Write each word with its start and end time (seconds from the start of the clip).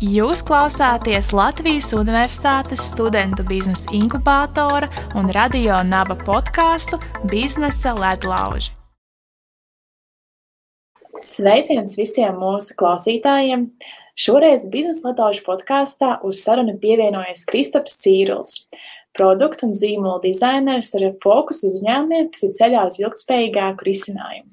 Jūs 0.00 0.40
klausāties 0.48 1.26
Latvijas 1.36 1.90
Universitātes 1.92 2.86
studentu 2.88 3.44
biznesa 3.44 3.90
inkubātora 3.92 4.86
un 5.20 5.26
radio 5.36 5.76
naba 5.84 6.14
podkāstu 6.16 6.96
Biznesa 7.28 7.92
ledlauži. 7.98 8.72
Sveiciens 11.20 11.98
visiem 12.00 12.32
mūsu 12.40 12.78
klausītājiem! 12.80 13.66
Šoreiz 14.16 14.64
biznesa 14.72 15.10
ledlaužu 15.10 15.44
podkāstā 15.44 16.14
uz 16.24 16.40
sarunu 16.46 16.78
pievienojas 16.80 17.44
Kristaps 17.44 18.00
Cīruls, 18.00 18.54
produktu 19.12 19.68
un 19.68 19.76
zīmola 19.76 20.22
dizainers 20.24 20.94
ar 20.96 21.10
fokusu 21.20 21.68
uz 21.68 21.76
uzņēmumiem, 21.76 22.32
kas 22.32 22.48
ir 22.48 22.56
ceļā 22.56 22.86
uz 22.88 22.96
ilgspējīgāku 23.04 23.90
risinājumu. 23.92 24.48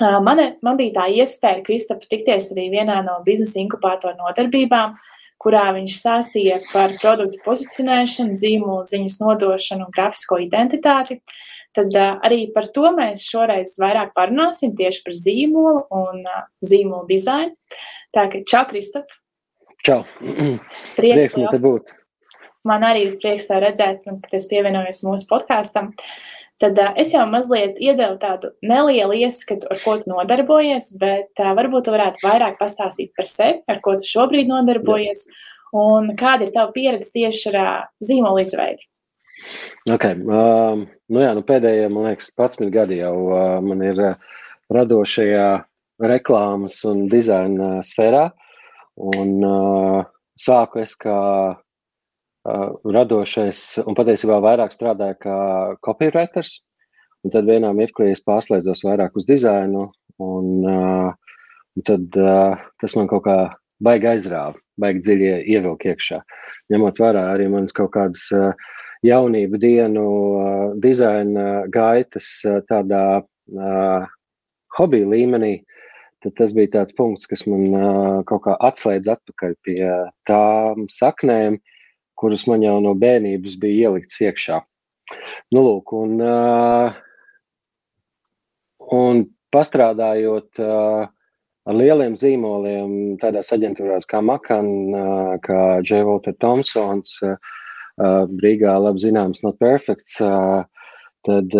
Man, 0.00 0.40
man 0.64 0.78
bija 0.78 0.94
tā 0.96 1.06
iespēja, 1.12 1.60
Kristap, 1.66 2.04
tikties 2.08 2.50
arī 2.54 2.70
vienā 2.72 3.02
no 3.04 3.18
biznesa 3.26 3.58
inkubātora 3.60 4.16
nodarbībām, 4.16 4.94
kurā 5.40 5.66
viņš 5.76 5.96
stāstīja 5.98 6.60
par 6.70 6.94
produktu 7.02 7.40
pozicionēšanu, 7.44 8.36
zīmolu 8.36 8.88
ziņas 8.88 9.18
nodošanu 9.20 9.88
un 9.88 9.92
grafisko 9.92 10.40
identitāti. 10.40 11.20
Tad 11.76 11.94
arī 12.00 12.46
par 12.54 12.66
to 12.74 12.88
mēs 12.96 13.28
šoreiz 13.30 13.76
vairāk 13.78 14.14
parunāsim 14.16 14.72
tieši 14.78 15.04
par 15.04 15.14
zīmolu 15.14 15.84
un 15.94 16.24
zīmolu 16.64 17.06
dizainu. 17.10 17.54
Tā 18.16 18.26
kā 18.32 18.40
čau, 18.48 18.64
Kristap! 18.72 19.12
Čau! 19.86 20.02
Prieks, 20.24 20.96
prieks 20.96 21.36
man 21.36 21.52
te 21.52 21.60
būt! 21.62 21.94
Man 22.68 22.82
arī 22.84 23.06
ir 23.06 23.12
prieks 23.20 23.46
tā 23.48 23.56
redzēt, 23.62 24.02
un, 24.10 24.18
ka 24.20 24.36
es 24.36 24.44
pievienojos 24.50 25.00
mūsu 25.06 25.24
podkāstam. 25.30 25.94
Uh, 25.94 26.39
tad 26.62 26.78
uh, 26.78 26.92
es 27.00 27.14
jau 27.14 27.24
mazliet 27.30 27.78
iedevu 27.82 28.18
tādu 28.22 28.52
nelielu 28.66 29.18
ieskatu, 29.24 29.68
ar 29.72 29.80
ko 29.84 29.96
tu 30.00 30.10
nodarbojies, 30.12 30.92
bet 31.00 31.42
uh, 31.42 31.52
varbūt 31.58 31.88
tu 31.88 31.94
varētu 31.94 32.24
vairāk 32.24 32.58
pastāstīt 32.60 33.14
par 33.16 33.28
sevi, 33.30 33.60
ar 33.70 33.80
ko 33.84 33.96
tu 33.98 34.08
šobrīd 34.08 34.50
nodarbojies, 34.50 35.26
un 35.76 36.12
kāda 36.20 36.46
ir 36.46 36.54
tava 36.54 36.74
pieredze 36.76 37.12
tieši 37.16 37.52
ar 37.52 37.60
uh, 37.60 37.74
zīmolu 38.04 38.44
izveidi. 38.44 38.88
Okay. 39.90 40.18
Um, 40.20 40.84
nu 41.08 41.22
jā, 41.22 41.32
nu 41.36 41.42
pēdējie, 41.46 41.88
man 41.92 42.10
liekas, 42.10 42.28
11 42.36 42.72
gadi 42.74 43.00
jau 43.00 43.14
uh, 43.30 43.56
man 43.64 43.80
ir 43.84 44.00
uh, 44.04 44.38
radošajā 44.74 45.48
reklāmas 46.10 46.78
un 46.88 47.06
dizaina 47.12 47.78
sfērā. 47.84 48.28
Un, 49.16 49.36
uh, 49.46 50.02
sāku 50.40 50.82
es 50.82 50.92
kā 50.98 51.16
uh, 52.48 52.72
radošais 52.84 53.80
un 53.84 53.96
patiesībā 53.98 54.40
vairāk 54.44 54.74
strādāju 54.74 55.18
kā 55.24 55.38
copywriters. 55.84 56.60
Un 57.24 57.32
tad 57.34 57.48
vienā 57.48 57.72
mirklī 57.76 58.14
es 58.14 58.22
pārslēdzos 58.24 58.84
vairāk 58.86 59.16
uz 59.18 59.26
dizainu, 59.28 59.90
un, 60.24 60.46
uh, 60.64 61.40
un 61.76 61.84
tad 61.84 62.16
uh, 62.16 62.56
tas 62.80 62.96
man 62.96 63.10
kaut 63.10 63.26
kā 63.26 63.38
baigi 63.84 64.08
aizrāva, 64.14 64.56
baigi 64.80 65.04
dziļi 65.04 65.32
ievilkt 65.52 65.84
iekšā. 65.90 66.20
Ņemot 66.72 67.00
vērā 67.00 67.26
arī 67.34 67.50
manas 67.52 67.76
kaut 67.76 67.92
kādas 67.96 68.24
uh, 68.36 68.54
jaunību 69.04 69.60
dienu 69.60 70.06
uh, 70.06 70.62
dizaina 70.80 71.66
gaitas 71.72 72.30
uh, 72.48 72.62
tādā 72.70 73.04
uh, 73.20 74.08
hobija 74.78 75.12
līmenī, 75.12 75.58
tad 76.24 76.36
tas 76.40 76.56
bija 76.56 76.72
tāds 76.78 76.96
punkts, 76.96 77.28
kas 77.28 77.44
man 77.48 77.68
uh, 77.76 78.16
kaut 78.28 78.46
kā 78.48 78.56
atslēdz 78.64 79.12
atpakaļ 79.12 79.56
pie 79.66 79.92
tām 80.28 80.88
saknēm, 80.88 81.60
uh, 81.60 81.76
kuras 82.20 82.46
man 82.50 82.64
jau 82.64 82.76
no 82.84 82.92
bērnības 82.98 83.56
bija 83.60 83.88
ielikts 83.88 84.20
iekšā. 84.26 84.60
Nu, 85.54 85.62
lūk, 85.64 85.94
un, 85.96 86.20
un 89.00 89.22
pastrādājot 89.54 90.60
ar 90.60 91.76
lieliem 91.76 92.14
zīmoliem, 92.18 92.92
tādās 93.22 93.50
aģentūrās 93.56 94.06
kā 94.10 94.20
Makan, 94.24 94.68
uh, 94.94 95.32
kā. 95.44 95.62
Walter 96.06 96.36
Thompsons, 96.40 97.18
Brīgā 98.00 98.76
labi 98.80 99.02
zināms 99.02 99.42
Not 99.44 99.58
Perfects, 99.60 100.20
uh, 100.24 100.62
tad 101.26 101.56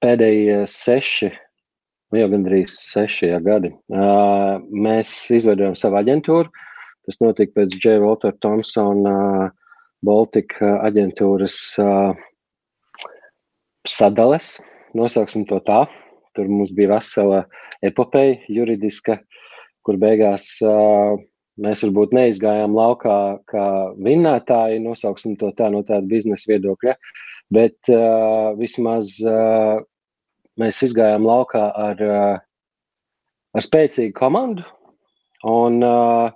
pēdējie 0.00 0.58
seši, 0.68 1.30
nu 2.10 2.20
jau 2.20 2.28
gandrīz 2.32 2.74
seši 2.84 3.30
gadi, 3.44 3.70
mēs 3.90 5.12
izveidojam 5.36 5.76
savu 5.78 6.00
aģentūru, 6.00 6.50
Tas 7.08 7.20
notika 7.22 7.60
pēc 7.60 7.76
J. 7.78 7.96
Walter 8.02 8.34
Thompsona 8.42 9.50
Baltika 10.04 10.76
aģentūras 10.86 11.56
sadales, 13.88 14.52
nosauksim 14.96 15.46
to 15.48 15.60
tā. 15.64 15.84
Tur 16.36 16.46
mums 16.48 16.70
bija 16.76 16.94
vesela 16.94 17.42
epopeja 17.84 18.38
juridiska, 18.52 19.18
kur 19.84 19.98
beigās 20.00 20.46
mēs 21.60 21.82
varbūt 21.84 22.14
neizgājām 22.16 22.74
laukā 22.76 23.16
kā 23.50 23.66
vinnētāji, 24.00 24.82
nosauksim 24.84 25.36
to 25.40 25.50
tā 25.56 25.70
no 25.72 25.82
tāda 25.86 26.06
biznesa 26.08 26.52
viedokļa, 26.52 26.96
bet 27.52 27.90
uh, 27.92 28.52
vismaz 28.58 29.16
uh, 29.26 29.80
mēs 30.60 30.80
izgājām 30.86 31.26
laukā 31.26 31.64
ar, 31.88 32.04
uh, 32.04 32.36
ar 33.56 33.66
spēcīgu 33.66 34.14
komandu. 34.16 34.64
Un, 35.48 35.80
uh, 35.84 36.30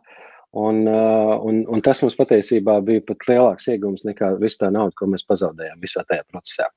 Un, 0.55 0.85
uh, 0.87 1.35
un, 1.43 1.65
un 1.67 1.81
tas 1.83 1.99
mums 2.03 2.15
patiesībā 2.15 2.77
bija 2.87 3.03
pat 3.09 3.27
lielāks 3.27 3.67
iegūms 3.73 4.05
nekā 4.07 4.37
viss 4.39 4.61
tā 4.61 4.69
nauda, 4.71 4.95
ko 4.95 5.09
mēs 5.11 5.27
pazaudējām 5.27 5.81
visā 5.83 6.05
tajā 6.07 6.23
procesā. 6.31 6.69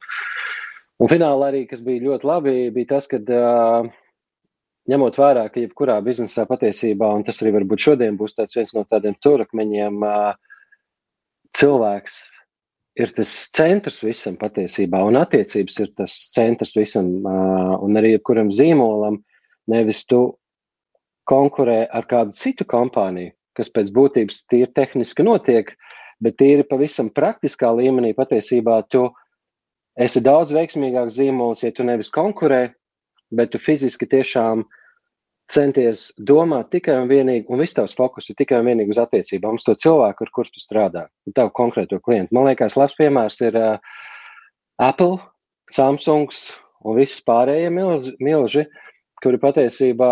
Un 0.98 1.12
finālā 1.12 1.52
arī, 1.52 1.68
kas 1.70 1.84
bija 1.86 2.08
ļoti 2.08 2.26
labi, 2.26 2.56
bija 2.74 2.96
tas, 2.96 3.06
ka 3.12 3.20
uh, 3.22 3.86
ņemot 4.90 5.20
vērā, 5.22 5.46
ka 5.54 5.62
jebkurā 5.62 6.00
biznesā 6.02 6.48
patiesībā, 6.50 7.12
un 7.20 7.22
tas 7.28 7.44
arī 7.44 7.54
varbūt 7.60 7.86
šodien 7.86 8.18
būs 8.18 8.34
viens 8.56 8.74
no 8.74 8.82
tādiem 8.90 9.14
turakmeņiem, 9.22 10.02
uh, 10.02 10.34
cilvēks 11.54 12.18
ir 12.98 13.14
tas 13.14 13.30
centrs 13.54 14.02
visam 14.02 14.42
patiesībā, 14.42 15.04
un 15.06 15.22
attiecības 15.22 15.80
ir 15.84 15.94
tas 16.02 16.18
centrs 16.34 16.74
visam, 16.80 17.12
un 17.86 18.00
arī 18.00 18.16
jebkuram 18.16 18.50
zīmolam, 18.50 19.22
nevis 19.70 20.02
tu 20.09 20.22
konkurē 21.30 21.84
ar 21.94 22.08
kādu 22.09 22.34
citu 22.40 22.66
kompāniju, 22.66 23.37
kas 23.57 23.72
pēc 23.73 23.91
būtības 23.95 24.44
tīri 24.51 24.69
tehniski 24.78 25.25
notiek, 25.25 25.72
bet 26.23 26.38
tīri 26.40 26.66
pavisam 26.68 27.09
praktiskā 27.13 27.72
līmenī 27.75 28.13
patiesībā 28.18 28.81
tu 28.91 29.07
esi 29.97 30.22
daudz 30.23 30.53
veiksmīgāks 30.56 31.18
zīmols, 31.18 31.63
ja 31.66 31.73
tu 31.73 31.85
nevis 31.88 32.13
konkurē, 32.13 32.67
bet 33.34 33.51
tu 33.53 33.62
fiziski 33.62 34.07
tiešām 34.09 34.63
centies 35.51 36.09
domāt 36.19 36.69
tikai 36.75 36.97
un 37.01 37.09
vienīgi, 37.09 37.46
un 37.47 37.62
viss 37.62 37.75
tavs 37.78 37.96
fokus 37.97 38.28
ir 38.29 38.38
tikai 38.40 38.59
un 38.62 38.67
vienīgi 38.67 38.94
uz 38.94 39.00
attiecībām, 39.01 39.57
uz 39.57 39.63
to 39.63 39.78
cilvēku, 39.79 40.25
ar 40.25 40.34
kuru 40.35 40.51
tu 40.51 40.63
strādā, 40.63 41.06
un 41.28 41.35
tavu 41.38 41.53
konkrēto 41.56 42.01
klientu. 42.03 42.35
Man 42.35 42.50
liekas, 42.50 42.75
labs 42.79 42.97
piemērs 43.00 43.40
ir 43.47 43.57
uh, 43.59 43.78
Apple, 44.84 45.22
Samsungs 45.72 46.51
un 46.88 47.00
viss 47.00 47.23
pārējie 47.28 47.72
milži, 47.73 48.13
milži 48.23 48.67
kuri 49.23 49.40
patiesībā 49.41 50.12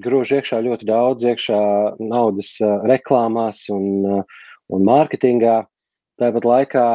grūž 0.00 0.36
iekšā 0.38 0.62
ļoti 0.64 0.88
daudz 0.88 1.26
iekšā 1.26 1.60
naudas 2.00 2.54
reklāmās 2.88 3.66
un, 3.72 4.24
un 4.72 4.86
mārketingā. 4.88 5.62
Tāpat 6.20 6.46
laikā 6.48 6.86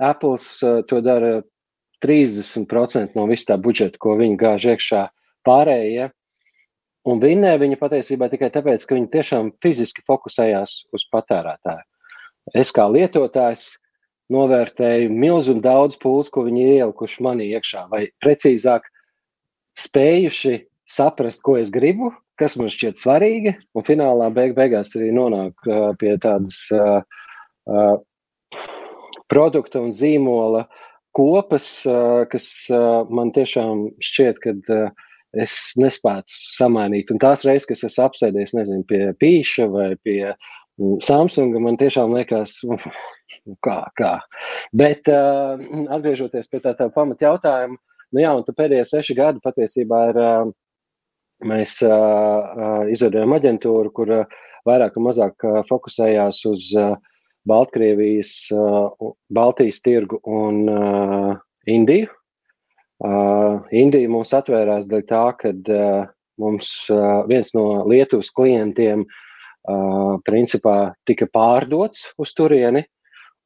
Apple 0.00 0.38
to 0.88 1.00
dara 1.04 1.40
30% 2.04 3.16
no 3.18 3.26
visā 3.28 3.58
budžeta, 3.60 4.00
ko 4.00 4.16
viņi 4.20 4.40
gāž 4.40 4.70
iekšā 4.74 5.04
pārējie. 5.44 6.08
Un 7.08 7.20
vinnē 7.20 7.54
viņa 7.60 7.78
patiesībā 7.80 8.28
tikai 8.32 8.50
tāpēc, 8.52 8.84
ka 8.84 8.96
viņi 8.96 9.12
tiešām 9.12 9.52
fiziski 9.64 10.04
fokusējās 10.08 10.76
uz 10.96 11.04
patērētāju. 11.12 11.84
Es 12.56 12.72
kā 12.76 12.86
lietotājs 12.88 13.70
novērtēju 14.32 15.10
milzu 15.12 15.56
un 15.56 15.62
daudz 15.64 15.98
pūles, 16.00 16.30
ko 16.32 16.44
viņi 16.46 16.66
ielikuši 16.76 17.24
manī 17.24 17.50
iekšā, 17.56 17.86
vai 17.90 18.06
precīzāk 18.22 18.86
spējuši 19.80 20.60
saprast, 20.90 21.42
ko 21.46 21.56
es 21.60 21.72
gribu, 21.72 22.12
kas 22.40 22.56
man 22.58 22.70
šķiet 22.72 23.00
svarīgi, 23.00 23.54
un 23.76 23.86
finālā 23.86 24.30
beig 24.34 24.56
beigās 24.56 24.94
arī 24.98 25.10
nonāk 25.16 25.68
uh, 25.68 25.90
pie 26.00 26.16
tādas 26.22 26.62
uh, 26.74 27.02
uh, 27.68 27.98
produkta 29.30 29.82
un 29.84 29.92
zīmola 29.94 30.64
kopas, 31.16 31.68
uh, 31.88 32.24
kas 32.30 32.48
uh, 32.72 33.06
man 33.12 33.32
tiešām 33.36 33.88
šķiet, 34.02 34.40
ka 34.42 34.54
uh, 34.56 35.10
es 35.38 35.56
nespētu 35.78 36.34
samainīt. 36.56 37.10
Un 37.12 37.20
tās 37.22 37.44
reizes, 37.46 37.68
kad 37.68 37.84
es 37.90 38.00
apsēdies, 38.02 38.54
nezinu, 38.56 38.86
pie 38.88 39.10
pīša 39.20 39.68
vai 39.70 39.90
pie 40.02 40.32
mm, 40.32 40.98
Samsunga, 41.06 41.62
man 41.62 41.78
tiešām 41.80 42.14
liekas, 42.16 42.56
kā, 43.66 43.78
kā. 43.98 44.14
Bet 44.76 45.10
uh, 45.10 45.60
atgriežoties 45.92 46.50
pie 46.50 46.62
tā, 46.64 46.74
tā 46.78 46.90
pamata 46.94 47.28
jautājuma, 47.28 47.78
nu 48.10 48.24
jā, 48.24 48.34
un 48.34 48.46
pēdējie 48.46 48.88
seši 48.90 49.18
gadi 49.18 49.44
patiesībā 49.44 50.02
ir 50.10 50.20
uh, 50.24 50.50
mēs 51.46 51.78
izveidojām 52.92 53.36
aģentūru, 53.36 53.92
kur 53.94 54.12
vairāk 54.68 54.96
vai 54.98 55.04
mazāk 55.08 55.46
fokusējās 55.68 56.42
uz 56.50 56.70
Baltkrievijas, 57.48 58.32
Baltijas 59.32 59.80
tirgu 59.84 60.20
un 60.28 60.64
Indiju. 61.70 62.10
Indija 63.72 64.12
mums 64.12 64.34
atvērās 64.36 64.88
dēļ 64.90 65.04
tā, 65.08 65.24
ka 65.40 65.54
mums 66.40 66.68
viens 67.30 67.52
no 67.56 67.66
Lietuvas 67.88 68.32
klientiem 68.36 69.06
principā 70.26 70.92
tika 71.08 71.28
pārdots 71.32 72.10
uz 72.20 72.34
turieni. 72.36 72.84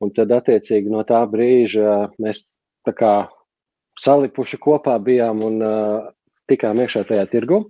Un 0.03 0.11
tad, 0.11 0.33
attiecīgi, 0.35 0.91
no 0.91 1.05
tā 1.07 1.23
brīža 1.31 2.11
mēs 2.21 2.45
tā 2.85 2.93
kā 2.99 3.13
salipuši 4.03 4.59
kopā 4.61 4.99
bijām 5.03 5.43
un 5.47 5.63
tikām 6.51 6.83
iekšā 6.85 7.05
tajā 7.09 7.27
tirgu. 7.33 7.65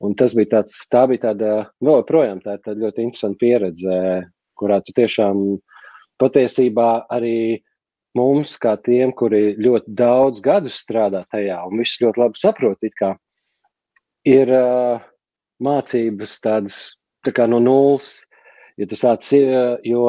Un 0.00 0.14
tas 0.16 0.32
bija 0.36 0.56
tāds, 0.56 0.78
tā 0.88 1.04
bija 1.10 1.28
tāda, 1.28 1.56
vēl 1.84 2.00
joprojām 2.00 2.40
tā, 2.44 2.56
tāda 2.64 2.86
ļoti 2.86 3.04
interesanta 3.04 3.40
pieredze, 3.40 3.96
kurā 4.56 4.80
tu 4.84 4.94
tiešām 4.96 5.42
patiesībā 6.20 6.88
arī 7.12 7.60
mums, 8.16 8.56
kā 8.60 8.74
tiem, 8.80 9.12
kuri 9.16 9.54
ļoti 9.60 9.92
daudz 9.98 10.40
gadus 10.44 10.78
strādā 10.82 11.22
tajā 11.30 11.60
un 11.68 11.82
visus 11.82 12.00
ļoti 12.02 12.22
labi 12.22 12.40
saprot, 12.40 12.88
kā, 12.98 13.12
ir 14.28 14.52
uh, 14.56 15.04
mācības 15.62 16.38
tādas 16.42 16.78
tā 17.24 17.34
kā 17.36 17.46
no 17.50 17.60
nulles. 17.62 18.20
Jo 18.80 18.88
tu 18.88 18.96
sāc, 18.96 19.26
jo 19.84 20.04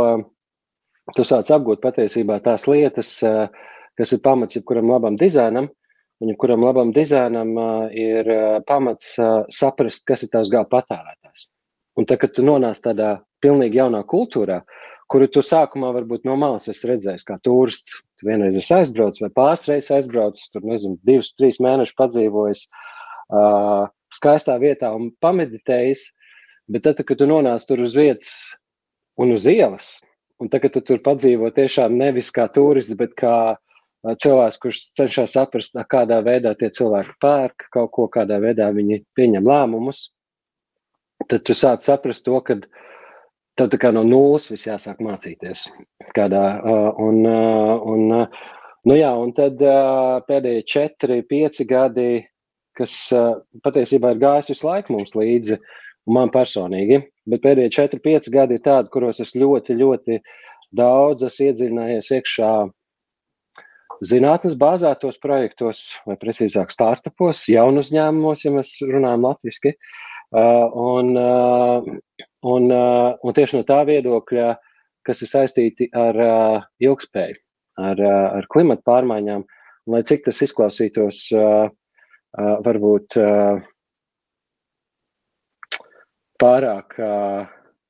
tu 1.17 1.27
sāc 1.27 1.49
apgūt 1.51 1.81
patiesībā 1.83 2.39
tās 2.43 2.67
lietas, 2.71 3.17
uh, 3.27 3.51
kas 3.99 4.15
ir 4.15 4.23
pamats 4.23 4.55
jebkuram 4.55 4.91
labam 4.91 5.19
dizainam. 5.19 5.67
Un 6.21 6.29
jebkuram 6.29 6.61
labam 6.61 6.91
dizainam 6.93 7.55
ir 7.97 8.27
pamats 8.69 9.15
saprast, 9.57 10.03
kas 10.05 10.21
ir 10.21 10.29
tavs 10.29 10.51
gala 10.53 10.69
patērētājs. 10.69 11.47
Un 11.97 12.05
tad, 12.05 12.21
kad 12.21 12.35
tu 12.35 12.45
nonāc 12.45 12.77
tādā 12.83 13.15
pilnīgi 13.41 13.79
jaunā 13.79 14.03
kultūrā, 14.07 14.59
kuru 15.11 15.27
tu 15.33 15.41
sākumā 15.43 15.89
varbūt 15.95 16.27
no 16.29 16.35
malas 16.39 16.69
esi 16.71 16.87
redzējis 16.91 17.25
kā 17.27 17.39
turists, 17.43 17.97
tu 18.19 18.29
vienreiz 18.29 18.55
esi 18.59 18.75
aizbraucis 18.77 19.23
vai 19.25 19.31
pāris 19.33 19.65
reizes 19.67 19.95
aizbraucis, 19.97 20.51
tur 20.53 20.63
nezinu, 20.69 20.99
divus, 21.09 21.33
trīs 21.39 21.57
mēnešus 21.63 21.97
padzīvojis 21.97 22.63
uh, 22.69 23.89
skaistā 24.13 24.59
vietā 24.61 24.93
un 24.95 25.09
pameditējis, 25.25 26.05
bet 26.71 26.85
tad, 26.85 27.01
kad 27.01 27.19
tu 27.19 27.27
nonāc 27.27 27.65
tur 27.67 27.81
uz 27.81 27.97
vietas 27.97 28.29
un 29.19 29.33
uz 29.33 29.49
ielas, 29.49 29.89
un 30.39 30.53
tagad 30.53 30.77
tu 30.77 30.85
tur 30.85 31.01
padzīvo 31.03 31.49
tiešām 31.57 31.97
nevis 31.97 32.29
kā 32.31 32.45
turists, 32.53 32.95
bet 33.01 33.17
kā 33.19 33.35
uh, 33.57 33.59
cilvēks, 34.01 34.59
kurš 34.61 34.79
cenšas 34.97 35.35
saprast, 35.35 35.77
kādā 35.89 36.21
veidā 36.25 36.53
tie 36.57 36.71
cilvēki 36.73 37.17
pērk 37.21 37.67
kaut 37.73 37.91
ko, 37.95 38.07
kādā 38.09 38.39
veidā 38.41 38.71
viņi 38.73 39.03
pieņem 39.17 39.45
lēmumus, 39.47 40.07
tad 41.29 41.45
tu 41.45 41.53
sāc 41.57 41.85
saprast 41.85 42.25
to, 42.25 42.39
ka 42.41 42.57
tev 43.59 43.69
tā 43.69 43.77
kā 43.81 43.91
no 43.93 44.03
nulles 44.07 44.49
viss 44.51 44.69
jāsāk 44.69 45.03
mācīties. 45.03 45.67
Kādā, 46.17 46.45
un, 46.97 47.21
un, 47.27 48.07
nu 48.89 48.97
jā, 48.97 49.13
un 49.21 49.35
tad 49.37 49.61
pēdējie 50.27 50.65
četri, 50.65 51.21
pieci 51.29 51.67
gadi, 51.69 52.25
kas 52.77 52.95
patiesībā 53.61 54.15
ir 54.15 54.23
gājis 54.23 54.53
visu 54.55 54.67
laiku 54.67 54.97
mums 54.97 55.13
līdzi, 55.17 55.59
man 56.09 56.31
personīgi, 56.33 57.03
bet 57.29 57.43
pēdējie 57.43 57.75
četri, 57.77 58.01
pieci 58.01 58.33
gadi 58.33 58.57
ir 58.57 58.65
tādi, 58.65 58.89
kuros 58.89 59.21
es 59.21 59.35
ļoti, 59.37 59.77
ļoti 59.77 60.21
daudz 60.73 61.27
esmu 61.27 61.51
iedziļinājies 61.51 62.13
iekšā 62.17 62.53
zinātnes 64.05 64.57
bāzētos 64.59 65.19
projektos, 65.21 65.83
vai 66.07 66.17
precīzāk, 66.21 66.73
startupos, 66.73 67.43
jaunu 67.51 67.83
uzņēmumos, 67.83 68.45
ja 68.45 68.53
mēs 68.55 68.73
runājam 68.85 69.27
latviešu. 69.27 69.73
Uh, 70.31 70.71
un, 70.79 71.11
uh, 71.19 71.87
un, 72.47 72.67
uh, 72.71 73.09
un 73.19 73.35
tieši 73.35 73.59
no 73.59 73.65
tā 73.67 73.81
viedokļa, 73.89 74.53
kas 75.07 75.23
ir 75.25 75.31
saistīti 75.31 75.89
ar 75.97 76.17
ilgspēju, 76.79 77.39
ar, 77.81 78.01
ar 78.37 78.47
klimatu 78.53 78.85
pārmaiņām, 78.85 79.43
un 79.89 79.95
lai 79.95 80.03
cik 80.05 80.27
tas 80.27 80.43
izklausītos, 80.45 81.23
varbūt 82.37 83.17
pārāk. 86.39 86.95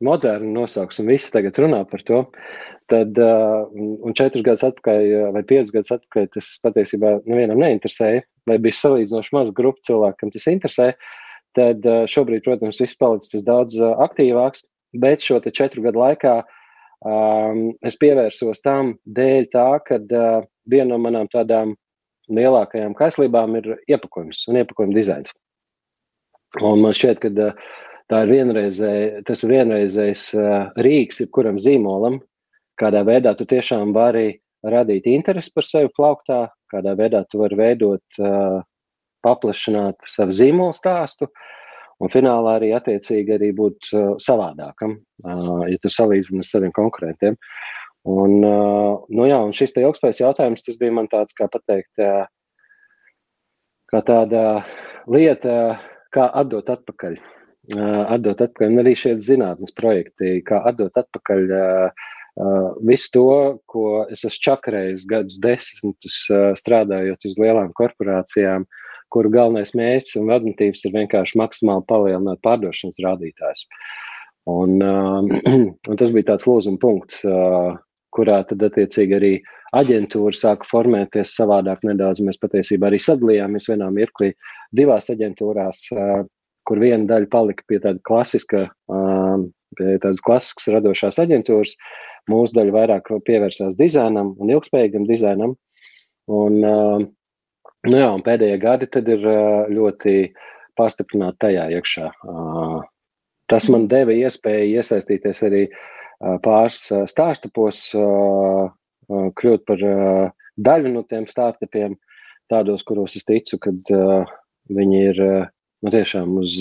Modernu 0.01 0.51
nosauksim, 0.55 1.09
visi 1.11 1.29
tagad 1.33 1.57
runā 1.61 1.81
par 1.89 2.01
to. 2.07 2.21
Tad, 2.91 3.17
uh, 3.21 3.69
un 3.71 4.15
četrus 4.17 4.43
gadus 4.43 4.65
atpakaļ, 4.67 5.03
uh, 5.15 5.27
vai 5.35 5.43
piecus 5.47 5.71
gadus 5.75 5.93
atpakaļ, 5.95 6.25
tas 6.33 6.47
patiesībā 6.65 7.13
nevienam 7.29 7.61
neinteresēja, 7.61 8.23
vai 8.49 8.57
bija 8.59 8.79
salīdzinoši 8.79 9.35
maza 9.37 9.53
grupa 9.55 9.79
cilvēku, 9.87 10.17
kam 10.23 10.33
tas 10.33 10.47
interesē. 10.51 10.87
Tad 11.57 11.85
uh, 11.87 12.03
šobrīd, 12.09 12.43
protams, 12.47 12.81
viss 12.81 12.97
palicis 12.99 13.45
daudz 13.47 13.77
aktīvāks, 13.79 14.65
bet 14.99 15.23
šo 15.23 15.39
četru 15.47 15.85
gadu 15.85 16.01
laikā 16.01 16.33
um, 16.41 17.69
es 17.85 17.99
pievērsos 18.01 18.63
tam 18.65 18.95
dēļ 19.05 19.47
tā, 19.53 19.67
ka 19.87 20.01
uh, 20.01 20.41
viena 20.69 20.95
no 20.95 20.99
manām 21.05 21.29
tādām 21.31 21.75
lielākajām 22.31 22.95
kaislībām 22.97 23.55
ir 23.59 23.71
iepakojums 23.91 24.45
un 24.49 24.61
iepakojuma 24.61 24.97
dizains. 24.97 25.31
Un 26.59 26.83
man 26.83 26.95
šķiet, 26.97 27.23
ka 27.23 27.31
uh, 27.31 27.71
tā 28.11 28.25
ir 28.25 28.33
vienreizē, 28.35 28.93
tas 29.27 29.43
ir 29.45 29.53
vienreizējs 29.55 30.25
rīks 30.83 31.21
jebkuram 31.23 31.59
zīmolam, 31.61 32.19
kādā 32.79 33.05
veidā 33.07 33.33
tu 33.39 33.47
tiešām 33.47 33.93
vari 33.95 34.41
radīt 34.67 35.07
interesi 35.09 35.53
par 35.55 35.65
sevi 35.65 35.89
plauktā, 35.95 36.43
kādā 36.71 36.93
veidā 36.99 37.23
tu 37.29 37.41
vari 37.41 37.57
veidot, 37.57 38.21
paplašināt 39.25 40.01
savu 40.09 40.35
zīmolu 40.35 40.75
stāstu. 40.75 41.29
Un 42.01 42.09
finālā 42.09 42.55
arī 42.57 42.71
attiecīgi 42.73 43.35
arī 43.35 43.51
būt 43.53 43.91
savādākam, 44.25 44.95
ja 45.21 45.81
tu 45.83 45.91
salīdzini 45.93 46.41
ar 46.41 46.47
saviem 46.49 46.71
konkurentiem. 46.73 47.35
Un, 48.09 48.39
nu 48.41 49.27
jā, 49.29 49.37
un 49.37 49.53
šis 49.53 49.75
te 49.75 49.83
ilgspējas 49.85 50.23
jautājums, 50.23 50.65
tas 50.65 50.79
bija 50.81 50.95
man 50.97 51.09
tāds, 51.11 51.37
kā 51.37 51.45
pateikt, 51.53 52.01
kā 53.93 54.01
tāda 54.07 54.63
lieta, 55.05 55.59
kā 56.09 56.25
atdot 56.41 56.73
atpakaļ. 56.73 57.19
Uh, 57.71 58.07
atdot 58.09 58.39
atpakaļ, 58.41 58.71
un 58.73 58.81
arī 58.81 58.95
šie 58.97 59.11
zinātnes 59.21 59.73
projekti, 59.77 60.39
kā 60.47 60.63
atdot 60.65 60.97
atpakaļ 60.97 61.51
uh, 61.53 62.07
Uh, 62.39 62.71
visu 62.87 63.09
to, 63.11 63.23
ko 63.67 64.05
es 64.07 64.21
esmu 64.23 64.43
čakarējis 64.45 65.03
gadus 65.09 65.39
desmitus 65.43 66.19
strādājot 66.61 67.27
uz 67.27 67.35
lielām 67.41 67.73
korporācijām, 67.75 68.63
kuru 69.11 69.31
galvenais 69.33 69.73
mērķis 69.75 70.15
un 70.21 70.29
vadmatības 70.31 70.85
ir 70.87 70.95
vienkārši 70.95 71.41
maksimāli 71.41 71.83
palielināt 71.91 72.39
pārdošanas 72.47 73.01
rādītājus. 73.03 73.65
Un, 74.47 74.79
un 75.91 75.99
tas 75.99 76.13
bija 76.15 76.31
tāds 76.31 76.47
lūzuma 76.47 76.79
punkts, 76.79 77.19
kurā 78.15 78.39
tad 78.47 78.63
attiecīgi 78.63 79.17
arī 79.19 79.33
aģentūra 79.75 80.31
sāka 80.35 80.69
formēties 80.71 81.35
savādāk 81.35 81.83
nedaudz. 81.87 82.23
Mēs 82.23 82.39
patiesībā 82.39 82.87
arī 82.87 82.99
sadalījāmies 83.03 83.67
vienā 83.73 83.91
mirklī 83.91 84.31
divās 84.71 85.11
aģentūrās, 85.11 85.83
kur 86.67 86.81
viena 86.81 87.07
daļa 87.09 87.29
palika 87.31 87.65
pie 87.67 87.79
tāda 87.83 87.99
klasiska, 88.07 88.67
pie 89.79 89.97
tādas 90.03 90.21
klasiskas 90.25 90.69
radošās 90.75 91.19
aģentūras, 91.23 91.75
Mūsu 92.29 92.53
daļa 92.55 92.75
vairāk 92.75 93.09
pievērsās 93.25 93.77
dizainam 93.79 94.35
un 94.39 94.53
ilgspējīgam 94.53 95.07
dizainam. 95.09 95.55
Un, 96.31 96.59
nu 96.61 97.97
jā, 97.97 98.09
un 98.13 98.23
pēdējie 98.25 98.59
gadi 98.61 98.89
ir 99.15 99.25
ļoti 99.73 100.15
pastiprināti 100.77 101.41
tajā 101.47 101.65
iekšā. 101.77 102.11
Tas 103.51 103.67
man 103.73 103.89
deva 103.91 104.13
iespēju 104.15 104.77
iesaistīties 104.77 105.41
arī 105.47 105.63
pāris 106.45 106.85
startupos, 107.11 107.89
kļūt 109.09 109.65
par 109.67 109.81
daļu 110.61 110.93
no 110.93 111.03
tiem 111.09 111.25
startupiem, 111.27 111.97
tādos, 112.51 112.85
kuros 112.85 113.17
es 113.17 113.25
ticu, 113.25 113.57
ka 113.57 113.73
viņi 114.69 115.03
ir 115.09 115.23
nu, 115.81 115.93
tiešām 115.93 116.37
uz, 116.41 116.59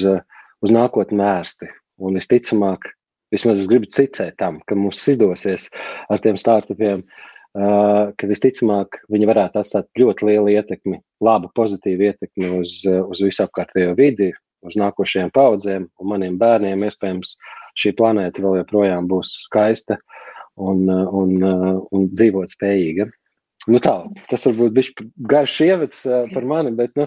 uz 0.64 0.74
nākotnē 0.74 1.24
vērsti. 1.24 1.70
Un 2.00 2.16
visticamāk, 2.16 2.88
Vismaz 3.30 3.60
es 3.62 3.68
gribu 3.70 3.86
ticēt 3.86 4.34
tam, 4.42 4.58
ka 4.66 4.74
mums 4.74 5.04
izdosies 5.12 5.68
ar 6.10 6.18
tiem 6.18 6.38
startupiem, 6.40 7.04
uh, 7.04 8.10
ka 8.18 8.26
visticamāk 8.30 8.98
viņi 9.10 9.28
varētu 9.30 9.60
atstāt 9.60 9.86
ļoti 9.98 10.26
lielu 10.26 10.54
ietekmi, 10.56 10.98
labu, 11.22 11.50
pozitīvu 11.54 12.08
ietekmi 12.10 12.50
uz, 12.58 12.80
uz 12.86 13.22
visu 13.22 13.44
apkārtējo 13.46 13.94
vidi, 13.98 14.32
uz 14.66 14.76
nākošajām 14.78 15.30
paudzēm 15.34 15.86
un 15.86 16.10
maniem 16.10 16.38
bērniem. 16.38 16.82
Iespējams, 16.86 17.36
šī 17.78 17.94
planēta 17.98 18.42
vēl 18.42 18.60
joprojām 18.60 19.06
būs 19.10 19.32
skaista 19.46 19.98
un, 20.58 20.86
un, 20.90 21.36
un 21.90 22.10
dzīvot 22.10 22.50
spējīga. 22.54 23.08
Nu 23.68 23.76
tā, 23.84 23.92
tas 24.30 24.46
varbūt 24.48 24.72
bija 24.72 25.04
garš 25.28 25.58
ievads 25.66 25.98
par 26.32 26.46
mani, 26.48 26.72
bet 26.78 26.94
nu, 26.96 27.04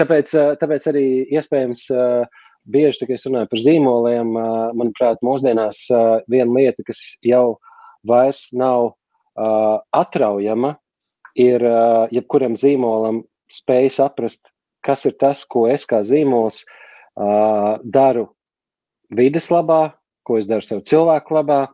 tāpēc, 0.00 0.30
tāpēc 0.62 0.86
arī 0.88 1.04
iespējams 1.36 1.82
uh, 1.92 2.24
bieži, 2.64 3.04
kad 3.06 3.16
es 3.18 3.26
runāju 3.28 3.50
par 3.50 3.62
zīmoliem, 3.62 4.32
manuprāt, 4.78 5.20
mūsdienās 5.24 5.84
viena 6.30 6.50
lieta, 6.56 6.84
kas 6.86 7.00
jau 7.24 7.58
vairs 8.08 8.48
nav 8.56 8.94
atraujama, 9.94 10.74
ir 11.40 11.64
jebkuram 12.14 12.56
zīmolam 12.58 13.22
spēj 13.52 13.90
saprast, 13.98 14.46
kas 14.86 15.04
ir 15.08 15.16
tas, 15.20 15.44
ko 15.44 15.66
es 15.70 15.86
kā 15.90 16.02
zīmols 16.06 16.62
daru 17.84 18.28
vides 19.14 19.50
labā, 19.52 19.94
ko 20.24 20.38
es 20.40 20.48
daru 20.48 20.64
savu 20.64 20.84
cilvēku 20.86 21.36
labā. 21.36 21.64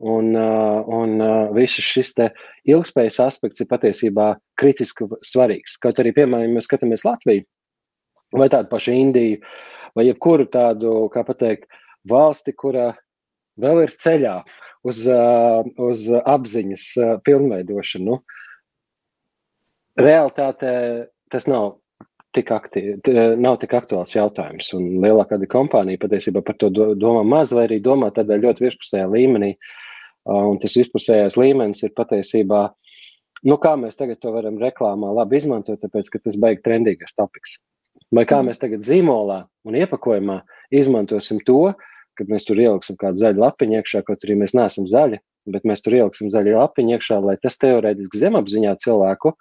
Un, 0.00 0.32
un 0.32 1.10
viss 1.52 1.76
šis 1.84 2.14
ilgspējas 2.64 3.18
aspekts 3.20 3.60
ir 3.60 3.68
patiesībā 3.68 4.30
kritiski 4.56 5.04
svarīgs. 5.28 5.74
Kaut 5.82 6.00
arī, 6.00 6.14
piemēram, 6.16 6.54
mēs 6.56 6.70
skatāmies 6.70 7.04
Latviju 7.04 7.44
vai 8.32 8.46
tādu 8.48 8.70
pašu 8.70 8.94
Indiju, 8.94 9.40
uh, 9.42 9.70
vai 9.96 10.06
jebkuru 10.08 10.46
tādu, 10.50 11.08
kā 11.12 11.24
pateikt, 11.26 11.68
valsti, 12.08 12.54
kurā 12.56 12.92
vēl 13.60 13.84
ir 13.84 13.94
ceļā 14.02 14.36
uz, 14.88 15.02
uz 15.90 16.06
apziņas 16.20 16.86
pilnveidošanu. 17.26 18.06
Nu, 18.06 18.20
realitātē 20.00 20.72
tas 21.32 21.46
nav 21.50 21.74
tik, 22.34 22.52
aktīvi, 22.54 23.00
nav 23.42 23.58
tik 23.62 23.74
aktuāls 23.76 24.14
jautājums. 24.14 24.70
Un 24.76 25.02
lielākā 25.02 25.36
daļa 25.36 25.50
kompānija 25.52 26.00
patiesībā 26.00 26.44
par 26.46 26.56
to 26.62 26.70
domā 26.72 27.24
maz, 27.26 27.52
vai 27.56 27.66
arī 27.68 27.80
domā 27.84 28.12
tādā 28.14 28.38
ļoti 28.40 28.68
virspusējā 28.68 29.10
līmenī. 29.10 29.56
Un 30.28 30.58
tas 30.60 30.76
virspusējais 30.76 31.38
līmenis 31.40 31.82
ir 31.86 31.94
patiesībā, 31.96 32.66
nu, 33.48 33.56
kā 33.62 33.72
mēs 33.80 33.96
tagad 33.96 34.20
to 34.20 34.34
varam 34.34 34.58
reklāmā 34.60 35.12
labi 35.16 35.40
izmantot, 35.40 35.80
tāpēc, 35.80 36.10
ka 36.12 36.20
tas 36.24 36.36
beigas 36.40 36.66
trendīgais 36.66 37.16
topiks. 37.16 37.56
Vai 38.14 38.26
kā 38.28 38.40
mēs 38.44 38.60
tagad 38.60 38.84
zīmolā 38.84 39.44
un 39.68 39.78
iepakojumā 39.78 40.40
izmantosim 40.74 41.40
to, 41.46 41.72
kad 42.18 42.28
mēs 42.28 42.44
tur 42.44 42.58
ieliksim 42.60 42.98
kādu 43.00 43.22
zaļu 43.22 43.40
lapiņu 43.40 43.78
iekšā, 43.78 44.02
kaut 44.04 44.26
arī 44.26 44.36
mēs 44.42 44.52
neesam 44.58 44.88
zaļi, 44.90 45.20
bet 45.54 45.64
mēs 45.68 45.80
tur 45.84 45.96
ieliksim 45.96 46.32
zaļu 46.34 46.58
lapiņu 46.58 46.96
iekšā, 46.96 47.20
lai 47.24 47.36
tas 47.40 47.56
teorētiski 47.62 48.20
zemapziņā 48.20 48.74
cilvēku 48.82 49.32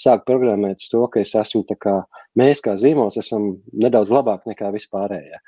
sāk 0.00 0.26
programmēt 0.28 0.82
uz 0.82 0.90
to, 0.92 1.04
ka 1.12 1.22
es 1.22 1.32
esmu 1.38 1.62
tā 1.70 1.78
kā 1.80 1.94
mēs, 2.36 2.60
kā 2.64 2.76
zīmols, 2.76 3.16
esam 3.22 3.54
nedaudz 3.72 4.12
labāk 4.12 4.44
nekā 4.50 4.68
vispārējie. 4.74 5.40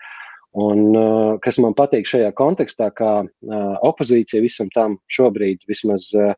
Un, 0.57 0.95
uh, 0.97 1.37
kas 1.45 1.59
man 1.61 1.75
patīk 1.77 2.09
šajā 2.09 2.31
kontekstā, 2.37 2.89
kā 2.97 3.13
uh, 3.21 3.75
opozīcija 3.85 4.41
visam 4.41 4.71
tam 4.73 4.97
šobrīd, 5.13 5.67
vismaz 5.69 6.09
uh, 6.17 6.33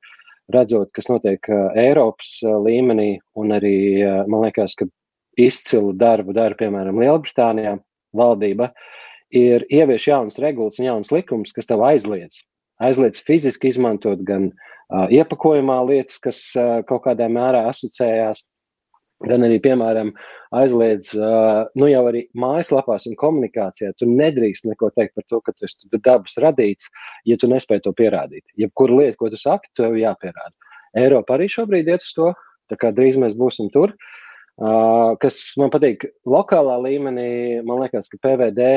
redzot, 0.50 0.90
kas 0.90 1.06
notiek 1.06 1.46
Eiropas 1.78 2.40
līmenī, 2.42 3.20
un 3.38 3.52
arī 3.54 4.02
man 4.26 4.42
liekas, 4.42 4.74
ka 4.74 4.88
izcilu 5.38 5.92
darbu 5.94 6.34
dara, 6.34 6.56
piemēram, 6.58 6.98
Lielbritānijā 6.98 7.76
valdība, 8.18 8.72
ir 9.30 9.62
ievieš 9.70 10.08
jaunas 10.08 10.40
regulas 10.42 10.80
un 10.80 10.88
jaunas 10.88 11.12
likumus, 11.14 11.54
kas 11.54 11.70
tev 11.70 11.84
aizliedz. 11.86 12.40
Aizliedz 12.82 13.22
fiziski 13.22 13.70
izmantot 13.70 14.24
gan 14.26 14.48
uh, 14.50 15.06
iepakojumā 15.06 15.78
lietas, 15.86 16.18
kas 16.18 16.42
kaut 16.90 17.04
kādā 17.06 17.30
mērā 17.30 17.68
asociējās. 17.70 18.42
Gan 19.28 19.44
arī, 19.44 19.58
piemēram, 19.60 20.14
aizliedz, 20.56 21.10
nu 21.76 21.88
jau 21.90 22.04
arī 22.08 22.22
mājaslapās 22.40 23.04
un 23.10 23.18
komunikācijā. 23.20 23.92
Tu 24.00 24.08
nedrīkst 24.08 24.64
neko 24.70 24.88
teikt 24.96 25.12
par 25.18 25.26
to, 25.28 25.42
ka 25.44 25.52
tu 25.52 25.66
esi 25.68 25.90
dabas 25.98 26.38
radīts, 26.40 26.88
ja 27.28 27.36
tu 27.36 27.50
nespēj 27.52 27.82
to 27.84 27.92
pierādīt. 27.96 28.46
Jebkura 28.56 28.96
lieta, 29.02 29.18
ko 29.20 29.28
tu 29.28 29.40
saki, 29.40 29.68
tev 29.76 29.98
jāpierāda. 30.00 30.56
Eiropa 30.96 31.36
arī 31.36 31.50
šobrīd 31.52 31.92
iet 31.92 32.06
uz 32.06 32.14
to, 32.16 32.32
tā 32.72 32.80
kā 32.80 32.94
drīz 32.96 33.20
mēs 33.20 33.36
būsim 33.36 33.68
tur. 33.74 33.92
Kas 35.20 35.36
man 35.60 35.70
patīk, 35.72 36.08
lokālā 36.28 36.80
līmenī, 36.88 37.28
man 37.64 37.84
liekas, 37.84 38.08
ka 38.12 38.20
PVD 38.24 38.70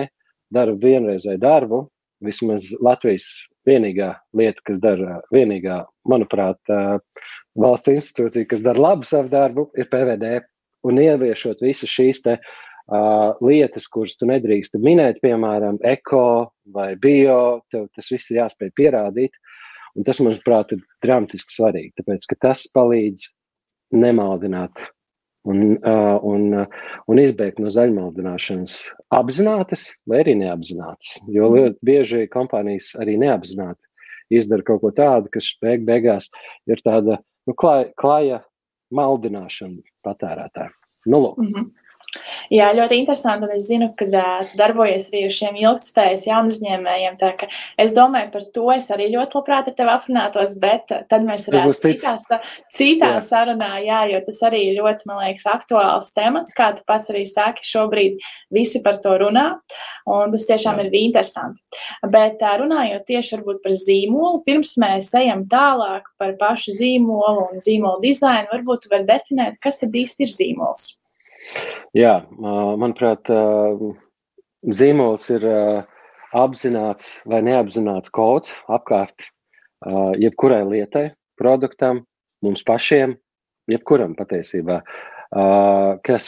dara 0.53 0.75
vienreizēju 0.79 1.39
darbu, 1.39 1.85
vismaz 2.25 2.71
Latvijas 2.83 3.27
vienīgā 3.67 4.13
lieta, 4.37 4.63
kas 4.67 4.79
dara, 4.83 5.19
vienīgā, 5.33 5.83
manuprāt, 6.09 6.73
valsts 7.59 7.93
institūcija, 7.93 8.49
kas 8.49 8.63
dara 8.65 8.81
labu 8.81 9.07
savu 9.07 9.31
darbu, 9.31 9.69
ir 9.79 9.89
PVD. 9.91 10.39
Un 10.83 10.99
ieviešot 10.99 11.61
visas 11.63 11.87
šīs 11.87 12.19
te, 12.25 12.33
uh, 12.35 13.35
lietas, 13.39 13.87
kuras 13.87 14.17
tu 14.19 14.27
nedrīkst 14.27 14.75
minēt, 14.83 15.21
piemēram, 15.23 15.77
eko 15.83 16.51
vai 16.75 16.95
bio, 16.95 17.61
tev 17.71 17.87
tas 17.95 18.11
viss 18.11 18.31
ir 18.31 18.41
jāspēj 18.41 18.73
pierādīt. 18.75 19.39
Un 19.95 20.03
tas, 20.03 20.19
manuprāt, 20.19 20.73
ir 20.73 20.81
dramatiski 21.05 21.53
svarīgi, 21.53 21.93
tāpēc 22.01 22.25
ka 22.27 22.35
tas 22.41 22.65
palīdz 22.73 23.29
nemaldināt 23.93 24.81
un, 25.49 25.77
un, 26.33 26.43
un 27.11 27.19
izbēgt 27.19 27.59
no 27.63 27.71
zaļmaldināšanas 27.73 28.75
apzinātas 29.15 29.87
vai 30.09 30.21
arī 30.23 30.37
neapzinātas. 30.39 31.17
Jo 31.27 31.49
ļoti 31.53 31.79
bieži 31.85 32.27
kompānijas 32.33 32.93
arī 32.99 33.17
neapzināti 33.21 33.81
izdara 34.33 34.65
kaut 34.65 34.81
ko 34.83 34.91
tādu, 34.95 35.29
kas 35.33 35.51
beig 35.61 35.85
beigās 35.87 36.29
ir 36.69 36.81
tāda 36.85 37.19
nu, 37.47 37.55
klāja, 37.59 37.89
klāja 37.99 38.39
maldināšana 38.93 39.83
patērētāja. 40.05 40.71
Nu, 41.05 41.19
lūk. 41.19 41.37
mm 41.37 41.53
-hmm. 41.53 41.71
Jā, 42.53 42.67
ļoti 42.75 42.97
interesanti. 43.01 43.47
Es 43.55 43.65
zinu, 43.69 43.89
ka 43.97 44.05
uh, 44.05 44.43
tu 44.49 44.57
darbojies 44.59 45.07
arī 45.09 45.23
ar 45.27 45.33
šiem 45.33 45.57
ilgspējas 45.61 46.27
jaunu 46.27 46.51
uzņēmējiem. 46.53 47.17
Es 47.81 47.95
domāju, 47.95 48.29
par 48.35 48.45
to 48.55 48.67
es 48.75 48.89
arī 48.93 49.09
ļoti 49.13 49.37
labprāt 49.39 49.69
ar 49.71 49.75
tevi 49.77 49.93
aprunātos, 49.93 50.55
bet 50.61 50.93
tad 51.09 51.25
mēs 51.25 51.47
varētu 51.49 51.73
citā, 51.87 52.13
citā 52.75 53.11
jā. 53.15 53.23
sarunā, 53.25 53.71
jā, 53.85 54.03
jo 54.13 54.21
tas 54.27 54.41
arī 54.49 54.61
ir 54.69 54.79
ļoti, 54.81 55.09
man 55.09 55.23
liekas, 55.23 55.47
aktuāls 55.49 56.13
temats, 56.15 56.55
kā 56.57 56.69
tu 56.77 56.85
pats 56.89 57.09
arī 57.13 57.25
saki, 57.29 57.65
šobrīd 57.65 58.21
visi 58.53 58.83
par 58.85 59.01
to 59.03 59.15
runā. 59.23 59.47
Un 60.13 60.33
tas 60.33 60.47
tiešām 60.49 60.81
jā. 60.81 60.87
ir 60.89 60.97
interesanti. 61.01 61.61
Bet 62.13 62.43
uh, 62.43 62.57
runājot 62.61 63.07
tieši 63.09 63.41
par 63.43 63.77
zīmolu, 63.83 64.43
pirms 64.45 64.77
mēs 64.81 65.13
ejam 65.17 65.47
tālāk 65.49 66.11
par 66.21 66.35
pašu 66.39 66.75
zīmolu 66.77 67.49
un 67.49 67.63
zīmolu 67.63 68.03
dizainu, 68.03 68.51
varbūt 68.53 68.85
tu 68.85 68.93
vari 68.93 69.09
definēt, 69.09 69.57
kas 69.63 69.81
tad 69.81 69.95
īsti 69.97 70.27
ir 70.27 70.37
zīmols. 70.37 70.91
Jā, 71.93 72.13
manuprāt, 72.81 73.29
zīmols 74.65 75.27
ir 75.35 75.43
apzināts 76.33 77.19
vai 77.29 77.43
neapzināts 77.45 78.09
kods 78.13 78.53
apkārt 78.65 79.27
jebkurai 80.17 80.63
lietai, 80.65 81.11
produktam, 81.37 82.01
mums 82.41 82.63
pašiem, 82.65 83.13
jebkuram 83.69 84.15
patiesībā. 84.17 84.79
Kas, 86.07 86.27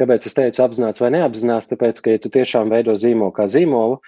kāpēc 0.00 0.28
es 0.30 0.36
teicu 0.38 0.64
apzināts 0.64 1.02
vai 1.04 1.12
neapzināts? 1.18 1.68
Tāpēc, 1.72 2.00
ka 2.00 2.16
ja 2.16 2.22
tu 2.22 2.32
tiešām 2.32 2.72
veido 2.72 2.96
zīmolu 2.96 3.34
kā 3.36 3.48
zīmolu, 3.50 4.00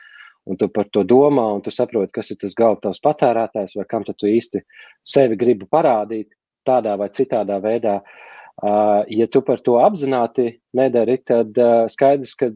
un 0.47 0.57
tu 0.57 0.71
par 0.73 0.89
to 0.95 1.03
domā, 1.05 1.51
un 1.59 1.61
tu 1.61 1.73
saproti, 1.75 2.15
kas 2.15 2.31
ir 2.33 2.41
tas 2.41 2.55
galvenais 2.57 3.03
patērētājs, 3.03 3.77
vai 3.77 3.85
kam 3.91 4.07
tu 4.07 4.31
īsti 4.31 4.63
sevi 5.05 5.37
gribi 5.37 5.67
parādīt 5.69 6.31
tādā 6.67 6.95
vai 6.99 7.09
citādā 7.15 7.59
veidā, 7.63 7.99
uh, 8.01 8.26
Ja 8.63 9.27
tu 9.29 9.43
par 9.45 9.61
to 9.61 9.77
apzināti 9.85 10.49
nedari, 10.77 11.19
tad 11.29 11.59
skaidrs, 11.93 12.33
ka 12.41 12.49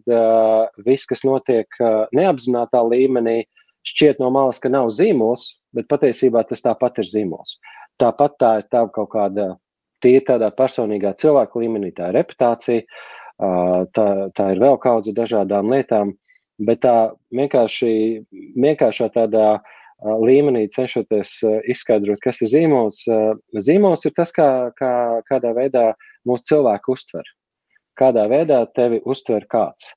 viss, 0.86 1.04
kas 1.08 1.26
notiek 1.28 1.68
neapzinātā 2.16 2.80
līmenī, 2.88 3.42
šķiet 3.84 4.22
no 4.22 4.30
malas, 4.32 4.60
ka 4.62 4.72
nav 4.72 4.88
zīmols, 4.96 5.58
bet 5.76 5.90
patiesībā 5.92 6.46
tas 6.48 6.64
tāpat 6.64 7.02
ir 7.02 7.10
zīmols. 7.10 7.58
Tāpat 8.00 8.38
tā 8.40 8.52
ir 8.62 8.70
tā 8.72 8.86
kaut 8.94 9.10
kāda 9.12 9.50
tīri 10.00 10.24
tādā 10.24 10.48
personīgā 10.56 11.12
cilvēka 11.20 11.60
līmenī, 11.60 11.92
tā 11.92 12.08
ir 12.08 12.16
reputācija, 12.16 12.86
tā, 13.92 14.06
tā 14.32 14.48
ir 14.54 14.62
vēl 14.64 14.80
kaudze 14.80 15.12
dažādām 15.12 15.68
lietām, 15.68 16.14
bet 16.64 16.80
tā 16.86 17.12
vienkārši, 17.36 17.92
vienkāršā 18.56 19.12
tādā 19.12 19.50
uh, 19.58 19.76
līmenī 20.00 20.66
cenšoties 20.72 21.38
izskaidrot, 21.68 22.20
kas 22.24 22.40
ir 22.44 22.50
zīmols. 22.52 23.02
Zīmols 23.66 24.06
ir 24.08 24.14
tas, 24.16 24.32
kā, 24.32 24.70
kā, 24.78 24.92
kādā 25.28 25.52
veidā 25.56 25.90
mūsu 26.28 26.54
cilvēku 26.54 26.96
uztver. 26.96 27.26
Kādā 28.00 28.26
veidā 28.30 28.62
tevi 28.76 29.00
uztver 29.04 29.44
kāds. 29.50 29.92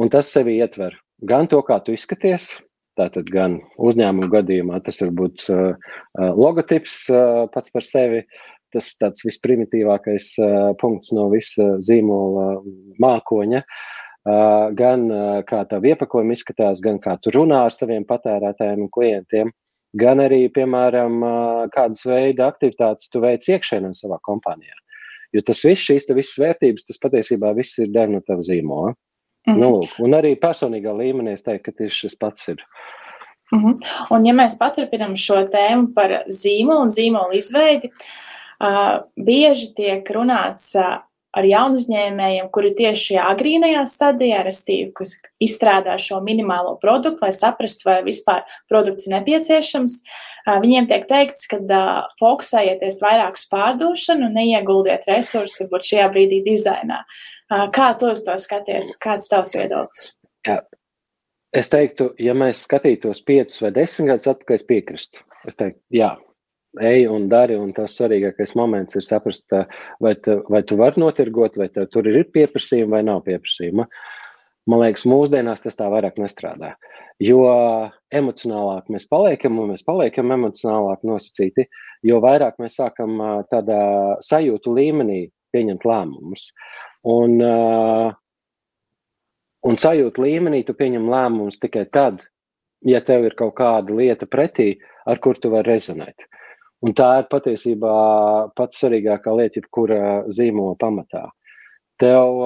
Un 0.00 0.10
tas 0.12 0.28
sevi 0.30 0.58
ietver 0.60 0.96
gan 1.26 1.48
to, 1.50 1.60
kā 1.66 1.80
tu 1.84 1.94
izskaties, 1.96 2.52
tātad 2.98 3.28
gan 3.32 3.58
uzņēmumu 3.80 4.30
gadījumā 4.32 4.80
tas 4.84 5.00
var 5.02 5.12
būt 5.16 5.44
uh, 5.52 5.92
logotips 6.16 7.02
uh, 7.12 7.46
pats 7.52 7.72
par 7.72 7.86
sevi. 7.86 8.24
Tas 8.70 8.92
tāds 9.00 9.24
visprimitīvākais 9.26 10.26
uh, 10.38 10.50
punkts 10.78 11.10
no 11.16 11.24
visa 11.32 11.72
zīmola 11.82 12.60
mākoņa. 13.02 13.64
Uh, 13.64 13.99
gan 14.24 15.06
kā 15.48 15.62
tā 15.64 15.78
iepakojuma 15.80 16.34
izskatās, 16.36 16.80
gan 16.84 16.98
kā 17.00 17.16
tu 17.22 17.32
runā 17.32 17.64
ar 17.64 17.72
saviem 17.72 18.04
patērētājiem 18.04 18.82
un 18.84 18.90
klientiem, 18.92 19.52
gan 19.96 20.20
arī, 20.20 20.42
piemēram, 20.52 21.22
kādas 21.72 22.04
veida 22.04 22.50
aktivitātes 22.50 23.08
tu 23.08 23.20
veic 23.20 23.48
iekšēnē 23.48 23.94
savā 23.96 24.20
kompānijā. 24.22 24.76
Jo 25.32 25.42
tas 25.46 25.62
viss, 25.64 25.86
šīs 25.86 26.10
visas 26.10 26.38
vērtības, 26.42 26.86
tas 26.88 26.98
patiesībā 26.98 27.54
viss 27.54 27.78
ir 27.78 27.92
daļa 27.94 28.16
no 28.16 28.20
tava 28.26 28.42
zīmola. 28.42 28.94
Mm 29.46 29.54
-hmm. 29.54 29.60
nu, 29.60 29.68
lūk, 29.78 29.92
un 30.04 30.14
arī 30.14 30.34
personīgā 30.36 30.92
līmenī 30.92 31.32
es 31.32 31.42
teiktu, 31.46 31.70
ka 31.70 31.76
tieši 31.78 32.00
šis 32.04 32.16
pats 32.20 32.48
ir. 32.48 32.64
Mm 33.52 33.64
-hmm. 33.64 33.76
Un, 34.10 34.26
ja 34.26 34.34
mēs 34.34 34.58
paturpinām 34.58 35.16
šo 35.16 35.46
tēmu 35.48 35.94
par 35.94 36.24
zīmolu 36.26 36.82
un 36.82 36.90
zīmolu 36.90 37.36
izveidi, 37.36 37.90
uh, 37.90 39.00
bieži 39.16 39.72
tiek 39.74 40.10
runāts 40.10 40.74
uh, 40.76 41.00
ar 41.36 41.46
jaunu 41.46 41.78
uzņēmējiem, 41.78 42.48
kuri 42.54 42.72
tieši 42.78 43.04
šajā 43.10 43.26
agrīnajā 43.34 43.84
stadijā, 43.86 44.40
restīvi, 44.46 44.90
kas 44.98 45.14
izstrādā 45.42 45.94
šo 46.00 46.18
minimālo 46.24 46.76
produktu, 46.82 47.22
lai 47.24 47.32
saprastu, 47.36 47.86
vai 47.88 48.00
vispār 48.06 48.42
produkts 48.70 49.06
ir 49.06 49.16
nepieciešams. 49.18 50.00
Viņiem 50.64 50.88
tiek 50.90 51.04
teikts, 51.10 51.46
ka 51.50 51.60
fokusējieties 52.22 53.02
vairāk 53.04 53.38
uz 53.38 53.44
pārdošanu 53.52 54.32
neieguldiet 54.34 55.06
resursus, 55.10 55.60
varbūt 55.62 55.92
šajā 55.92 56.08
brīdī 56.14 56.40
dizainā. 56.46 57.04
Kā 57.74 57.92
tu 57.98 58.10
uz 58.14 58.24
to 58.26 58.36
skaties? 58.40 58.96
Kāds 59.02 59.30
tavs 59.30 59.54
viedoklis? 59.58 60.12
Jā. 60.46 60.60
Es 61.50 61.66
teiktu, 61.66 62.12
ja 62.22 62.30
mēs 62.38 62.62
skatītos 62.62 63.24
piecus 63.26 63.58
vai 63.58 63.72
desmit 63.74 64.12
gadus 64.12 64.28
atpakaļ, 64.30 64.60
es 64.60 64.66
piekristu. 64.68 65.24
Es 65.50 65.58
teiktu, 65.58 65.80
jā, 65.98 66.12
ej 66.78 67.08
un 67.10 67.26
dari, 67.28 67.56
un 67.58 67.72
tas 67.74 67.96
svarīgākais 67.98 68.54
moments 68.58 68.96
ir 68.98 69.04
saprast, 69.04 69.50
vai, 70.00 70.14
te, 70.22 70.38
vai 70.52 70.62
tu 70.62 70.78
vari 70.78 71.02
notirgot, 71.02 71.58
vai 71.58 71.68
tur 71.74 72.06
ir 72.06 72.28
pieprasījuma 72.30 72.98
vai 72.98 73.04
nav 73.08 73.24
pieprasījuma. 73.26 73.88
Man 74.70 74.82
liekas, 74.84 75.06
mūsdienās 75.08 75.64
tas 75.64 75.78
tā 75.78 75.88
vairāk 75.90 76.20
nestrādā. 76.20 76.74
Jo 77.20 77.42
emocionālāk 78.14 78.88
mēs 78.92 79.08
paliekam, 79.10 79.58
un 79.60 79.72
mēs 79.72 79.82
paliekam 79.84 80.30
emocionālāk 80.36 81.02
nosacīti, 81.04 81.66
jo 82.06 82.20
vairāk 82.22 82.60
mēs 82.62 82.78
sākam 82.78 83.18
tādā 83.50 83.80
sajūtu 84.24 84.72
līmenī 84.76 85.20
pieņemt 85.52 85.84
lēmumus. 85.88 86.50
Un, 87.10 87.40
un 89.66 89.80
sajūtu 89.84 90.22
līmenī 90.22 90.62
tu 90.68 90.76
pieņem 90.76 91.08
lēmumus 91.10 91.60
tikai 91.60 91.86
tad, 91.92 92.22
ja 92.86 93.00
tev 93.04 93.26
ir 93.28 93.36
kaut 93.36 93.56
kāda 93.58 93.96
lieta 93.96 94.28
pretī, 94.30 94.74
ar 95.08 95.20
kur 95.20 95.40
tu 95.40 95.50
vari 95.52 95.72
rezonēt. 95.74 96.28
Un 96.86 96.94
tā 96.96 97.10
ir 97.20 97.28
patiesībā 97.32 97.94
pats 98.56 98.80
svarīgākā 98.80 99.34
lieta, 99.36 99.60
jebkura 99.60 100.00
zīmola 100.32 100.78
pamatā. 100.80 101.26
Tev, 102.00 102.38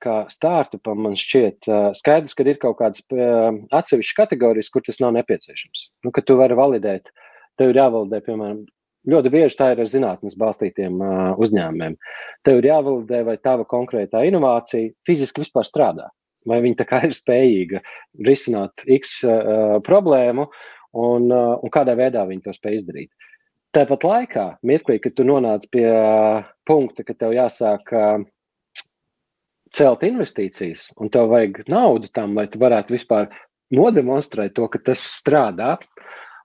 kā 0.00 0.14
startupam, 0.32 1.02
man 1.04 1.18
šķiet, 1.20 1.68
skaidrs, 1.98 2.32
ka 2.32 2.46
ir 2.48 2.60
kaut 2.62 2.78
kādas 2.78 3.02
atsevišķas 3.12 4.16
kategorijas, 4.22 4.70
kur 4.72 4.84
tas 4.86 5.02
nav 5.04 5.12
nepieciešams. 5.18 5.90
Nu, 6.06 6.14
ka 6.16 6.24
tu 6.24 6.38
vari 6.40 6.56
validēt, 6.56 7.12
tev 7.60 7.74
ir 7.74 7.82
jāvalidē, 7.82 8.22
piemēram, 8.24 8.62
ļoti 9.12 9.34
bieži 9.34 9.58
tā 9.60 9.68
ir 9.74 9.84
ar 9.84 9.92
zinātnes 9.92 10.38
balstītiem 10.40 10.96
uzņēmumiem. 11.36 11.98
Tev 12.48 12.62
ir 12.62 12.70
jāvalidē, 12.70 13.20
vai 13.28 13.36
tava 13.44 13.68
konkrētā 13.68 14.24
inovācija 14.30 14.94
fiziski 15.04 15.44
vispār 15.44 15.68
strādā 15.68 16.08
vai 16.48 16.60
kā 16.74 17.02
ir 17.06 17.14
spējīga 17.14 17.82
risināt 18.26 18.84
X 18.86 19.20
problēmu 19.86 20.46
un, 20.92 21.28
un 21.32 21.72
kādā 21.72 21.94
veidā 21.98 22.24
viņi 22.28 22.46
to 22.46 22.54
spēj 22.56 22.80
izdarīt. 22.80 23.10
Tāpat 23.72 24.04
laikā, 24.04 24.44
mirklī, 24.68 24.98
kad 25.00 25.14
tu 25.16 25.24
nonāc 25.24 25.64
pie 25.72 25.86
uh, 25.88 26.42
punkta, 26.68 27.06
ka 27.08 27.14
tev 27.16 27.32
jāsāk 27.32 27.92
uh, 27.96 28.18
celt 29.72 30.04
investīcijas, 30.04 30.90
un 31.00 31.08
tev 31.12 31.30
vajag 31.32 31.62
naudu 31.72 32.10
tam, 32.12 32.34
lai 32.36 32.44
tu 32.52 32.60
varētu 32.60 32.92
vispār 32.92 33.30
nodemonstrēt 33.72 34.52
to, 34.58 34.66
ka 34.68 34.80
tas 34.90 35.00
strādā, 35.14 35.78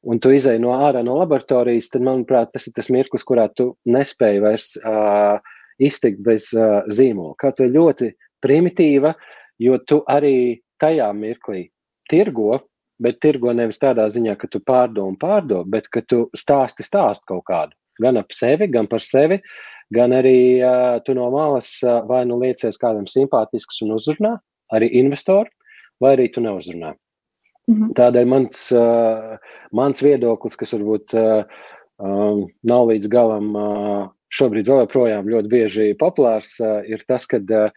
un 0.08 0.22
tu 0.24 0.32
izēji 0.32 0.64
no 0.64 0.72
ārā 0.78 1.04
no 1.04 1.18
laboratorijas, 1.20 1.92
tad, 1.92 2.06
manuprāt, 2.08 2.54
tas 2.56 2.70
ir 2.70 2.78
tas 2.78 2.88
mirklis, 2.94 3.28
kurā 3.28 3.50
tu 3.60 3.74
nespēji 3.92 4.44
vairs 4.46 4.72
uh, 4.80 5.44
iztikt 5.84 6.24
bez 6.24 6.48
uh, 6.56 6.88
zīmola. 6.88 7.36
Kaut 7.44 7.60
arī 7.60 7.76
ļoti 7.76 8.14
primitīva, 8.44 9.12
jo 9.60 9.76
tu 9.84 10.00
arī 10.08 10.62
tajā 10.80 11.12
mirklī 11.18 11.68
tirgo, 12.08 12.62
bet 13.04 13.20
tirgo 13.22 13.54
nevis 13.54 13.80
tādā 13.82 14.08
ziņā, 14.10 14.36
ka 14.40 14.50
tu 14.52 14.62
pārdo 14.66 15.06
un 15.08 15.18
pārdo, 15.20 15.64
bet 15.66 15.90
ka 15.94 16.02
tu 16.02 16.26
stāsti 16.38 16.86
stāstu 16.86 17.34
kaut 17.34 17.46
kādu. 17.50 17.78
Gan 18.02 18.18
ap 18.18 18.34
sevi, 18.34 18.68
gan 18.70 18.88
par 18.90 19.02
sevi, 19.02 19.40
gan 19.94 20.14
arī 20.14 20.62
uh, 20.62 20.98
tu 21.06 21.16
no 21.18 21.30
malas 21.34 21.72
uh, 21.84 22.04
vai 22.10 22.24
nu 22.30 22.40
liecies 22.42 22.78
kādam 22.82 23.08
simpātisks 23.10 23.82
un 23.86 23.96
uzrunā, 23.98 24.36
arī 24.74 24.92
investoru, 25.02 25.50
vai 26.02 26.16
arī 26.18 26.28
tu 26.34 26.42
neuzrunā. 26.42 26.94
Mm 27.68 27.76
-hmm. 27.76 27.94
Tādēļ 28.00 28.26
mans, 28.26 28.72
uh, 28.72 29.38
mans 29.72 30.04
viedoklis, 30.04 30.56
kas 30.56 30.74
varbūt 30.74 31.14
uh, 31.14 31.44
um, 31.98 32.48
nav 32.64 32.88
līdz 32.88 33.08
galam 33.08 33.56
uh, 33.56 34.10
šobrīd 34.30 34.68
vēl 34.68 34.86
joprojām 34.86 35.28
ļoti 35.28 35.48
bieži 35.48 35.96
populārs, 36.00 36.60
uh, 36.60 36.84
ir 36.88 37.04
tas, 37.08 37.26
ka 37.26 37.38
uh, 37.38 37.72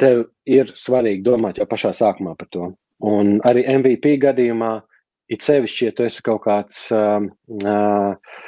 tev 0.00 0.26
ir 0.44 0.72
svarīgi 0.74 1.22
domāt 1.22 1.58
jau 1.58 1.66
pašā 1.66 1.92
sākumā 1.92 2.36
par 2.36 2.48
to. 2.50 2.72
Un 3.04 3.36
arī 3.44 3.64
MVP 3.68 4.16
gadījumā, 4.22 4.80
it 5.28 5.44
sevišķi, 5.44 5.88
ja 5.88 5.94
tu 5.96 6.06
esi 6.06 6.22
kaut 6.24 6.44
kāds 6.46 6.86
uh, 6.94 7.18
uh, 7.60 8.44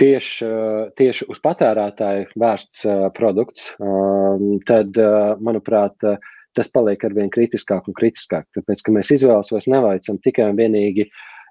tieši, 0.00 0.46
uh, 0.46 0.84
tieši 0.98 1.28
uz 1.32 1.40
patērētāju 1.44 2.30
vērsts 2.40 2.86
uh, 2.88 3.08
produkts, 3.16 3.72
uh, 3.76 4.46
tad, 4.68 4.96
manuprāt, 5.42 5.98
tas 6.56 6.72
paliek 6.72 7.04
ar 7.04 7.14
vien 7.16 7.30
kritiskāk 7.32 7.88
un 7.88 7.96
kritiskāk. 7.96 8.48
Tāpēc, 8.56 8.84
ka 8.84 8.94
mēs 8.96 9.12
izvēles 9.18 9.52
vairs 9.52 9.68
neveicam 9.72 10.20
tikai 10.24 10.50
un 10.50 10.58
vienīgi 10.58 11.08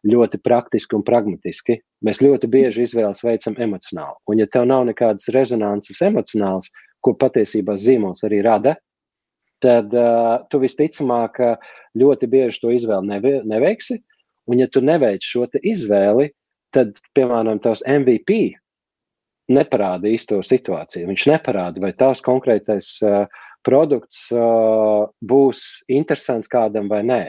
ļoti 0.08 0.40
praktiski 0.42 0.98
un 0.98 1.04
pragmatiski. 1.06 1.78
Mēs 2.06 2.22
ļoti 2.24 2.50
bieži 2.50 2.88
izvēles 2.88 3.22
veicam 3.26 3.58
emocionāli. 3.62 4.18
Un, 4.30 4.42
ja 4.42 4.48
tev 4.50 4.66
nav 4.70 4.88
nekādas 4.90 5.30
rezonances 5.34 6.02
emocionāls, 6.06 6.72
ko 7.02 7.14
patiesībā 7.18 7.76
zīmols 7.78 8.26
arī 8.26 8.42
rada, 8.46 8.76
tad 9.64 9.94
uh, 9.96 10.42
tu 10.52 10.62
visticamāk 10.62 11.40
ļoti 11.98 12.30
bieži 12.32 12.64
to 12.64 12.72
izvēli 12.74 13.10
neve, 13.10 13.34
neveiksi. 13.48 14.00
Un, 14.50 14.60
ja 14.60 14.68
tu 14.72 14.82
neveic 14.84 15.24
šo 15.24 15.46
izvēli, 15.62 16.32
tad, 16.76 16.98
piemēram, 17.16 17.60
tavs 17.62 17.84
MVP 17.88 18.40
neparāda 19.52 20.10
īsto 20.10 20.40
situāciju. 20.46 21.10
Viņš 21.10 21.28
neparāda, 21.34 21.82
vai 21.84 21.92
tavs 21.98 22.24
konkrētais 22.26 22.96
uh, 23.06 23.26
produkts 23.66 24.26
uh, 24.34 25.06
būs 25.22 25.84
interesants 25.92 26.52
kādam 26.52 26.90
vai 26.92 27.04
nē. 27.06 27.22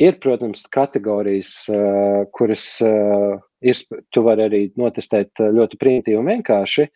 Ir, 0.00 0.16
protams, 0.22 0.64
kategorijas, 0.72 1.52
uh, 1.68 2.24
kuras 2.32 2.64
uh, 2.84 3.36
ir, 3.60 3.80
tu 4.14 4.24
vari 4.24 4.46
arī 4.48 4.62
notestēt 4.80 5.42
ļoti 5.44 5.80
primitīvi 5.80 6.18
un 6.20 6.30
vienkārši, 6.32 6.88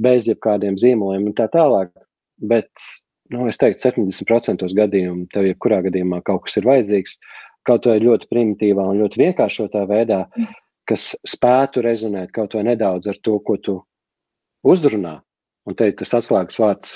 bez 0.00 0.28
jebkādiem 0.28 0.76
zīmoliem 0.80 1.30
un 1.30 1.36
tā 1.36 1.48
tālāk. 1.52 1.92
Bet 2.40 2.70
nu, 3.34 3.46
es 3.50 3.60
teiktu, 3.60 3.82
70% 3.88 4.66
gadījumu 4.76 5.28
tev 5.34 5.48
jebkurā 5.48 5.80
gadījumā 5.86 6.20
kaut 6.26 6.46
kas 6.46 6.58
ir 6.60 6.68
vajadzīgs, 6.68 7.16
kaut 7.68 7.86
vai 7.88 8.00
ļoti 8.02 8.28
primitīvā 8.30 8.84
un 8.92 9.00
ļoti 9.02 9.22
vienkāršotā 9.22 9.84
veidā, 9.90 10.24
mm. 10.34 10.52
kas 10.90 11.10
spētu 11.28 11.84
rezonēt 11.86 12.32
kaut 12.36 12.56
vai 12.58 12.66
nedaudz 12.72 13.10
ar 13.12 13.20
to, 13.22 13.38
ko 13.46 13.58
tu 13.62 13.80
uzrunā. 14.66 15.20
Un 15.68 15.76
te 15.76 15.90
ir 15.90 15.96
tas 15.98 16.14
atslēgas 16.16 16.56
vārds, 16.58 16.94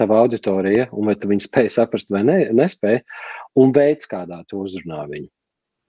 tava 0.00 0.22
auditorija, 0.24 0.88
un 0.96 1.10
vai 1.10 1.14
tu 1.20 1.28
viņu 1.28 1.44
spēj 1.44 1.68
saprast 1.74 2.08
vai 2.10 2.22
ne, 2.24 2.38
nespēj, 2.56 3.02
un 3.60 3.74
veids, 3.76 4.08
kādā 4.08 4.40
tu 4.48 4.62
uzrunā 4.64 5.04
viņu. 5.10 5.28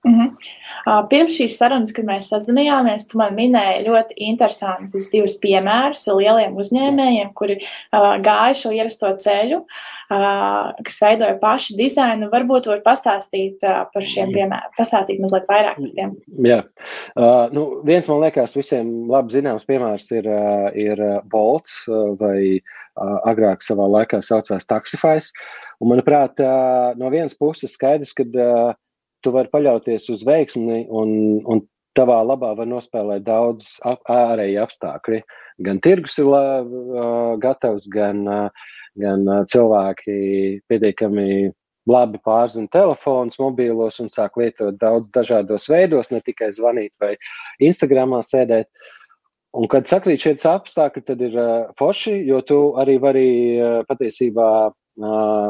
Mm 0.07 0.15
-hmm. 0.15 1.07
pirms 1.09 1.33
šīs 1.35 1.57
sarunas, 1.59 1.91
kad 1.91 2.05
mēs 2.07 2.29
sazinājāmies, 2.31 3.03
tu 3.11 3.17
man 3.19 3.33
minēji 3.35 3.81
ļoti 3.83 4.15
interesantus 4.29 5.09
divus 5.11 5.35
piemērus 5.43 6.05
lieliem 6.07 6.55
uzņēmējiem, 6.55 7.33
kuri 7.35 7.57
uh, 7.59 8.15
gāja 8.23 8.53
šo 8.61 8.71
ierasto 8.71 9.11
ceļu, 9.25 9.59
uh, 9.59 10.71
kas 10.87 11.01
veidoja 11.03 11.35
pašu 11.41 11.75
dizainu. 11.75 12.31
Varbūt 12.31 12.71
var 12.71 12.79
pastāstīt 12.87 13.59
uh, 13.67 13.83
par 13.93 14.07
šiem 14.13 14.31
piemēriem, 14.31 14.71
pastāstīt 14.79 15.19
mazliet 15.19 15.51
vairāk 15.51 15.83
par 15.83 15.93
tiem. 15.99 16.15
Jā, 16.47 16.63
uh, 17.19 17.51
nu, 17.51 17.67
viens 17.83 18.07
man 18.07 18.23
liekas 18.23 18.55
visiem 18.55 19.11
labi 19.11 19.35
zināms 19.35 19.67
piemērs 19.67 20.11
ir, 20.15 20.31
uh, 20.31 20.71
ir 20.79 20.95
Bolts 21.27 21.81
uh, 21.91 22.15
vai 22.15 22.39
uh, 22.55 23.19
agrāk 23.27 23.59
savā 23.67 23.91
laikā 23.99 24.23
saucās 24.23 24.63
Taxify. 24.65 25.19
Un, 25.79 25.91
manuprāt, 25.91 26.39
uh, 26.39 26.95
no 26.95 27.11
vienas 27.11 27.35
puses 27.35 27.75
skaidrs, 27.75 28.15
ka 28.15 28.23
uh, 28.23 28.77
tu 29.23 29.33
vari 29.35 29.51
paļauties 29.51 30.09
uz 30.13 30.23
veiksmi, 30.27 30.85
un, 30.89 31.11
un 31.49 31.63
tavā 31.97 32.19
labā 32.23 32.53
var 32.57 32.69
nospēlēt 32.69 33.25
daudz 33.27 33.77
ārēji 33.85 34.59
apstākļi. 34.63 35.21
Gan 35.65 35.81
tirgus 35.83 36.17
ir 36.21 36.29
uh, 36.29 37.35
gatavs, 37.41 37.87
gan, 37.91 38.21
uh, 38.27 38.75
gan 38.99 39.25
uh, 39.27 39.41
cilvēki 39.51 40.61
pietiekami 40.71 41.49
labi 41.89 42.21
pārzina 42.23 42.69
telefonus, 42.71 43.39
mobīlos 43.41 43.99
un 44.03 44.11
sāk 44.13 44.37
lietot 44.39 44.77
daudz 44.79 45.09
dažādos 45.15 45.67
veidos, 45.71 46.11
ne 46.13 46.21
tikai 46.23 46.51
zvanīt 46.55 46.95
vai 47.01 47.15
Instagramā 47.65 48.21
sēdēt. 48.25 48.69
Un, 49.57 49.65
kad 49.65 49.89
sakrīt 49.89 50.21
šie 50.21 50.35
apstākļi, 50.45 51.05
tad 51.07 51.23
ir 51.25 51.35
uh, 51.35 51.71
forši, 51.79 52.19
jo 52.29 52.43
tu 52.45 52.59
arī 52.79 52.99
vari 53.01 53.29
uh, 53.57 53.79
patiesībā 53.89 54.49
uh, 54.69 55.47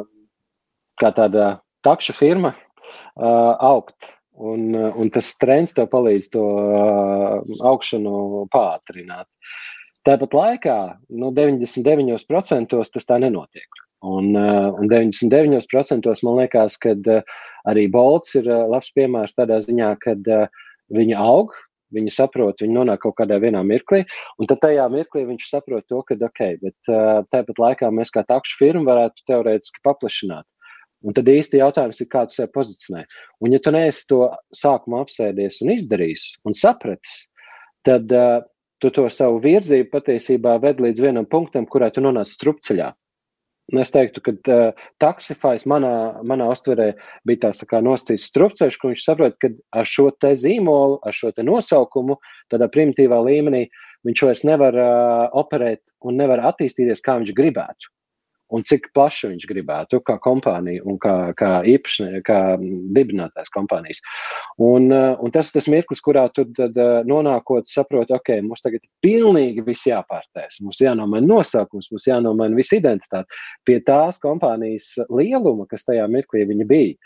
kā 0.99 1.11
tāda 1.15 1.57
takša 1.83 2.15
firma 2.15 2.53
augt. 3.19 4.15
Un, 4.39 4.71
un 4.71 5.09
tas 5.11 5.33
trends 5.35 5.73
tev 5.75 5.89
palīdz 5.91 6.29
to 6.31 6.43
augšanu 7.67 8.45
pātrināt. 8.53 9.27
Tāpat 10.07 10.35
laikā 10.37 10.77
nu, 11.11 11.33
99% 11.35 12.71
tas 12.71 13.09
tā 13.09 13.17
nenotiek. 13.19 13.81
Un, 13.99 14.31
un 14.31 14.87
99% 14.87 16.23
man 16.23 16.37
liekas, 16.39 16.77
ka 16.79 16.95
arī 17.67 17.89
Bolts 17.91 18.37
ir 18.39 18.47
labs 18.47 18.93
piemērs 18.95 19.35
tādā 19.35 19.59
ziņā, 19.65 19.89
ka 19.99 20.15
viņi 20.95 21.17
aug, 21.19 21.51
viņi 21.95 22.13
saprot, 22.13 22.61
viņi 22.63 22.77
nonāk 22.77 23.03
kaut 23.03 23.17
kādā 23.19 23.39
vienā 23.41 23.61
mirklī, 23.65 24.03
un 24.39 24.49
tad 24.49 24.61
tajā 24.63 24.85
mirklī 24.93 25.25
viņš 25.27 25.49
saprot 25.49 25.87
to, 25.89 26.01
ka 26.07 26.15
ok, 26.15 26.41
bet 26.61 26.91
uh, 26.91 27.21
tāpat 27.33 27.61
laikā 27.63 27.89
mēs 27.93 28.13
kā 28.13 28.23
takšu 28.29 28.59
firma 28.61 28.85
varētu 28.91 29.25
teorētiski 29.29 29.83
paplašināt. 29.85 30.45
Un 31.07 31.15
tad 31.15 31.29
īsti 31.31 31.61
jautājums 31.61 32.01
ir, 32.03 32.09
kā 32.11 32.25
tu 32.27 32.35
sevi 32.35 32.51
pozicionē. 32.55 33.05
Un, 33.39 33.53
ja 33.55 33.59
tu 33.63 33.71
neesi 33.71 34.05
to 34.09 34.25
sākumā 34.55 35.03
apsēdies 35.05 35.61
un 35.63 35.71
izdarījis 35.75 36.25
un 36.49 36.55
sapratis, 36.57 37.13
tad 37.87 38.11
uh, 38.11 38.41
tu 38.83 38.91
to 38.95 39.05
savu 39.11 39.39
virzību 39.43 39.91
patiesībā 39.93 40.57
ved 40.63 40.81
līdz 40.83 41.03
vienam 41.05 41.27
punktam, 41.29 41.67
kurā 41.71 41.87
tu 41.95 42.03
nonāc 42.03 42.31
strupceļā. 42.33 42.91
Un 43.69 43.79
es 43.83 43.93
teiktu, 43.93 44.23
ka 44.25 44.33
uh, 44.33 44.87
taksifais 44.99 45.63
manā, 45.69 45.93
manā 46.27 46.49
uztverē 46.51 46.89
bija 47.29 47.45
tāds 47.45 47.61
tā 47.69 47.79
nostājis 47.85 48.25
strupceļš, 48.31 48.79
ka 48.81 48.91
viņš 48.91 49.05
saprot, 49.05 49.37
ka 49.39 49.53
ar 49.77 49.87
šo 49.87 50.09
te 50.19 50.33
zīmolu, 50.35 50.97
ar 51.05 51.15
šo 51.15 51.31
te 51.35 51.45
nosaukumu, 51.47 52.17
tādā 52.51 52.67
primitīvā 52.73 53.21
līmenī, 53.29 53.67
viņš 54.07 54.25
vairs 54.25 54.43
nevar 54.51 54.75
uh, 54.75 55.29
operēt 55.37 55.83
un 56.03 56.19
nevar 56.19 56.43
attīstīties, 56.51 57.05
kā 57.05 57.19
viņš 57.21 57.35
gribētu. 57.37 57.93
Un 58.55 58.65
cik 58.67 58.89
plaši 58.97 59.31
viņš 59.33 59.45
gribētu, 59.49 59.99
kā 60.05 60.17
kompānija 60.23 60.83
un 60.89 60.97
kā, 61.01 61.15
kā 61.39 61.51
īpašnieks, 61.69 62.23
kā 62.27 62.39
dibinātājs 62.97 63.51
kompānijas. 63.53 64.01
Un, 64.61 64.89
uh, 64.93 65.13
un 65.23 65.33
tas 65.35 65.51
ir 65.51 65.59
tas 65.59 65.69
mirklis, 65.71 66.01
kurā 66.05 66.25
tu 66.33 66.45
tad, 66.57 66.77
uh, 66.79 66.99
nonākot, 67.09 67.69
saproti, 67.69 68.15
ok, 68.17 68.33
mums 68.45 68.65
tagad 68.65 68.81
ir 68.81 68.89
pilnīgi 69.05 69.65
viss 69.67 69.87
jāpārtais. 69.89 70.59
Mums 70.65 70.81
jānomaina 70.83 71.29
nosaukums, 71.29 71.89
mums 71.93 72.09
jānomaina 72.09 72.57
visa 72.57 72.79
identitāte 72.79 73.41
pie 73.69 73.79
tās 73.85 74.21
kompānijas 74.23 74.95
lieluma, 75.13 75.67
kas 75.69 75.87
tajā 75.89 76.07
mirklī 76.11 76.45
viņa 76.49 76.69
bija. 76.69 76.99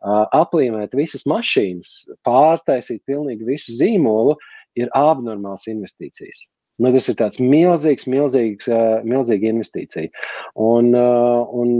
Uh, 0.00 0.24
aplīmēt 0.32 0.94
visas 0.96 1.26
mašīnas, 1.28 1.90
pārtaisīt 2.24 3.02
pilnīgi 3.08 3.44
visu 3.44 3.74
zīmolu, 3.76 4.38
ir 4.78 4.88
abnormāls 4.96 5.66
investīcijas. 5.68 6.46
Nu, 6.80 6.90
tas 6.94 7.10
ir 7.12 7.16
tāds 7.18 7.40
milzīgs, 7.42 8.06
milzīgs, 8.08 8.68
uh, 8.72 9.02
milzīga 9.04 9.50
investīcija. 9.52 10.08
Un, 10.64 10.94
uh, 10.96 11.42
un, 11.60 11.72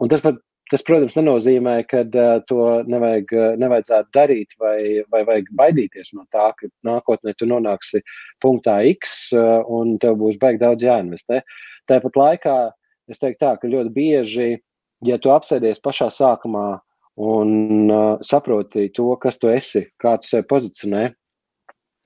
un 0.00 0.12
tas, 0.12 0.22
pat, 0.24 0.38
tas, 0.72 0.84
protams, 0.86 1.16
nenozīmē, 1.18 1.74
ka 1.90 2.06
uh, 2.06 2.38
to 2.48 2.62
nevajag, 2.88 3.34
nevajadzētu 3.60 4.14
darīt 4.16 4.56
vai, 4.62 4.78
vai 5.12 5.22
vajag 5.28 5.52
baidīties 5.60 6.14
no 6.16 6.24
tā, 6.32 6.48
ka 6.56 6.70
nākotnē 6.88 7.36
tu 7.36 7.48
nonāksi 7.50 8.00
punktā 8.44 8.78
X 8.94 9.18
uh, 9.36 9.60
un 9.68 9.98
tev 10.00 10.16
būs 10.22 10.40
baigi 10.40 10.62
daudz 10.64 10.88
jāinvestē. 10.88 11.42
Tāpat 11.90 12.16
laikā 12.18 12.56
es 13.12 13.20
teiktu 13.20 13.44
tā, 13.44 13.52
ka 13.60 13.70
ļoti 13.70 13.92
bieži, 13.94 14.50
ja 15.06 15.20
tu 15.20 15.36
apsēdies 15.36 15.84
pašā 15.84 16.08
sākumā 16.14 16.66
un 17.28 17.92
uh, 17.92 18.16
saproti 18.24 18.88
to, 18.96 19.10
kas 19.20 19.36
tu 19.42 19.52
esi, 19.52 19.86
kā 20.02 20.16
tu 20.20 20.32
sevi 20.32 20.48
pozicionē, 20.48 21.04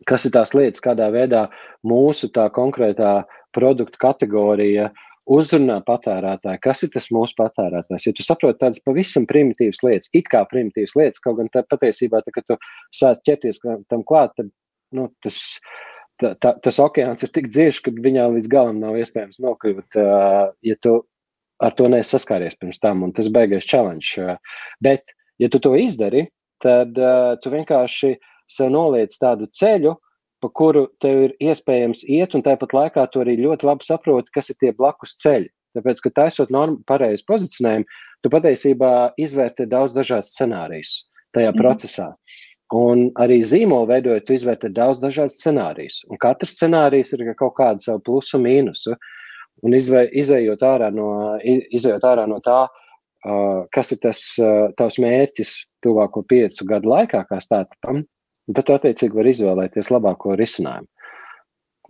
kas 0.09 0.27
ir 0.27 0.35
tās 0.37 0.55
lietas, 0.57 0.83
kādā 0.85 1.11
veidā 1.15 1.47
mūsu 1.87 2.31
tā 2.35 2.49
konkrētā 2.55 3.21
produktu 3.57 4.01
kategorija 4.01 4.91
uzrunā 5.31 5.79
patērētāju, 5.87 6.61
kas 6.65 6.83
ir 6.87 6.91
tas 6.95 7.11
mūsu 7.15 7.37
patērētājs. 7.39 8.09
Ja 8.09 8.15
tu 8.17 8.25
saproti 8.27 8.61
tādas 8.63 8.83
pavisam 8.87 9.27
primitīvas 9.31 9.83
lietas, 9.87 10.11
it 10.17 10.31
kā 10.33 10.43
primitīvas 10.51 10.97
lietas, 10.99 11.23
kaut 11.23 11.39
gan 11.39 11.51
tā 11.55 11.63
patiesībā, 11.71 12.23
tā, 12.25 12.35
kad 12.35 12.49
tu 12.51 12.59
sāc 12.97 13.21
ķerties 13.29 13.63
tam 13.63 14.03
klāt, 14.07 14.35
tad 14.39 14.51
nu, 14.97 15.07
tas, 15.23 15.39
tā, 16.23 16.33
tā, 16.43 16.57
tas 16.65 16.81
okeāns 16.83 17.27
ir 17.27 17.33
tik 17.37 17.51
dziļš, 17.53 17.83
ka 17.85 17.95
viņā 17.95 18.27
līdz 18.35 18.51
galam 18.51 18.83
nav 18.83 18.99
iespējams 18.99 19.39
nokļūt, 19.45 20.01
ja 20.67 20.81
tu 20.83 20.97
ar 21.61 21.77
to 21.77 21.89
neesi 21.93 22.15
saskāries 22.17 22.57
pirms 22.59 22.81
tam, 22.83 23.05
un 23.05 23.15
tas 23.17 23.29
beigais 23.33 23.69
challenge. 23.69 24.37
Bet, 24.83 25.15
ja 25.41 25.51
tu 25.53 25.61
to 25.63 25.77
izdari, 25.79 26.27
tad 26.65 26.97
uh, 26.99 27.37
tu 27.41 27.53
vienkārši 27.53 28.15
sev 28.51 28.73
noliec 28.75 29.15
tādu 29.21 29.49
ceļu, 29.57 29.95
pa 30.41 30.51
kuru 30.57 30.87
tev 31.05 31.25
ir 31.27 31.35
iespējams 31.51 32.05
iet, 32.09 32.35
un 32.35 32.45
tāpat 32.45 32.75
laikā 32.77 33.07
tu 33.13 33.23
arī 33.23 33.37
ļoti 33.41 33.69
labi 33.69 33.87
saproti, 33.87 34.33
kas 34.35 34.51
ir 34.53 34.59
tie 34.61 34.73
blakus 34.77 35.17
ceļi. 35.21 35.51
Tāpēc, 35.77 36.01
ka 36.03 36.15
taisot 36.17 36.51
normu 36.51 36.81
pareizu 36.89 37.27
pozicionējumu, 37.31 37.87
tu 38.25 38.33
patiesībā 38.33 38.93
izvērtē 39.21 39.69
daudz 39.71 39.95
dažādas 39.95 40.33
scenārijas 40.35 40.97
tajā 41.37 41.53
mm. 41.53 41.61
procesā. 41.61 42.09
Un 42.75 43.09
arī 43.19 43.41
zīmolu 43.47 43.89
veidojot, 43.91 44.27
tu 44.27 44.35
izvērtē 44.37 44.71
daudz 44.75 45.01
dažādas 45.03 45.39
scenārijas. 45.41 46.03
Un 46.11 46.19
katrs 46.23 46.55
scenārijs 46.59 47.11
ir 47.17 47.25
kaut 47.39 47.57
kāda 47.59 47.83
savu 47.83 48.03
plusu 48.07 48.37
un 48.39 48.47
mīnusu. 48.47 48.95
Un 49.67 49.75
izējot 49.77 50.63
ārā 50.65 50.89
no, 50.95 51.11
izējot 51.45 52.07
ārā 52.07 52.29
no 52.31 52.39
tā, 52.45 52.63
kas 53.75 53.91
ir 53.93 54.01
tas 54.01 54.23
tavs 54.79 54.97
mērķis 55.03 55.57
tuvāko 55.85 56.23
piecu 56.25 56.65
gadu 56.71 56.89
laikā, 56.95 57.25
kā 57.29 57.41
startupam, 57.43 58.05
Bet 58.51 58.71
attiecīgi 58.75 59.17
var 59.17 59.29
izvēlēties 59.31 59.91
labāko 59.93 60.35
risinājumu. 60.39 60.89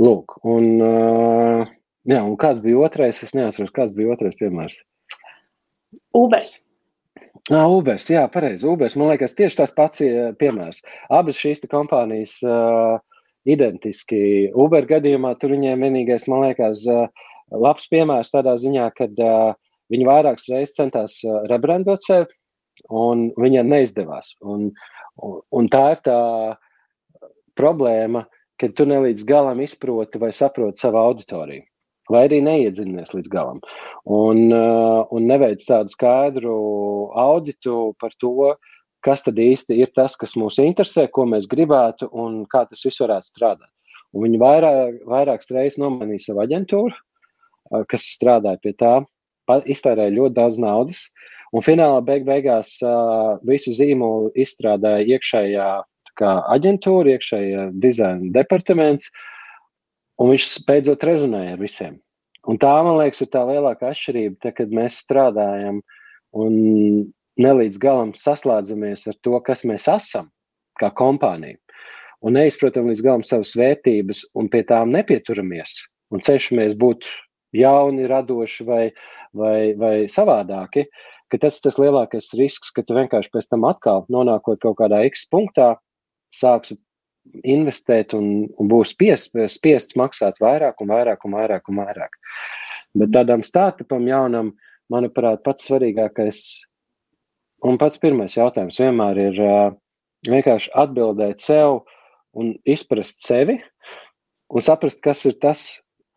Lūk, 0.01 0.39
un, 0.49 0.67
uh, 0.81 1.69
jā, 2.09 2.23
un 2.25 2.37
kāds 2.41 2.63
bija 2.65 2.81
otrais? 2.87 3.21
Es 3.25 3.37
neatceros, 3.37 3.73
kāds 3.77 3.93
bija 3.97 4.15
otrais 4.15 4.37
piemērs. 4.41 4.81
Ubers. 6.17 6.59
Ah, 7.51 7.67
Ubers, 7.73 8.07
jā, 8.13 8.23
pareizi. 8.33 8.67
Ubers, 8.69 8.97
man 9.01 9.11
liekas, 9.13 9.35
tieši 9.37 9.59
tas 9.63 9.73
pats 9.77 10.03
piemērs. 10.41 10.83
Abas 11.13 11.39
šīs 11.41 11.65
kompānijas 11.73 12.37
uh, 12.47 13.01
identiski. 13.49 14.51
Uber 14.55 14.87
gadījumā 14.89 15.35
tur 15.41 15.55
viņiem 15.57 15.87
vienīgais, 15.87 16.29
man 16.31 16.45
liekas, 16.47 16.85
uh, 16.89 17.09
labs 17.51 17.89
piemērs 17.91 18.33
tādā 18.35 18.55
ziņā, 18.61 18.91
ka 18.97 19.09
uh, 19.11 19.53
viņi 19.93 20.09
vairākas 20.09 20.49
reizes 20.53 20.77
centās 20.77 21.19
uh, 21.27 21.43
rebrandot 21.51 22.05
sevi, 22.05 22.29
un 22.89 23.29
viņiem 23.41 23.73
neizdevās. 23.73 24.35
Un, 24.41 24.71
Un, 25.27 25.41
un 25.57 25.69
tā 25.73 25.83
ir 25.95 26.03
tā 26.05 26.21
problēma, 27.59 28.25
ka 28.61 28.69
tu 28.77 28.87
ne 28.89 29.01
līdz 29.07 29.27
galam 29.29 29.61
izproti 29.65 30.21
vai 30.21 30.33
saproti 30.37 30.83
savu 30.83 31.01
auditoriju. 31.01 31.65
Vai 32.11 32.25
arī 32.27 32.41
neiedziļinies 32.43 33.13
līdz 33.15 33.31
galam. 33.31 33.61
Un, 34.11 34.49
uh, 34.51 35.07
un 35.15 35.29
neveic 35.31 35.63
tādu 35.63 35.93
skaidru 35.93 36.55
auditu 37.15 37.93
par 38.03 38.17
to, 38.19 38.51
kas 39.07 39.23
tad 39.25 39.39
īsti 39.39 39.79
ir 39.79 39.93
tas, 39.97 40.17
kas 40.19 40.35
mūs 40.37 40.59
interesē, 40.61 41.07
ko 41.07 41.29
mēs 41.31 41.47
gribētu 41.51 42.11
un 42.11 42.43
kā 42.51 42.65
tas 42.67 42.83
viss 42.85 43.01
varētu 43.01 43.31
strādāt. 43.31 43.71
Un 44.11 44.27
viņi 44.27 44.43
vairāk, 44.43 44.99
vairākas 45.07 45.53
reizes 45.55 45.79
nomainīja 45.79 46.27
savu 46.27 46.43
aģentūru, 46.49 46.91
uh, 46.91 47.85
kas 47.93 48.11
strādāja 48.17 48.59
pie 48.65 48.75
tā, 48.75 48.99
iztērēja 49.51 50.17
ļoti 50.17 50.37
daudz 50.37 50.59
naudas, 50.63 51.07
uh, 51.07 51.40
Un 51.51 51.65
finālā 51.67 51.99
beig 52.07 52.27
beigās 52.29 52.77
uh, 52.87 53.41
visu 53.47 53.73
zīmolu 53.75 54.31
izstrādāja 54.39 55.17
iekšējā 55.17 55.71
aģentūra, 56.21 57.17
iekšējā 57.17 57.71
dizaina 57.81 58.29
departaments, 58.35 59.09
un 60.21 60.35
viņš 60.35 60.49
beidzot 60.69 61.07
rezonēja 61.09 61.57
ar 61.57 61.63
visiem. 61.63 61.97
Un 62.49 62.59
tā, 62.61 62.73
man 62.85 62.99
liekas, 63.01 63.23
ir 63.25 63.31
tā 63.33 63.43
lielākā 63.49 63.91
atšķirība, 63.93 64.37
te, 64.41 64.53
kad 64.57 64.73
mēs 64.73 65.01
strādājam 65.05 65.81
un 66.37 66.55
nelīdz 67.41 67.81
galam 67.81 68.13
saslēdzamies 68.17 69.07
ar 69.11 69.17
to, 69.25 69.37
kas 69.45 69.65
mēs 69.69 69.87
esam, 69.91 70.29
kā 70.81 70.91
kompānija, 70.97 71.59
un 72.25 72.37
neizprotam 72.37 72.89
līdz 72.91 73.05
galam 73.05 73.25
savas 73.27 73.55
vērtības 73.57 74.27
un 74.37 74.49
pie 74.53 74.63
tām 74.69 74.93
nepieturamies 74.95 75.79
un 76.15 76.25
cenšamies 76.25 76.77
būt 76.81 77.07
jauni, 77.57 78.07
radoši 78.11 78.67
vai, 78.67 78.85
vai, 79.37 79.73
vai 79.79 79.95
savādāki, 80.11 80.87
ka 81.31 81.41
tas 81.43 81.59
ir 81.59 81.67
tas 81.69 81.79
lielākais 81.81 82.33
risks, 82.39 82.73
ka 82.75 82.85
tu 82.87 82.97
vienkārši 82.99 83.33
pēc 83.33 83.51
tam 83.51 83.67
atkal 83.69 84.05
nonākot 84.13 84.61
kaut 84.63 84.79
kādā 84.81 85.03
X 85.09 85.27
punktā, 85.31 85.75
sāksi 86.35 86.79
investēt 87.45 88.15
un, 88.17 88.49
un 88.59 88.71
būs 88.71 88.95
spiests, 88.95 89.35
spiests 89.55 89.99
maksāt 89.99 90.41
vairāk 90.43 90.81
un 90.83 90.91
vairāk 90.95 91.27
un 91.27 91.37
vairāk 91.37 91.71
un 91.71 91.83
vairāk. 91.83 92.17
Bet 92.97 93.13
tādam 93.15 93.45
startupam 93.47 94.07
jaunam, 94.09 94.55
manuprāt, 94.91 95.45
pats 95.47 95.69
svarīgākais 95.69 96.41
un 97.67 97.79
pats 97.79 98.01
pirmais 98.03 98.35
jautājums 98.35 98.81
vienmēr 98.81 99.21
ir 99.29 99.41
uh, 99.45 99.69
vienkārši 100.27 100.73
atbildēt 100.83 101.45
sev 101.45 101.83
un 102.35 102.55
izprast 102.69 103.23
sevi 103.27 103.61
un 104.51 104.65
saprast, 104.65 105.03
kas 105.05 105.23
ir 105.29 105.39
tas, 105.43 105.63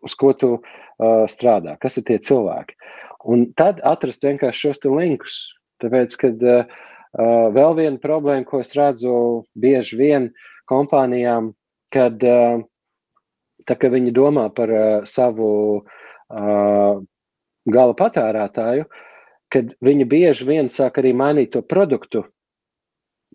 uz 0.03 0.15
ko 0.17 0.33
tu 0.33 0.55
uh, 0.57 1.25
strādā, 1.29 1.77
kas 1.81 1.99
ir 1.99 2.07
tie 2.07 2.17
cilvēki. 2.17 2.77
Un 3.23 3.45
tad 3.57 3.79
atrast 3.87 4.25
vienkārši 4.25 4.67
šos 4.67 4.83
linkus. 4.89 5.37
Tāpēc, 5.83 6.15
kad 6.19 6.43
uh, 6.47 6.81
vēl 7.55 7.77
viena 7.79 7.99
problēma, 8.01 8.45
ko 8.47 8.61
es 8.63 8.73
redzu 8.77 9.15
bieži 9.59 9.99
vien 9.99 10.29
kompānijām, 10.71 11.51
kad 11.93 12.23
uh, 12.27 12.61
tā, 13.67 13.77
ka 13.79 13.91
viņi 13.91 14.13
domā 14.15 14.49
par 14.55 14.71
uh, 14.71 15.07
savu 15.07 15.49
uh, 15.79 17.01
gala 17.65 17.97
patērētāju, 17.99 18.87
kad 19.53 19.73
viņi 19.85 20.07
bieži 20.09 20.47
vien 20.49 20.71
sāk 20.71 20.99
arī 20.99 21.13
mainīt 21.15 21.53
to 21.53 21.61
produktu 21.61 22.25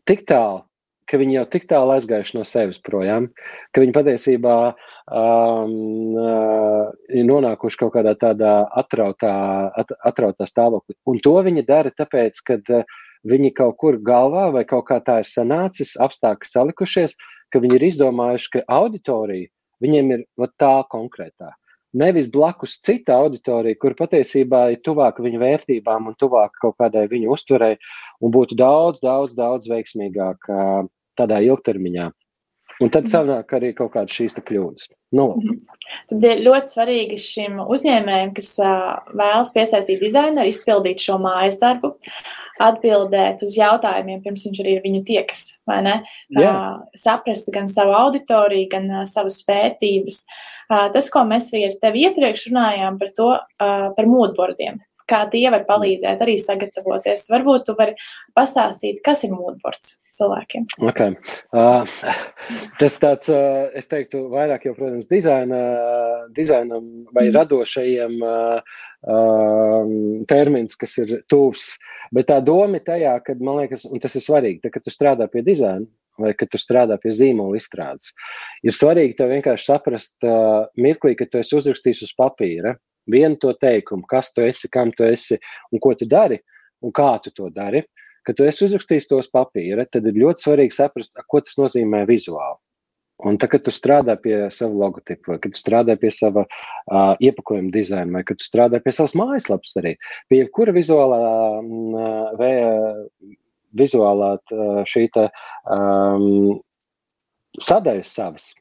tik 0.08 0.24
tālu, 0.28 0.64
ka 1.08 1.20
viņi 1.20 1.38
jau 1.38 1.46
tik 1.52 1.68
tālu 1.70 1.94
aizgājuši 1.96 2.38
no 2.38 2.44
sevis 2.48 2.80
projām, 2.84 3.30
ka 3.72 3.82
viņi 3.84 3.96
patiesībā 3.96 4.56
um, 5.10 6.14
uh, 6.16 6.88
ir 7.08 7.26
nonākuši 7.28 7.80
kaut 7.82 7.94
kādā 7.96 8.14
tādā 8.20 8.54
atrautā, 8.80 9.34
at, 9.78 9.92
atrautā 10.06 10.48
stāvoklī. 10.48 10.96
Un 11.08 11.20
to 11.24 11.36
viņi 11.44 11.64
dara 11.68 11.92
tāpēc, 11.94 12.40
ka 12.46 12.58
uh, 12.60 12.98
viņi 13.28 13.52
kaut 13.56 13.78
kur 13.80 13.98
galvā 14.04 14.48
vai 14.54 14.64
kaut 14.68 14.88
kā 14.90 15.00
tā 15.04 15.20
ir 15.22 15.30
sanācis, 15.30 15.96
apstākļi 16.00 16.52
salikušies, 16.52 17.16
ka 17.52 17.62
viņi 17.62 17.78
ir 17.78 17.86
izdomājuši, 17.88 18.52
ka 18.56 18.66
auditorija 18.80 19.48
viņiem 19.82 20.12
ir 20.16 20.26
tā 20.60 20.76
konkrētā. 20.92 21.54
Nevis 21.98 22.28
blakus 22.28 22.76
cita 22.84 23.16
auditorija, 23.16 23.78
kur 23.80 23.94
patiesībā 23.96 24.66
ir 24.74 24.82
tuvāk 24.84 25.22
viņu 25.24 25.40
vērtībām 25.40 26.10
un 26.10 26.16
tuvāk 26.20 26.52
kaut 26.60 26.76
kādai 26.76 27.06
viņu 27.08 27.32
uztverei, 27.32 27.78
un 28.20 28.34
būtu 28.34 28.58
daudz, 28.58 29.00
daudz, 29.00 29.32
daudz 29.38 29.70
veiksmīgāk 29.72 30.50
uh, 30.52 30.82
tādā 31.16 31.40
ilgtermiņā. 31.46 32.10
Un 32.78 32.92
tad 32.94 33.08
mhm. 33.08 33.10
sanāk 33.10 33.54
arī 33.58 33.72
kaut 33.74 33.94
kādas 33.96 34.14
šīs 34.14 34.38
kļūdas. 34.38 34.90
Nu, 35.18 35.30
tad 36.10 36.24
ir 36.28 36.42
ļoti 36.44 36.74
svarīgi 36.74 37.16
šim 37.22 37.62
uzņēmējam, 37.64 38.34
kas 38.36 38.50
vēlas 39.16 39.54
piesaistīt 39.54 40.02
dizaineru, 40.04 40.50
izpildīt 40.52 41.00
šo 41.02 41.16
mājas 41.22 41.56
darbu, 41.62 41.94
atbildēt 42.62 43.42
uz 43.46 43.54
jautājumiem, 43.56 44.20
pirms 44.24 44.44
viņš 44.48 44.60
arī 44.64 44.76
viņu 44.84 45.02
tiekas. 45.08 45.44
Uh, 45.70 46.84
saprast 46.98 47.50
gan 47.54 47.70
savu 47.70 47.94
auditoriju, 47.96 48.68
gan 48.74 48.90
uh, 48.92 49.04
savas 49.08 49.40
vērtības. 49.48 50.20
Uh, 50.68 50.88
tas, 50.94 51.08
ko 51.14 51.24
mēs 51.26 51.48
arī 51.54 51.68
ar 51.70 51.78
tevi 51.82 52.04
iepriekš 52.08 52.50
runājām 52.50 52.98
par 53.00 53.14
to, 53.16 53.30
par 53.58 54.10
moodboardiem 54.10 54.82
kā 55.08 55.22
tie 55.32 55.46
var 55.52 55.64
palīdzēt 55.68 56.22
arī 56.24 56.36
sagatavoties. 56.40 57.28
Varbūt 57.32 57.66
tu 57.68 57.74
vari 57.78 57.96
pastāstīt, 58.36 59.00
kas 59.04 59.24
ir 59.26 59.34
mūdbords 59.34 59.98
cilvēkiem. 60.18 60.66
Okay. 60.90 61.14
Uh, 61.54 61.88
tas 62.80 62.98
tāds, 63.02 63.30
uh, 63.32 63.68
es 63.78 63.90
teiktu, 63.90 64.26
vairāk 64.32 64.66
jau, 64.68 64.74
protams, 64.78 65.08
dizaina, 65.10 65.60
dizainam 66.36 66.88
vai 67.14 67.28
mm. 67.28 67.34
radošajiem 67.36 68.18
uh, 68.24 68.74
uh, 69.06 69.94
termins, 70.30 70.78
kas 70.78 70.98
ir 71.02 71.20
tūs. 71.30 71.70
Bet 72.14 72.30
tā 72.30 72.40
doma 72.44 72.80
ir 72.80 72.86
tajā, 72.86 73.14
ka, 73.24 73.36
man 73.40 73.62
liekas, 73.62 73.86
un 73.88 74.02
tas 74.02 74.16
ir 74.16 74.24
svarīgi, 74.24 74.62
tā, 74.64 74.72
kad 74.74 74.84
tu 74.86 74.94
strādā 74.94 75.28
pie 75.30 75.44
dizaina, 75.46 75.86
vai 76.18 76.32
kad 76.34 76.50
tu 76.50 76.58
strādā 76.58 76.96
pie 76.98 77.12
zīmola 77.14 77.60
izstrādes, 77.60 78.10
ir 78.66 78.74
svarīgi 78.74 79.14
tev 79.20 79.30
vienkārši 79.30 79.70
saprast 79.70 80.26
uh, 80.26 80.66
mirklī, 80.80 81.14
kad 81.18 81.30
tu 81.30 81.38
esi 81.38 81.54
uzrakstījis 81.60 82.08
uz 82.08 82.14
papīra 82.18 82.74
vienu 83.10 83.38
to 83.40 83.52
teikumu, 83.56 84.06
kas 84.08 84.32
tu 84.34 84.44
esi, 84.44 84.70
kam 84.72 84.92
tu 84.94 85.06
esi 85.08 85.38
un 85.72 85.82
ko 85.82 85.94
tu 85.98 86.08
dari 86.08 86.38
un 86.84 86.94
kā 86.94 87.16
tu 87.22 87.32
to 87.34 87.50
dari. 87.50 87.82
Kad 88.26 88.36
tu 88.36 88.44
esi 88.44 88.66
uzrakstījis 88.66 89.08
tos 89.08 89.30
papīra, 89.32 89.86
tad 89.88 90.06
ir 90.06 90.18
ļoti 90.20 90.44
svarīgi 90.44 90.76
saprast, 90.76 91.16
ko 91.32 91.40
tas 91.40 91.56
nozīmē 91.56 92.02
vizuāli. 92.08 92.58
Un 93.26 93.38
tad, 93.40 93.50
kad 93.50 93.64
tu 93.66 93.72
strādā 93.74 94.14
pie 94.20 94.34
sava 94.54 94.76
logotipa, 94.78 95.32
vai 95.32 95.38
kad 95.42 95.54
tu 95.54 95.58
strādā 95.58 95.96
pie 95.98 96.10
sava 96.14 96.44
uh, 96.44 97.14
iepakojuma 97.24 97.72
dizaina, 97.74 98.12
vai 98.14 98.22
kad 98.28 98.38
tu 98.38 98.46
strādā 98.46 98.78
pie 98.84 98.92
savas 98.94 99.16
mājaslapas, 99.18 99.74
arī 99.80 99.96
pie 100.30 100.44
jebkura 100.44 100.74
vizuālā, 100.76 101.18
uh, 101.58 102.28
vē, 102.38 102.52
vizuālā 103.80 104.30
uh, 104.38 104.78
šī 104.86 105.08
tā, 105.16 105.26
um, 105.74 106.60
sadaļas 107.58 108.14
savas, 108.20 108.52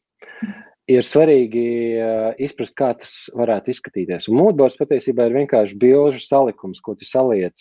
ir 0.92 1.04
svarīgi 1.04 1.68
uh, 2.00 2.30
izprast, 2.42 2.76
kā 2.80 2.94
tas 3.00 3.14
varētu 3.36 3.74
izskatīties. 3.74 4.30
Un 4.32 4.40
mūžs 4.40 4.80
patiesībā 4.80 5.28
ir 5.28 5.36
vienkārši 5.42 5.78
bilžu 5.82 6.24
salikums, 6.24 6.82
ko 6.84 6.96
tu 6.96 7.08
saliec, 7.08 7.60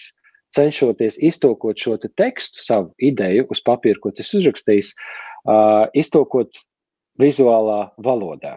cenšoties 0.56 1.18
iztolkot 1.26 1.78
šo 1.80 1.96
te 2.00 2.10
tekstu, 2.16 2.62
savu 2.62 2.92
ideju 3.02 3.48
uz 3.52 3.60
papīra, 3.66 4.00
ko 4.00 4.14
tas 4.14 4.30
uzrakstījis, 4.38 4.94
uh, 5.50 5.90
iztolkot 5.98 6.62
vizuālā 7.20 7.90
valodā. 8.02 8.56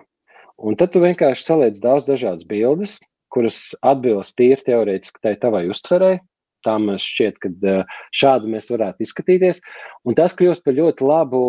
Un 0.60 0.76
tad 0.76 0.92
tu 0.94 1.02
vienkārši 1.02 1.46
saliec 1.46 1.80
daudz 1.82 2.08
dažādas 2.08 2.46
bildes, 2.48 2.98
kuras 3.34 3.72
atbilst 3.86 4.36
tīri 4.40 4.60
teorētiski 4.66 5.24
tai 5.24 5.38
tavai 5.40 5.68
uztverei. 5.72 6.18
Tā 6.68 6.74
man 6.84 6.98
šķiet, 7.00 7.38
ka 7.40 7.76
šādi 8.12 8.50
mēs 8.52 8.68
varētu 8.68 9.06
izskatīties. 9.06 9.62
Un 10.04 10.18
tas 10.20 10.36
kļūst 10.36 10.66
par 10.66 10.76
ļoti 10.76 11.06
labu 11.08 11.40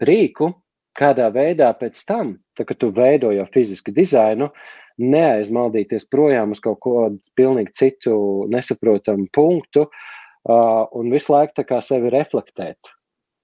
rīku, 0.00 0.54
kādā 0.98 1.28
veidā 1.34 1.70
pēc 1.78 2.00
tam, 2.08 2.36
tā, 2.58 2.66
kad 2.68 2.78
tu 2.82 2.90
veido 2.94 3.30
jau 3.34 3.46
fizisku 3.54 3.94
dizainu, 3.94 4.50
neaizmaldīties 4.98 6.08
projām 6.10 6.54
uz 6.54 6.62
kaut 6.62 6.80
ko 6.82 6.94
pilnīgi 7.38 7.74
citu, 7.78 8.14
nesaprotamu 8.50 9.28
punktu 9.34 9.86
uh, 9.86 10.84
un 10.98 11.12
visu 11.14 11.34
laiku 11.36 11.78
sevi 11.86 12.10
reflektēt. 12.14 12.94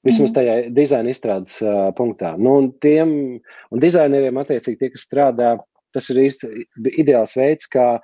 Vismaz 0.04 0.32
mhm. 0.32 0.36
tajā 0.36 0.56
dizaina 0.76 1.14
izstrādes 1.14 1.62
uh, 1.62 1.88
punktā. 1.96 2.34
Nu, 2.36 2.58
un, 2.60 2.72
tiem, 2.84 3.14
un 3.72 3.80
dizaineriem, 3.80 4.36
attiecīgi, 4.42 4.80
tie, 4.82 4.90
kas 4.92 5.06
strādā, 5.06 5.54
tas 5.94 6.10
ir 6.12 6.20
īsti 6.26 6.50
ideāls 7.00 7.32
veids, 7.38 7.70
kā 7.70 7.94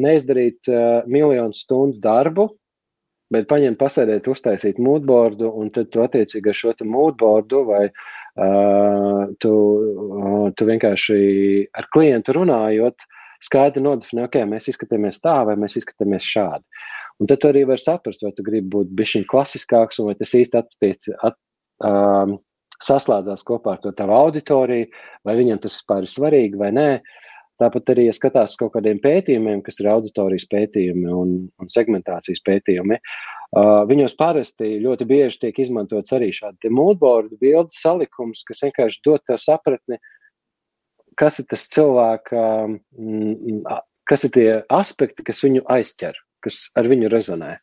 neizdarīt 0.00 0.70
uh, 0.70 1.02
miljonu 1.10 1.52
stundu 1.52 2.00
darbu, 2.00 2.48
bet 3.32 3.50
paņemt, 3.50 3.80
pasēdēt, 3.80 4.30
uztaisīt 4.32 4.80
moodboardu, 4.80 5.50
un 5.58 5.68
tad 5.74 5.90
tu 5.92 6.00
attiecīgi 6.04 6.52
ar 6.52 6.56
šo 6.56 6.72
moodboardu 6.88 7.62
vai 7.68 7.84
uh, 7.90 8.08
tu, 8.34 9.54
tu 10.56 10.68
vienkārši 10.68 11.18
ar 11.76 11.88
klientu 11.92 12.36
runājot, 12.38 13.04
skaidri 13.42 13.82
nodefinē, 13.84 14.26
ok, 14.28 14.38
mēs 14.48 14.70
izskatāmies 14.72 15.20
tā 15.24 15.42
vai 15.48 15.56
mēs 15.60 15.76
izskatāmies 15.80 16.24
šādi. 16.24 16.64
Un 17.20 17.28
tad 17.28 17.42
tu 17.42 17.50
arī 17.50 17.66
vari 17.68 17.82
saprast, 17.82 18.22
vai 18.24 18.32
tu 18.36 18.44
gribi 18.46 18.70
būt 18.72 18.94
bišķiņ 18.98 19.26
klasiskāks, 19.30 20.00
vai 20.02 20.14
tas 20.18 20.32
īsti 20.34 20.58
attiec, 20.58 21.10
at, 21.22 21.36
um, 21.84 22.38
saslēdzās 22.82 23.44
kopā 23.46 23.76
ar 23.76 23.82
to 23.82 23.92
tavu 23.94 24.16
auditoriju, 24.16 24.88
vai 25.26 25.36
viņam 25.38 25.60
tas 25.62 25.76
vispār 25.76 26.06
ir 26.06 26.10
svarīgi 26.10 26.58
vai 26.58 26.72
nē. 26.74 26.88
Tāpat 27.62 27.92
arī, 27.92 28.08
ja 28.08 28.14
skatās 28.16 28.56
uz 28.56 28.58
kaut 28.58 28.72
kādiem 28.74 28.98
pētījumiem, 29.04 29.60
kas 29.62 29.78
ir 29.78 29.92
auditorijas 29.92 30.48
pētījumi 30.50 31.12
un, 31.14 31.36
un 31.62 31.70
segmentācijas 31.70 32.42
pētījumi, 32.48 32.96
uh, 32.96 33.41
viņos 33.52 34.16
parasti 34.16 34.78
ļoti 34.80 35.06
bieži 35.08 35.40
tiek 35.44 35.58
izmantots 35.60 36.12
arī 36.16 36.30
šādi 36.32 36.70
moodboard 36.72 37.34
bildes 37.40 37.80
salikums, 37.82 38.44
kas 38.48 38.64
vienkārši 38.64 39.02
dod 39.04 39.24
tev 39.28 39.40
sapratni, 39.42 39.98
kas 41.20 41.40
ir 41.42 41.48
tas 41.50 41.66
cilvēka, 41.72 42.44
mm, 42.98 43.64
kas 44.08 44.24
ir 44.24 44.32
tie 44.36 44.48
aspekti, 44.72 45.24
kas 45.24 45.42
viņu 45.44 45.66
aizķer, 45.68 46.16
kas 46.44 46.70
ar 46.76 46.88
viņu 46.88 47.12
rezonē. 47.12 47.58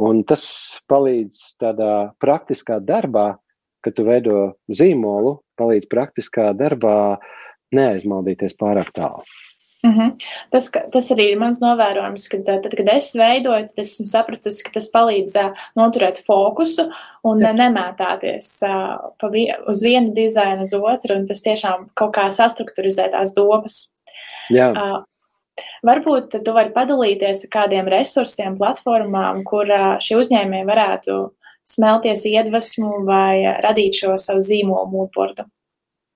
Un 0.00 0.24
tas 0.26 0.44
palīdz 0.90 1.38
tādā 1.62 2.10
praktiskā 2.22 2.78
darbā, 2.82 3.36
kad 3.84 3.94
tu 3.96 4.04
veido 4.04 4.54
zīmolu, 4.70 5.38
palīdz 5.58 5.86
praktiskā 5.90 6.50
darbā 6.54 6.96
uh, 7.14 7.38
neaizmaldīties 7.76 8.56
pārāk 8.60 8.92
tālu. 8.96 9.24
Mm 9.80 9.92
-hmm. 9.92 10.10
tas, 10.50 10.70
tas 10.92 11.10
arī 11.10 11.30
ir 11.32 11.38
mans 11.40 11.60
novērojums, 11.60 12.28
ka 12.28 12.38
tad, 12.44 12.66
kad 12.76 12.88
es 12.92 13.14
veidoju, 13.16 13.68
tad 13.68 13.78
esmu 13.80 14.06
sapratusi, 14.06 14.64
ka 14.64 14.70
tas 14.74 14.90
palīdz 14.92 15.36
uh, 15.40 15.62
noturēt 15.76 16.20
fokusu 16.26 16.90
un 17.24 17.40
Jā. 17.40 17.52
nemētāties 17.56 18.48
uh, 18.68 19.30
vi 19.32 19.46
uz 19.66 19.82
vienu 19.82 20.12
dizainu, 20.12 20.62
uz 20.62 20.74
otru, 20.74 21.16
un 21.16 21.26
tas 21.26 21.40
tiešām 21.40 21.88
kaut 21.94 22.12
kā 22.12 22.28
sastruktūrizē 22.28 23.10
tās 23.10 23.32
domas. 23.34 23.94
Jā. 24.50 24.68
Uh, 24.70 25.00
varbūt 25.82 26.44
tu 26.44 26.52
vari 26.52 26.72
padalīties 26.76 27.46
ar 27.46 27.50
kādiem 27.56 27.88
resursiem, 27.88 28.58
platformām, 28.58 29.44
kur 29.44 29.64
uh, 29.64 29.96
šie 29.98 30.18
uzņēmēji 30.20 30.66
varētu 30.66 31.16
smelties 31.64 32.26
iedvesmu 32.26 33.06
vai 33.06 33.56
radīt 33.64 33.96
šo 34.02 34.16
savu 34.16 34.40
zīmolu 34.44 34.92
mūtbordu. 34.92 35.48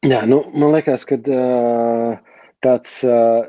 Jā, 0.05 0.27
nu, 0.29 0.43
man 0.53 0.75
liekas, 0.77 1.05
ka 1.09 1.17
uh, 1.17 2.34
tāds 2.65 2.99
uh, 3.07 3.45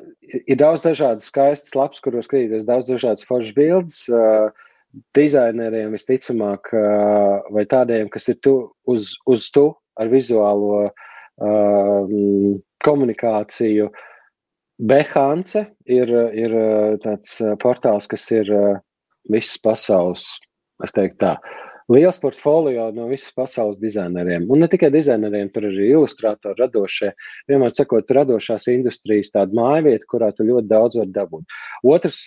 ir 0.46 0.60
daudz 0.60 0.84
dažādas 0.86 1.30
skaistas 1.32 1.76
lapas, 1.78 2.02
kuros 2.04 2.30
skatīties, 2.30 2.68
daudz 2.68 2.90
dažādas 2.90 3.26
foršas 3.28 3.56
bildes. 3.58 4.04
Uh, 4.12 4.52
dizaineriem 5.16 5.92
visticamāk, 5.92 6.70
uh, 6.72 7.44
vai 7.52 7.66
tādiem, 7.68 8.08
kas 8.12 8.30
ir 8.32 8.40
tu, 8.46 8.56
uz, 8.88 9.12
uz 9.28 9.50
tu 9.52 9.68
ar 10.00 10.12
vizuālo 10.12 10.86
uh, 10.88 12.14
komunikāciju. 12.86 13.90
Behance 14.76 15.62
ir, 15.88 16.10
ir 16.36 16.54
tāds 17.04 17.38
portāls, 17.64 18.10
kas 18.12 18.26
ir 18.36 18.50
visas 19.32 19.56
pasaules, 19.64 20.26
es 20.84 20.92
teiktu 20.96 21.22
tā, 21.24 21.36
liels 21.92 22.18
portfolio 22.20 22.88
no 22.96 23.08
visas 23.10 23.34
pasaules 23.36 23.78
dizaineriem. 23.82 24.48
Un 24.50 24.64
ne 24.64 24.70
tikai 24.72 24.90
dizaineriem, 24.94 25.52
tur 25.54 25.68
arī 25.70 25.92
ilustrātori, 25.92 26.58
radošie. 26.64 27.12
Vienmēr 27.52 27.76
sakot, 27.78 28.10
radošās 28.18 28.68
industrijas 28.74 29.34
tāda 29.36 29.54
mājvieta, 29.58 30.10
kurā 30.10 30.32
tu 30.34 30.48
ļoti 30.48 30.70
daudz 30.72 31.00
var 31.02 31.14
dabūt. 31.14 31.58
Otrs, 31.86 32.26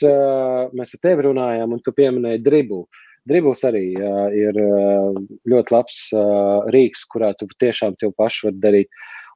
mēs 0.79 0.94
ar 0.94 1.05
tevi 1.05 1.29
runājām, 1.29 1.75
un 1.75 1.83
tu 1.83 1.94
pieminēji 1.97 2.44
dribu. 2.47 2.87
Dribbles 3.29 3.61
arī 3.68 3.85
uh, 3.99 4.31
ir 4.33 4.57
uh, 4.62 5.16
ļoti 5.51 5.75
labs 5.75 5.97
uh, 6.16 6.68
rīks, 6.73 7.03
kurā 7.12 7.35
tu 7.37 7.49
tiešām 7.61 7.99
tev 8.01 8.14
pašu 8.16 8.47
var 8.49 8.55
darīt. 8.62 8.88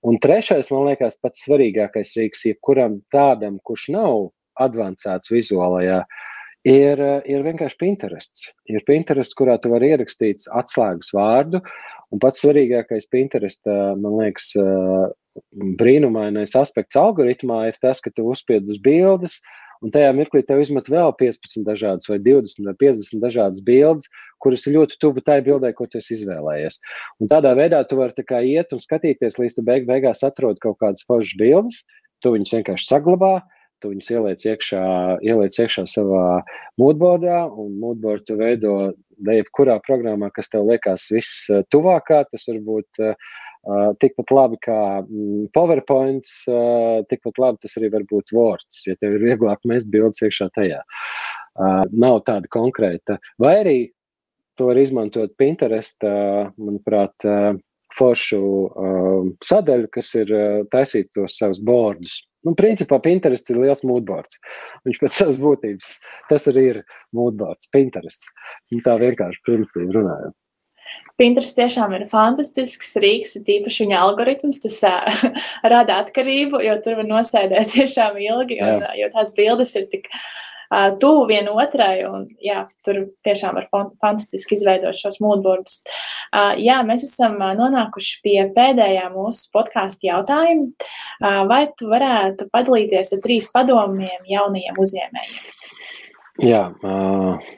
Un 0.09 0.17
trešais, 0.23 0.71
man 0.73 0.87
liekas, 0.89 1.19
pats 1.21 1.45
svarīgākais 1.45 2.15
rīks, 2.17 2.47
jebkuram 2.49 3.03
tādam, 3.13 3.59
kurš 3.67 3.91
nav 3.93 4.31
advancēts 4.63 5.35
vizuālajā, 5.35 5.99
uh, 6.07 6.32
ir, 6.68 7.01
ir 7.29 7.46
vienkārši 7.46 7.79
Pinterests. 7.81 8.46
Ir 8.70 8.85
Pinterests, 8.88 9.37
kurā 9.38 9.59
tu 9.61 9.72
vari 9.72 9.92
ierakstīt 9.94 10.46
atslēgas 10.55 11.12
vārdu. 11.16 11.62
Un 12.12 12.20
pats 12.20 12.42
svarīgākais 12.44 13.09
Pinterest, 13.12 13.64
man 13.66 14.18
liekas, 14.20 14.53
brīnumainais 15.81 16.55
aspekts 16.59 16.98
algoritmā 17.01 17.66
ir 17.70 17.79
tas, 17.83 18.03
ka 18.05 18.12
tu 18.12 18.27
uzspied 18.29 18.68
uz 18.68 18.81
bildes, 18.83 19.38
un 19.83 19.90
tajā 19.94 20.11
mirklī 20.14 20.42
tev 20.46 20.61
izmet 20.62 20.90
vēl 20.92 21.14
15 21.18 21.64
dažādas, 21.66 22.09
vai 22.11 22.18
20 22.22 22.68
vai 22.68 22.75
50 22.85 23.22
dažādas 23.25 23.64
bildes, 23.64 24.11
kuras 24.42 24.66
ir 24.66 24.77
ļoti 24.77 24.98
tuvu 25.03 25.25
tai 25.25 25.40
bildē, 25.46 25.72
ko 25.75 25.88
tu 25.90 26.03
izvēlējies. 26.03 26.79
Un 27.22 27.33
tādā 27.33 27.55
veidā 27.59 27.83
tu 27.88 27.98
vari 27.98 28.27
iet 28.53 28.77
un 28.77 28.83
skatīties, 28.83 29.38
līdz 29.40 29.59
tu 29.59 29.66
beig 29.66 29.88
beigās 29.88 30.22
atrod 30.27 30.61
kaut 30.62 30.79
kādas 30.83 31.07
pašas 31.09 31.35
bildes, 31.40 31.83
tu 32.22 32.35
viņus 32.37 32.55
vienkārši 32.59 32.90
saglabā, 32.92 33.40
tu 33.83 33.92
viņus 33.92 34.11
ieliec 34.14 34.45
iekšā, 34.47 34.83
ieliec 35.27 35.59
iekšā 35.59 35.85
savā 35.90 36.27
moodboardā, 36.81 37.45
un 37.51 37.75
moodboardu 37.83 38.38
veido 38.38 38.77
jebkurā 39.27 39.79
programmā, 39.87 40.31
kas 40.35 40.51
tev 40.53 40.66
liekas 40.71 41.09
viss 41.14 41.47
tuvākā. 41.75 42.23
Tas 42.31 42.47
var 42.49 42.61
būt 42.66 43.03
uh, 43.05 43.33
tikpat 44.03 44.35
labi 44.35 44.61
kā 44.64 44.79
mm, 45.03 45.49
PowerPoint, 45.57 46.29
uh, 46.51 47.03
tikpat 47.11 47.42
labi 47.42 47.62
tas 47.62 47.77
arī 47.81 47.92
var 47.95 48.07
būt 48.11 48.35
Words, 48.37 48.85
ja 48.88 48.99
tev 48.99 49.18
ir 49.18 49.27
vieglāk 49.33 49.62
mest 49.68 49.90
bildes 49.92 50.23
iekšā 50.25 50.51
tajā. 50.57 50.83
Uh, 51.53 51.83
nav 51.92 52.23
tāda 52.29 52.49
konkrēta. 52.53 53.18
Vai 53.42 53.59
arī 53.61 53.77
to 54.59 54.68
var 54.68 54.79
izmantot 54.81 55.33
Pinterest, 55.40 56.05
manuprāt, 56.05 57.25
foršu 57.98 58.42
uh, 58.42 59.31
sadaļu, 59.44 59.88
kas 59.94 60.12
ir 60.18 60.33
uh, 60.33 60.61
taisīt 60.72 61.11
tos 61.16 61.38
savus 61.40 61.61
bordus. 61.62 62.20
Nu, 62.42 62.57
principā 62.59 62.98
Pinterest 63.02 63.50
ir 63.52 63.61
liels 63.62 63.85
mūžbords. 63.87 64.40
Viņš 64.88 65.00
pēc 65.02 65.18
savas 65.20 65.38
būtības 65.42 65.96
tas 66.31 66.48
arī 66.50 66.64
ir 66.72 66.81
mūžbords, 67.14 67.70
Pinterest. 67.74 68.26
Nu, 68.72 68.83
tā 68.85 68.96
vienkārši 69.02 69.44
primitīvi 69.46 69.94
runājot. 69.98 70.35
Pinterest 71.20 71.55
tiešām 71.57 71.92
ir 71.94 72.09
fantastisks 72.11 72.96
rīks, 73.00 73.37
tīpaši 73.46 73.87
viņa 73.87 74.00
algoritms. 74.09 74.62
Tas 74.64 74.81
uh, 74.88 75.26
rada 75.74 76.00
atkarību, 76.02 76.64
jo 76.66 76.78
tur 76.85 76.98
var 77.02 77.11
nosēdēt 77.11 77.72
tiešām 77.76 78.18
ilgi, 78.22 78.59
un, 78.62 78.87
Jā. 78.87 78.96
jo 79.05 79.12
tās 79.14 79.37
bildes 79.38 79.76
ir 79.78 79.87
tik 79.92 80.11
uh, 80.11 80.24
tuvu 81.03 81.27
vienotrai. 81.31 82.03
Un, 82.09 82.27
jā, 82.43 82.67
tur 82.87 83.03
tiešām 83.27 83.59
var 83.59 83.69
fantastiski 84.03 84.57
izveidot 84.57 84.97
šos 84.99 85.21
mūžbordus. 85.23 85.81
Jā, 86.63 86.81
mēs 86.89 87.07
esam 87.07 87.39
nonākuši 87.41 88.21
pie 88.25 88.39
pēdējā 88.57 89.09
mūsu 89.15 89.51
podkāstu 89.55 90.09
jautājuma. 90.09 90.71
Vai 91.51 91.65
tu 91.79 91.91
varētu 91.93 92.49
padalīties 92.53 93.17
ar 93.17 93.25
trīs 93.25 93.51
padomiem 93.55 94.31
jaunajiem 94.31 94.79
uzņēmējiem? 94.83 95.51
Jā, 96.43 96.63
uh, 96.81 97.51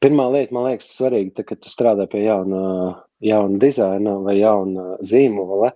pirmā 0.00 0.26
lieta, 0.32 0.54
man 0.56 0.68
liekas, 0.70 0.90
svarīga, 0.96 1.34
tad, 1.40 1.48
kad 1.50 1.62
tu 1.64 1.72
strādā 1.72 2.06
pie 2.10 2.24
jauna, 2.24 2.62
jauna 3.24 3.60
dizaina 3.62 4.16
vai 4.24 4.38
jauna 4.40 4.96
zīmola. 5.04 5.72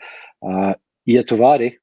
Ja 1.04 1.22
tu 1.28 1.36
vari 1.36 1.74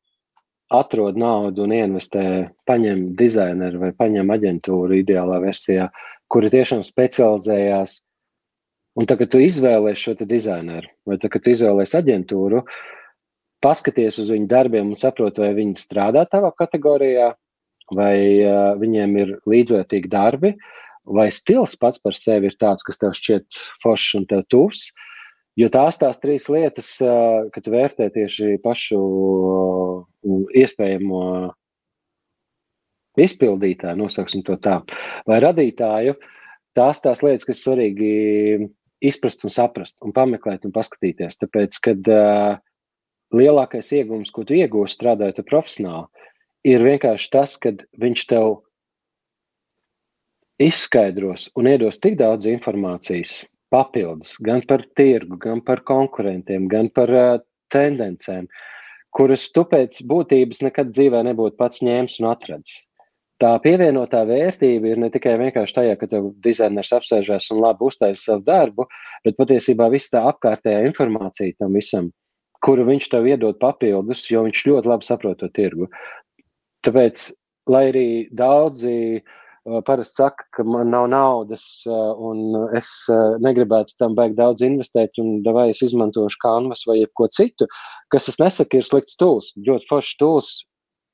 atrod 0.71 1.17
naudu 1.19 1.65
un 1.65 1.73
investē, 1.75 2.23
paņem 2.69 3.11
dizaineru 3.19 3.81
vai 3.81 3.91
paņem 3.97 4.31
aģentūru 4.35 5.01
ideālā 5.01 5.41
versijā, 5.43 5.89
kuri 6.31 6.51
tiešām 6.53 6.85
specializējās. 6.87 7.99
Un 8.99 9.07
tagad, 9.07 9.29
kad 9.29 9.35
tu 9.35 9.43
izvēlējies 9.43 10.03
šo 10.03 10.15
dizaineru 10.27 10.89
vai 11.07 11.17
tagad, 11.17 11.35
kad 11.35 11.45
tu 11.45 11.53
izvēlējies 11.53 11.95
aģentūru, 12.01 12.63
paskaties 13.63 14.19
uz 14.23 14.31
viņu 14.33 14.49
darbiem 14.51 14.91
un 14.91 14.99
saproti, 14.99 15.43
vai 15.43 15.53
viņi 15.59 15.79
strādā 15.79 16.25
tavā 16.27 16.51
kategorijā, 16.57 17.31
vai 17.91 18.15
uh, 18.41 18.73
viņiem 18.79 19.15
ir 19.21 19.35
līdzvērtīgi 19.51 20.11
darbi, 20.11 20.55
vai 21.07 21.27
stils 21.35 21.75
pats 21.79 21.99
par 22.03 22.15
sevi 22.15 22.51
ir 22.51 22.59
tāds, 22.59 22.83
kas 22.87 22.99
tev 22.99 23.15
šķiet 23.17 23.63
foršs 23.83 24.19
un 24.19 24.27
tev 24.31 24.43
tuvs. 24.51 24.89
Uh, 24.91 25.07
Jo 25.59 25.67
tās 25.67 25.99
tās 25.99 26.19
trīs 26.23 26.47
lietas, 26.47 26.93
kad 27.51 27.65
vērtē 27.67 28.07
tieši 28.15 28.55
pašu 28.63 28.99
iespējamo 30.55 31.23
izpildītāju, 33.19 33.99
nosauksim 33.99 34.45
to 34.47 34.55
tā, 34.63 34.77
vai 35.27 35.41
radītāju, 35.43 36.15
tās 36.77 37.03
tās 37.03 37.23
lietas, 37.25 37.43
kas 37.49 37.63
svarīgi 37.65 38.11
izprast 39.03 39.43
un 39.43 39.51
saprast, 39.51 39.97
un 40.05 40.15
pameklēt 40.15 40.63
un 40.67 40.73
paskatīties. 40.75 41.41
Tāpēc, 41.41 41.79
kad 41.83 42.11
lielākais 43.35 43.91
iegūms, 43.99 44.31
ko 44.31 44.45
tu 44.47 44.55
iegūsi 44.55 44.95
strādājot 44.95 45.43
profesionāli, 45.49 46.07
ir 46.67 46.83
vienkārši 46.85 47.31
tas, 47.33 47.57
ka 47.59 47.73
viņš 47.99 48.27
tev 48.31 48.61
izskaidros 50.61 51.49
un 51.57 51.71
iedos 51.71 51.97
tik 51.99 52.19
daudz 52.19 52.47
informācijas, 52.51 53.41
papildus 53.71 54.35
gan 54.43 54.61
par 54.67 54.83
tirgu, 54.99 55.37
gan 55.41 55.63
par 55.65 55.81
konkurentiem, 55.87 56.67
gan 56.71 56.89
par 56.93 57.11
uh, 57.15 57.39
tendencēm, 57.73 58.47
kuras 59.15 59.47
tu 59.55 59.63
pēc 59.67 60.01
būtības 60.07 60.61
nekad 60.67 60.91
dzīvē 60.91 61.23
nebūtu 61.29 61.57
pats 61.59 61.83
ņēmis 61.85 62.19
un 62.21 62.31
atradis. 62.31 62.81
Tā 63.41 63.55
pievienotā 63.63 64.21
vērtība 64.29 64.91
ir 64.91 64.99
ne 65.01 65.09
tikai 65.09 65.33
vienkārši 65.41 65.77
tajā, 65.79 65.97
ka 65.97 66.07
tev 66.11 66.29
dizainers 66.45 66.91
apsēžās 66.93 67.49
un 67.55 67.63
labi 67.63 67.87
uztaisīs 67.87 68.27
savu 68.27 68.45
darbu, 68.45 68.85
bet 69.25 69.39
patiesībā 69.39 69.87
viss 69.89 70.13
tā 70.13 70.21
apkārtējā 70.29 70.83
informācija 70.91 71.57
tam 71.57 71.73
visam, 71.73 72.11
kuru 72.61 72.85
viņš 72.91 73.09
tev 73.09 73.25
iedod 73.31 73.57
papildus, 73.63 74.27
jo 74.29 74.45
viņš 74.45 74.65
ļoti 74.67 74.93
labi 74.93 75.09
saprot 75.09 75.41
to 75.41 75.49
tirgu. 75.57 75.89
Tāpēc, 76.85 77.31
lai 77.73 77.87
arī 77.89 78.07
daudzi 78.37 78.93
uh, 79.17 79.40
parasti 79.85 80.23
saka, 80.23 80.45
ka 80.55 80.63
man 80.65 80.89
nav 80.89 81.07
naudas 81.11 81.63
un 81.85 82.55
es 82.77 82.89
negribētu 83.45 83.93
tam 84.01 84.15
baigt 84.17 84.37
daudz 84.39 84.63
investēt, 84.65 85.19
un 85.21 85.43
vai 85.45 85.69
es 85.69 85.83
izmantošu 85.85 86.41
kanvas 86.41 86.83
vai 86.89 87.03
ko 87.19 87.27
citu, 87.29 87.67
kas 88.13 88.29
es 88.31 88.39
nesaku, 88.41 88.79
ir 88.79 88.87
slikts 88.87 89.19
tūls. 89.21 89.51
Ļoti 89.67 89.89
foršs 89.89 90.17
tūls, 90.21 90.51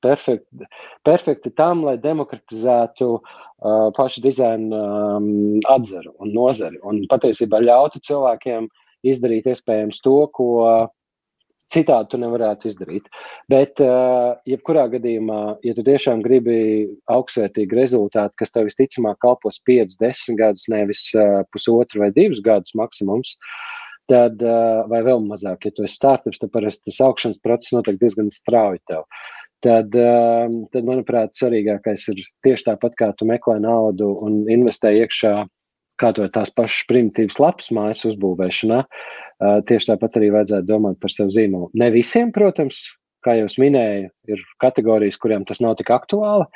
perfekti, 0.04 0.68
perfekti 1.04 1.52
tam, 1.56 1.84
lai 1.86 1.96
demokratizētu 2.00 3.10
uh, 3.18 3.88
pašu 3.96 4.22
dizaina 4.24 4.82
um, 5.18 5.58
atzaru 5.68 6.14
un 6.22 6.32
nozari. 6.34 6.80
Un 6.86 7.04
patiesībā 7.10 7.60
ļautu 7.64 8.00
cilvēkiem 8.06 8.68
izdarīt 9.06 9.48
iespējams 9.50 10.00
to, 10.04 10.20
ko 10.34 10.48
Citādi 11.68 12.14
tu 12.14 12.18
nevarētu 12.20 12.70
izdarīt. 12.70 13.08
Bet, 13.52 13.80
uh, 13.84 14.38
jebkurā 14.48 14.86
gadījumā, 14.94 15.40
ja 15.66 15.74
tu 15.76 15.84
tiešām 15.84 16.22
gribi 16.24 16.60
augstsvērtīgu 17.12 17.76
rezultātu, 17.76 18.32
kas 18.40 18.54
tev 18.54 18.70
visticamāk 18.70 19.20
kalpos 19.24 19.60
5, 19.68 19.98
10 20.00 20.38
gadus, 20.40 20.64
nevis 20.72 21.02
uh, 21.16 21.42
pusotru 21.52 22.06
vai 22.06 22.08
divus 22.16 22.40
gadus 22.44 22.72
maksimums, 22.78 23.34
tad, 24.08 24.40
uh, 24.40 24.86
vai 24.88 25.02
vēl 25.04 25.20
mazāk, 25.26 25.68
ja 25.68 25.76
tu 25.76 25.84
esi 25.84 25.98
startups, 26.00 26.40
tad 26.40 26.54
parasti 26.56 26.88
tas 26.88 27.02
augšanas 27.04 27.42
process 27.44 27.76
notiek 27.76 28.00
diezgan 28.00 28.32
strauji 28.32 28.80
tev. 28.88 29.04
Tad, 29.58 29.90
tad, 29.90 30.84
manuprāt, 30.86 31.32
svarīgākais 31.34 32.04
ir 32.12 32.20
tieši 32.46 32.68
tāpat, 32.68 32.92
kā 32.94 33.08
tu 33.18 33.26
meklē 33.26 33.56
naudu 33.58 34.12
un 34.22 34.44
investē 34.46 34.92
iekšā 35.00 35.32
kā 35.98 36.12
to 36.14 36.28
tās 36.30 36.52
pašas 36.54 36.86
primitīvas 36.86 37.40
lapas 37.42 37.72
mājas 37.74 38.04
uzbūvēšanā. 38.06 38.84
Uh, 38.84 39.27
tieši 39.38 39.92
tāpat 39.92 40.16
arī 40.18 40.32
vajadzētu 40.34 40.66
domāt 40.66 40.98
par 41.02 41.12
savu 41.14 41.32
zīmolu. 41.34 41.70
Ne 41.78 41.90
visiem, 41.94 42.32
protams, 42.34 42.82
kā 43.24 43.36
jau 43.38 43.48
minēju, 43.62 44.10
ir 44.32 44.44
kategorijas, 44.62 45.18
kuriem 45.20 45.44
tas 45.46 45.62
nav 45.62 45.76
tik 45.78 45.90
aktuāli, 45.94 46.46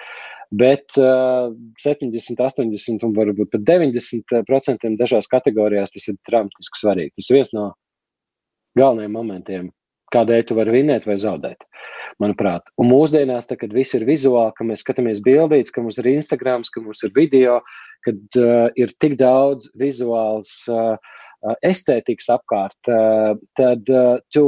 bet 0.52 0.98
uh, 1.00 1.52
70, 1.82 2.40
80 2.42 3.06
un 3.06 3.14
varbūt 3.16 3.52
pat 3.54 3.62
90% 3.68 4.96
dažās 5.00 5.30
kategorijās 5.32 5.94
tas 5.94 6.10
ir 6.10 6.18
dramatiski 6.28 6.82
svarīgi. 6.82 7.14
Tas 7.18 7.30
ir 7.30 7.38
viens 7.38 7.54
no 7.56 7.70
galvenajiem 8.78 9.16
momentiem, 9.16 9.70
kādēļ 10.12 10.44
tu 10.48 10.58
vari 10.58 10.76
vinēt 10.76 11.06
vai 11.08 11.16
zaudēt. 11.20 11.64
Manuprāt, 12.20 12.68
un 12.78 12.90
mūsdienās, 12.90 13.48
tā, 13.48 13.56
kad 13.58 13.72
viss 13.72 13.96
ir 13.96 14.04
vizuāli, 14.08 14.52
ka 14.58 14.66
mēs 14.68 14.84
skatāmies 14.84 15.22
bildītas, 15.24 15.72
ka 15.72 15.84
mums 15.84 15.96
ir 16.02 16.10
Instagram, 16.12 16.66
ka 16.68 16.84
mums 16.84 17.00
ir 17.06 17.14
video, 17.16 17.58
kad 18.04 18.20
uh, 18.42 18.68
ir 18.76 18.92
tik 19.00 19.16
daudz 19.22 19.70
vizuāls. 19.80 20.52
Uh, 20.68 20.98
estētikas 21.66 22.28
apkārt, 22.36 22.78
uh, 22.90 23.34
tad 23.58 23.90
uh, 23.90 24.20
tu, 24.34 24.44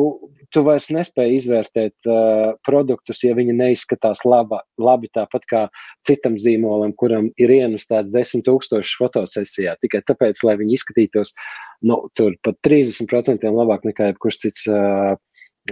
tu 0.55 0.63
vairs 0.67 0.91
nespēji 0.95 1.41
izvērtēt 1.41 2.09
uh, 2.11 2.55
produktus, 2.67 3.25
ja 3.27 3.35
viņi 3.37 3.57
neizskatās 3.59 4.25
laba, 4.29 4.63
labi 4.79 5.11
tāpat 5.15 5.47
kā 5.51 5.63
citam 6.07 6.39
zīmolam, 6.41 6.95
kuram 6.99 7.31
ir 7.41 7.55
ienustēts 7.55 8.15
desmit 8.15 8.47
tūkstoši 8.49 8.99
fotosesijā, 9.03 9.77
tikai 9.83 10.05
tāpēc, 10.07 10.43
lai 10.47 10.59
viņi 10.63 10.79
izskatītos 10.79 11.35
nu, 11.85 12.05
tur 12.19 12.39
pat 12.47 12.59
30% 12.67 13.47
labāk 13.51 13.87
nekā 13.91 14.13
jebkurš 14.13 14.43
cits 14.47 14.67
uh, 14.71 15.15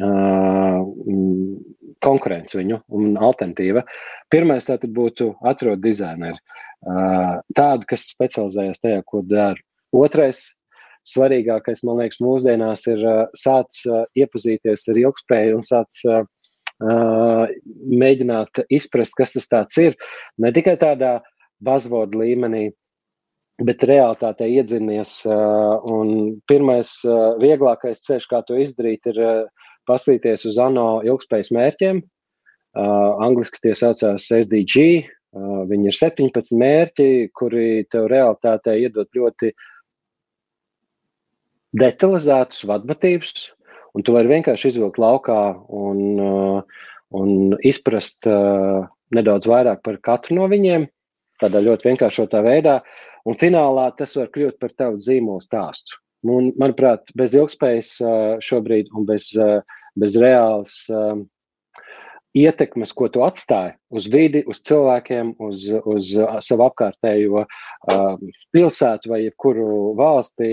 Mm, 0.00 1.58
konkurence 2.00 2.56
viņu 2.56 2.78
un 2.96 3.18
alternatīva. 3.20 3.82
Pirmais 4.32 4.64
tātad 4.64 4.94
būtu 4.96 5.34
atrast 5.44 5.82
dizaineru, 5.84 6.38
tādu, 7.52 7.88
kas 7.90 8.08
specializējas 8.14 8.80
tajā, 8.80 9.02
ko 9.04 9.20
dara. 9.26 9.60
Otrais, 9.92 10.40
svarīgākais, 11.08 11.82
man 11.86 12.02
liekas, 12.02 12.20
mūsdienās 12.22 12.86
ir 12.92 13.02
sāc 13.38 13.80
iepazīties 14.18 14.86
ar 14.92 15.00
ilgspēju 15.02 15.58
un 15.58 15.66
sāc 15.66 16.04
mēģināt 16.82 18.62
izprast, 18.74 19.16
kas 19.18 19.34
tas 19.50 19.78
ir. 19.78 19.96
Ne 20.38 20.50
tikai 20.54 20.76
tādā 20.80 21.20
buzzword 21.62 22.16
līmenī, 22.18 22.70
bet 23.62 23.84
realitātē 23.86 24.48
iedzinies. 24.50 25.20
Un 25.26 26.40
pirmais, 26.50 26.94
vieglākais 27.42 28.02
ceļš, 28.06 28.26
kā 28.30 28.42
to 28.46 28.58
izdarīt, 28.58 29.06
ir 29.12 29.46
paskatīties 29.90 30.46
uz 30.50 30.58
ANO 30.62 31.02
ilgspējas 31.06 31.52
mērķiem. 31.54 32.02
Uh, 32.72 33.18
angliski 33.20 33.60
tie 33.60 33.74
saucās 33.76 34.30
SDG. 34.32 35.04
Uh, 35.32 35.64
viņi 35.68 35.90
ir 35.90 35.96
17 35.96 36.54
mērķi, 36.60 37.08
kuri 37.36 37.84
tev 37.92 38.06
realitātē 38.12 38.78
iedod 38.80 39.10
ļoti 39.16 39.52
detalizētus 41.78 42.64
vadmatīvus, 42.68 43.50
un 43.96 44.04
tu 44.04 44.14
vari 44.16 44.30
vienkārši 44.32 44.72
izvilkt 44.72 45.00
laukā 45.00 45.40
un, 45.68 46.02
uh, 46.20 46.82
un 47.16 47.56
izprast 47.64 48.28
uh, 48.28 48.84
nedaudz 49.12 49.48
vairāk 49.48 49.82
par 49.84 49.98
katru 50.04 50.38
no 50.40 50.48
viņiem, 50.52 50.86
tādā 51.42 51.62
ļoti 51.64 51.90
vienkāršotā 51.90 52.42
veidā, 52.44 52.80
un 53.28 53.38
finālā 53.40 53.90
tas 53.98 54.16
var 54.18 54.30
kļūt 54.32 54.58
par 54.62 54.72
tavu 54.78 55.02
zīmolu 55.02 55.42
stāstu. 55.44 55.98
Un, 56.22 56.52
manuprāt, 56.54 57.08
bez 57.18 57.34
ilgspējas 57.34 57.96
šobrīd 58.46 58.92
un 58.94 59.06
bez, 59.08 59.32
bez 59.98 60.14
reāls 60.22 60.76
ietekmes, 62.38 62.92
ko 62.96 63.08
tu 63.12 63.24
atstāji 63.26 63.74
uz 63.92 64.06
vidi, 64.12 64.44
uz 64.48 64.62
cilvēkiem, 64.68 65.34
uz, 65.42 65.66
uz 65.82 66.12
savu 66.46 66.68
apkārtējo 66.68 67.42
pilsētu 68.54 69.12
vai 69.12 69.24
jebkuru 69.24 69.96
valsti, 69.98 70.52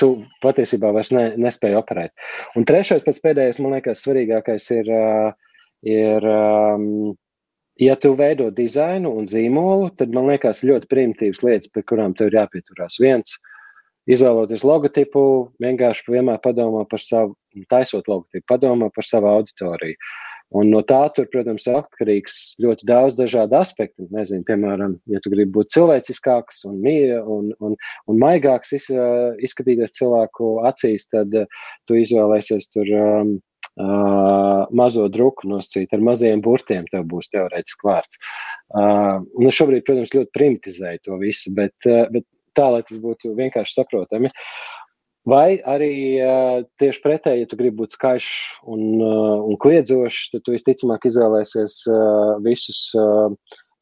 tu 0.00 0.10
patiesībā 0.44 0.92
vairs 0.94 1.12
ne, 1.14 1.26
nespēji 1.40 1.78
operēt. 1.78 2.12
Un 2.58 2.66
trešais, 2.68 3.04
pēc 3.06 3.20
pēdējais, 3.24 3.60
man 3.62 3.76
liekas, 3.76 4.02
svarīgākais 4.04 4.70
ir, 4.76 4.90
ir 5.88 6.28
ja 7.86 7.96
tu 8.00 8.14
veido 8.18 8.50
dizainu 8.54 9.14
un 9.18 9.28
zīmolu, 9.30 9.90
tad 9.98 10.14
man 10.14 10.28
liekas 10.32 10.64
ļoti 10.66 10.90
primitīvas 10.90 11.42
lietas, 11.46 11.72
pie 11.72 11.84
kurām 11.86 12.14
tev 12.18 12.30
ir 12.30 12.40
jāpieturās. 12.40 12.98
Viens, 13.02 13.38
izvēloties 14.10 14.64
logotipu, 14.66 15.24
vienkārši 15.62 16.12
vienmēr 16.12 16.40
padomā 16.44 16.84
par 16.90 17.02
savu, 17.02 17.34
taisot 17.70 18.08
logotipu, 18.10 18.46
padomā 18.50 18.90
par 18.94 19.06
savu 19.08 19.30
auditoriju. 19.32 19.98
Un 20.54 20.70
no 20.70 20.82
tā, 20.86 21.00
tur, 21.14 21.26
protams, 21.32 21.64
ir 21.66 21.78
atkarīgs 21.80 22.34
ļoti 22.62 22.86
daudz 22.86 23.16
dažādu 23.18 23.56
aspektu. 23.58 24.06
Nezinu, 24.14 24.46
piemēram, 24.46 24.98
ja 25.10 25.22
tu 25.22 25.32
gribi 25.32 25.50
būt 25.56 25.72
cilvēciskāks 25.74 26.62
un, 26.70 26.78
un, 26.84 27.48
un, 27.58 27.74
un 28.10 28.20
maigāks, 28.20 28.74
iz, 28.78 28.86
izskatīties 29.42 29.96
cilvēku 29.98 30.60
acīs, 30.70 31.08
tad 31.10 31.34
tu 31.88 31.98
izvēlēsies 31.98 32.70
tur 32.70 32.92
um, 33.00 33.34
uh, 33.80 34.62
mazo 34.70 35.08
druku 35.10 35.50
nosacīt 35.50 35.94
ar 35.96 36.04
maziem 36.06 36.44
burtiem. 36.44 36.86
Tev 36.92 37.08
būs 37.10 37.32
teorētiski 37.34 37.90
vārds. 37.90 38.20
Uh, 38.74 39.24
un 39.34 39.50
es 39.50 39.58
šobrīd, 39.58 39.86
protams, 39.88 40.14
ļoti 40.14 40.34
primitizēju 40.38 41.04
to 41.08 41.18
visu, 41.22 41.54
bet, 41.56 41.76
uh, 41.90 42.06
bet 42.14 42.26
tā, 42.54 42.70
lai 42.70 42.84
tas 42.86 43.00
būtu 43.02 43.34
vienkārši 43.38 43.80
saprotami. 43.80 44.30
Vai 45.24 45.56
arī 45.64 46.20
uh, 46.20 46.64
tieši 46.80 47.00
pretēji, 47.00 47.44
ja 47.44 47.48
tu 47.48 47.56
gribi 47.56 47.78
būt 47.78 47.94
skaļš 47.96 48.26
un, 48.68 48.82
uh, 49.00 49.44
un 49.48 49.56
kliedzošs, 49.56 50.34
tad 50.34 50.42
tu 50.44 50.52
visticamāk 50.52 51.06
izvēlēsies 51.08 51.78
uh, 51.88 52.34
visus 52.44 52.80
uh, 53.00 53.32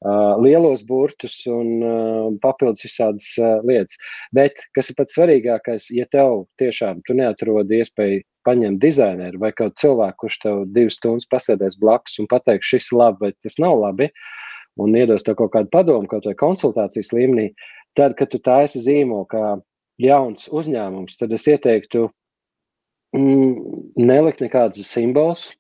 uh, 0.07 0.39
lielos 0.39 0.85
burtus 0.87 1.41
un 1.51 1.73
uh, 1.83 2.29
papildus 2.45 2.87
visādas 2.87 3.27
uh, 3.41 3.57
lietas. 3.67 3.99
Bet, 4.39 4.63
kas 4.77 4.93
ir 4.93 4.99
pats 5.01 5.19
svarīgākais, 5.19 5.89
ja 5.97 6.07
tev 6.15 6.45
tiešām 6.63 7.03
tu 7.09 7.19
neatrodi 7.19 7.83
iespēju 7.83 8.23
paņemt 8.47 8.79
dizaineru 8.83 9.43
vai 9.43 9.51
kādu 9.55 9.75
cilvēku, 9.83 10.21
kurš 10.25 10.39
tev 10.47 10.63
divas 10.75 10.99
stundas 10.99 11.27
pasēdēs 11.31 11.79
blakus 11.83 12.19
un 12.23 12.31
pateiks, 12.31 12.71
šis 12.71 12.91
ir 12.93 13.01
labi 13.03 13.27
vai 13.27 13.33
tas 13.43 13.59
nav 13.63 13.77
labi, 13.83 14.13
un 14.83 14.95
iedos 14.99 15.27
tev 15.27 15.41
kaut 15.43 15.53
kādu 15.55 15.71
padomu, 15.75 16.07
kaut 16.11 16.27
vai 16.31 16.39
konsultācijas 16.39 17.13
līmenī, 17.15 17.51
tad, 17.99 18.17
kad 18.19 18.31
tu 18.33 18.39
taisi 18.43 18.83
zīmolu 18.83 19.27
jauns 20.01 20.49
uzņēmums, 20.49 21.19
tad 21.21 21.33
es 21.37 21.49
ieteiktu 21.51 22.07
mm, 23.17 23.57
nelikt 24.01 24.41
nekādus 24.45 24.93
simbolus, 24.93 25.51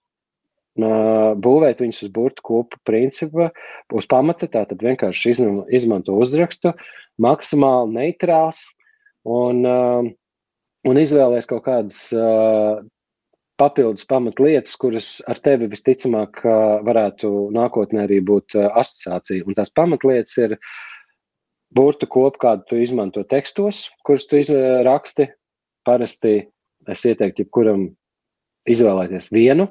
būvēt 0.76 1.82
viņus 1.82 2.06
uz 2.06 2.08
burbuļu 2.08 2.42
kopu 2.42 2.78
principa, 2.84 3.50
uz 3.92 4.06
pamata. 4.08 4.48
Tātad 4.48 4.80
vienkārši 4.80 5.34
izmanto 5.68 6.16
uzrakstu, 6.16 6.72
maksimāli 7.20 7.92
neitrāls 7.98 8.64
un, 9.28 9.66
un 10.88 11.02
izvēlēties 11.02 11.50
kaut 11.50 11.64
kādas 11.66 12.00
papildus 13.60 14.06
pamatlietas, 14.08 14.74
kuras 14.80 15.20
ar 15.28 15.38
tevi 15.38 15.68
visticamāk 15.70 16.40
varētu 16.88 17.50
nākotnē 17.54 18.06
arī 18.06 18.22
būt 18.24 18.56
asociācija. 18.56 19.44
Un 19.46 19.54
tās 19.58 19.70
pamatlietas 19.70 20.38
ir 20.40 20.56
burtu 21.76 22.08
kopu, 22.10 22.40
kādu 22.42 22.66
tu 22.68 22.80
izmanto 22.82 23.24
tekstos, 23.28 23.86
kurus 24.06 24.28
tu 24.30 24.40
raksti. 24.86 25.28
Parasti 25.86 26.36
es 26.90 27.04
ieteiktu, 27.08 27.42
jebkuram 27.42 27.88
izvēlēties 28.70 29.32
vienu 29.34 29.66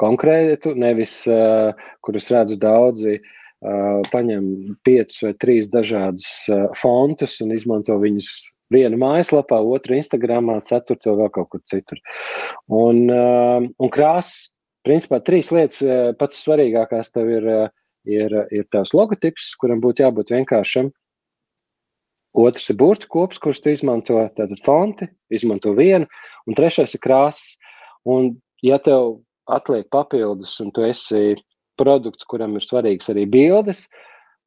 konkrētu, 0.00 0.74
nevis 0.78 1.20
uh, 1.28 1.76
kurus 2.04 2.30
redzu 2.32 2.58
daudzi. 2.60 3.18
Uh, 3.60 4.00
paņem 4.08 4.44
piecus 4.88 5.18
vai 5.20 5.34
trīs 5.36 5.68
dažādus 5.68 6.24
uh, 6.48 6.62
fontus 6.80 7.34
un 7.44 7.50
izmanto 7.52 7.98
viņus 8.00 8.30
vienu 8.72 8.96
mājaslapā, 9.02 9.58
otru 9.60 9.98
Instagramā, 9.98 10.54
ceturto 10.64 11.12
vēl 11.18 11.28
kaut 11.34 11.50
kur 11.52 11.60
citur. 11.68 12.00
Un, 12.72 13.02
uh, 13.12 13.60
un 13.68 13.92
krāsas, 13.92 14.48
principā, 14.86 15.20
trīs 15.20 15.50
lietas 15.52 15.82
pats 16.16 16.40
svarīgākās 16.40 17.12
tev 17.12 17.28
ir, 17.34 17.50
ir, 18.08 18.36
ir 18.48 18.64
tavs 18.72 18.94
logotips, 18.96 19.50
kuram 19.60 19.82
būtu 19.84 20.06
jābūt 20.06 20.32
vienkāršam. 20.32 20.88
Otrs 22.38 22.70
ir 22.70 22.78
burbuļu 22.78 23.08
kops, 23.10 23.40
kurus 23.42 23.62
tu 23.62 23.72
izmanto, 23.74 24.20
tātad 24.36 24.60
fonti, 24.66 25.08
izmanto 25.34 25.74
vienu, 25.74 26.06
un 26.46 26.58
trešais 26.58 26.94
ir 26.94 27.02
krāsas. 27.02 27.56
Un, 28.06 28.36
ja 28.62 28.78
tev 28.78 29.18
atliek 29.50 29.88
papildus, 29.90 30.54
un 30.62 30.70
tu 30.70 30.86
esi 30.86 31.34
produkts, 31.80 32.26
kuram 32.30 32.54
ir 32.56 32.64
svarīgs 32.64 33.10
arī 33.10 33.26
bildes, 33.26 33.88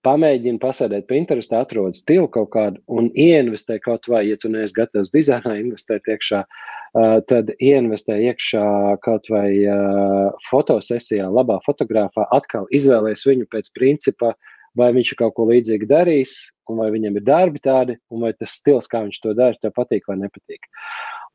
pamēģini 0.03 0.59
pasēdēt 0.59 1.07
pie 1.07 1.19
interesa, 1.21 1.61
atrod 1.63 1.95
stilu 1.95 2.27
kaut 2.31 2.49
kādu 2.55 2.79
un 2.91 3.09
ieinvestē 3.15 3.79
kaut 3.83 4.07
vai, 4.11 4.25
ja 4.27 4.39
tu 4.39 4.51
neesi 4.51 4.75
gatavs 4.75 5.11
dizainā 5.13 5.55
investēt 5.61 6.07
iekšā, 6.11 6.41
uh, 6.43 7.19
tad 7.27 7.51
ieinvestē 7.59 8.17
iekšā 8.31 8.65
kaut 9.03 9.29
vai 9.31 9.47
uh, 9.63 10.31
fotosesijā, 10.49 11.29
labā 11.31 11.59
fotografā, 11.67 12.27
atkal 12.35 12.67
izvēlēs 12.75 13.23
viņu 13.27 13.47
pēc 13.51 13.71
principa, 13.79 14.33
uh, 14.33 14.51
vai 14.77 14.89
viņš 14.95 15.13
ir 15.13 15.19
kaut 15.19 15.35
ko 15.37 15.47
līdzīgu 15.49 15.87
darījis, 15.89 16.33
un 16.71 16.79
vai 16.81 16.89
viņam 16.93 17.17
ir 17.19 17.25
darbi 17.27 17.61
tādi, 17.63 17.97
un 18.13 18.25
vai 18.25 18.33
tas 18.35 18.55
stils, 18.59 18.89
kā 18.89 19.03
viņš 19.05 19.19
to 19.23 19.33
dara, 19.37 19.57
tev 19.61 19.73
patīk 19.75 20.07
vai 20.09 20.17
nepatīk. 20.21 20.69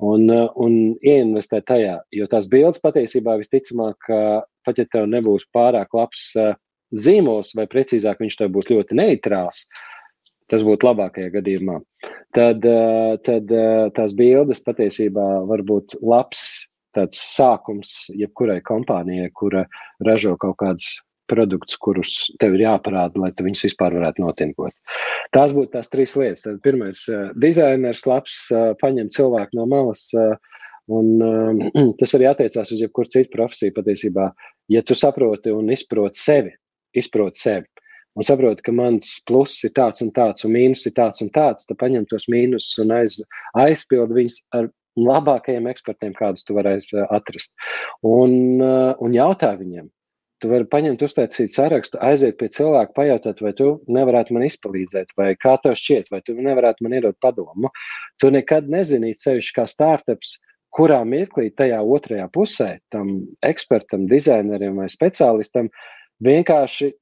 Un, 0.04 0.28
uh, 0.30 0.46
un 0.62 0.94
ieinvestēt 1.02 1.66
tajā, 1.70 1.98
jo 2.14 2.28
tās 2.30 2.46
bildes 2.50 2.82
patiesībā 2.82 3.34
visticamāk, 3.40 4.10
pat 4.66 4.78
ja 4.78 4.86
tev 4.92 5.08
nebūs 5.10 5.48
pārāk 5.54 5.94
labs 5.98 6.30
uh, 6.38 6.54
zīmols, 6.94 7.54
vai 7.58 7.66
precīzāk 7.70 8.22
viņš 8.22 8.38
tev 8.38 8.52
būs 8.54 8.70
ļoti 8.70 8.98
neitrāls, 8.98 9.64
tas 10.48 10.64
būtu 10.64 10.86
labākajā 10.86 11.32
gadījumā. 11.34 11.80
Tad, 12.36 12.62
uh, 12.62 13.18
tad 13.26 13.50
tās 13.96 14.14
bildes 14.16 14.62
patiesībā 14.64 15.28
var 15.50 15.66
būt 15.66 15.98
labs 16.02 16.46
tāds 16.96 17.20
sākums 17.36 18.06
jebkurai 18.16 18.60
kompānijai, 18.64 19.28
kura 19.34 19.66
ražo 20.06 20.34
kaut 20.40 20.56
kādas 20.62 20.88
produktus, 21.30 21.78
kurus 21.80 22.14
tev 22.42 22.56
ir 22.56 22.66
jāparāda, 22.66 23.20
lai 23.22 23.32
tu 23.36 23.46
viņus 23.46 23.66
vispār 23.68 23.96
varētu 23.98 24.24
notinkot. 24.24 24.76
Tās 25.36 25.54
būtu 25.56 25.74
tās 25.76 25.90
trīs 25.92 26.16
lietas. 26.18 26.46
Tad 26.46 26.60
pirmais 26.64 27.04
uh,- 27.12 27.30
dizainers, 27.44 28.06
labs, 28.08 28.40
uh, 28.52 28.72
paņem 28.82 29.12
cilvēku 29.14 29.60
no 29.60 29.68
malas. 29.70 30.08
Uh, 30.16 30.36
Un, 30.88 31.20
uh, 31.20 31.66
tas 32.00 32.14
arī 32.16 32.30
attiecās 32.30 32.70
uz 32.72 32.80
jebkuru 32.80 33.10
citu 33.12 33.34
profesiju. 33.34 33.74
Patiesībā, 33.76 34.30
ja 34.72 34.80
tu 34.80 34.96
saproti 34.96 35.52
un 35.52 35.68
izproti 35.74 36.16
sevi, 36.16 36.54
izproti 36.96 37.42
sevi, 37.42 37.68
un 38.16 38.24
saproti, 38.24 38.64
ka 38.64 38.72
mans 38.72 39.18
pluss 39.28 39.66
ir 39.68 39.74
tāds 39.76 40.00
un 40.04 40.10
tāds, 40.16 40.46
un 40.48 40.54
mīnus 40.56 40.86
ir 40.88 40.96
tāds 40.96 41.20
un 41.24 41.28
tāds, 41.34 41.68
tad 41.68 41.78
paņem 41.82 42.08
tos 42.08 42.24
mīnusus 42.32 42.80
un 42.84 42.96
aiz, 42.96 43.18
aizpild 43.60 44.16
viņus 44.16 44.40
ar 44.56 44.70
labākajiem 44.98 45.68
ekspertiem, 45.70 46.16
kādus 46.16 46.46
tu 46.46 46.56
varēsi 46.56 47.04
atrast. 47.06 47.54
Un, 48.06 48.58
un 48.58 49.14
jautā 49.14 49.52
viņiem, 49.60 49.86
Tu 50.38 50.50
vari 50.50 50.66
paņemt, 50.70 51.02
uztaisīt 51.02 51.50
sarakstu, 51.50 51.98
aiziet 52.04 52.36
pie 52.38 52.46
cilvēka, 52.54 52.94
pajautāt, 52.94 53.40
vai 53.42 53.50
tu 53.58 53.72
nevarētu 53.90 54.36
man 54.36 54.44
izpalīdzēt, 54.46 55.16
vai 55.18 55.32
kā 55.40 55.56
tev 55.64 55.74
šķiet, 55.78 56.12
vai 56.14 56.20
tu 56.22 56.36
nevarētu 56.38 56.86
man 56.86 56.94
iedot 56.94 57.18
padomu. 57.24 57.72
Tu 58.22 58.30
nekad 58.30 58.70
nezini, 58.70 59.16
sevišķi 59.18 59.56
kā 59.56 59.66
startups, 59.66 60.36
kurā 60.74 61.00
mirklī 61.08 61.48
tajā 61.58 61.80
otrajā 61.82 62.28
pusē, 62.30 62.70
tam 62.94 63.10
ekspertam, 63.46 64.06
dizainerim 64.10 64.78
vai 64.78 64.86
speciālistam, 64.92 65.72
vienkārši 66.22 66.92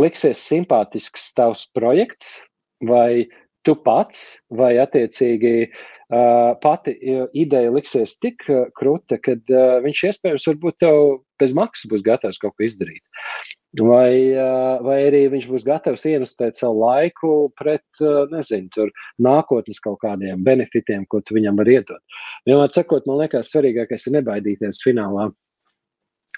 liksies 0.00 0.42
simpātisks 0.44 1.30
tavs 1.38 1.64
projekts, 1.76 2.36
vai 2.84 3.26
tu 3.66 3.74
pats, 3.84 4.38
vai 4.56 4.72
attiecīgi 4.80 5.54
uh, 5.68 6.52
pati 6.62 6.94
ideja 7.36 7.72
liksies 7.72 8.16
tik 8.22 8.46
krūta, 8.78 9.18
ka 9.20 9.36
uh, 9.36 9.80
viņš 9.84 10.04
iespējams 10.10 10.46
varbūt 10.50 10.78
tev 10.84 11.00
bez 11.40 11.54
maksas 11.56 11.90
būs 11.90 12.04
gatavs 12.06 12.40
kaut 12.40 12.56
ko 12.56 12.66
izdarīt. 12.66 13.02
Vai, 13.78 14.34
uh, 14.34 14.80
vai 14.82 14.96
arī 15.06 15.26
viņš 15.30 15.46
būs 15.50 15.66
gatavs 15.66 16.06
investēt 16.10 16.58
savu 16.58 16.80
laiku 16.82 17.34
pret, 17.58 17.84
uh, 18.02 18.24
nezinu, 18.32 18.70
tur 18.74 18.90
nākotnes 19.22 19.78
kaut 19.84 20.00
kādiem 20.02 20.42
benefitiem, 20.46 21.04
ko 21.06 21.20
tu 21.22 21.36
viņam 21.36 21.60
var 21.60 21.70
iedot. 21.70 22.02
Vienmēr 22.48 22.72
sakot, 22.74 23.06
man 23.06 23.20
liekas, 23.22 23.52
svarīgākais 23.52 24.08
ir 24.08 24.18
nebaidīties 24.18 24.82
finālā. 24.86 25.28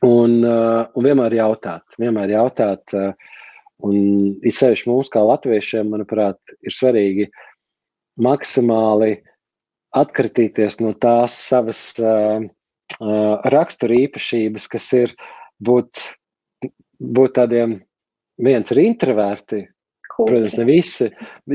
Un, 0.02 0.40
uh, 0.42 0.90
un 0.98 1.06
vienmēr 1.06 1.38
jautāt, 1.38 1.84
vienmēr 2.02 2.34
jautāt, 2.34 2.82
uh, 2.98 3.14
Un 3.82 3.96
it 4.46 4.54
sevišķi 4.54 4.90
mums, 4.90 5.10
kā 5.10 5.22
latviešiem, 5.26 5.90
manuprāt, 5.90 6.38
ir 6.62 6.74
svarīgi 6.74 7.28
maksimāli 8.22 9.16
atkritīties 9.98 10.78
no 10.80 10.92
tās 11.02 11.34
savas 11.48 11.80
uh, 12.00 12.44
uh, 13.00 13.34
rakstura 13.52 13.98
īpašības, 14.06 14.68
kas 14.72 14.88
ir 14.96 15.14
būt, 15.64 16.04
būt 16.98 17.36
tādiem, 17.40 17.80
viens 18.40 18.72
ir 18.72 18.82
introverti, 18.86 19.66
Kūtri. 20.12 20.34
Protams, 20.34 20.56
ne 20.58 20.64
visi. 20.68 21.06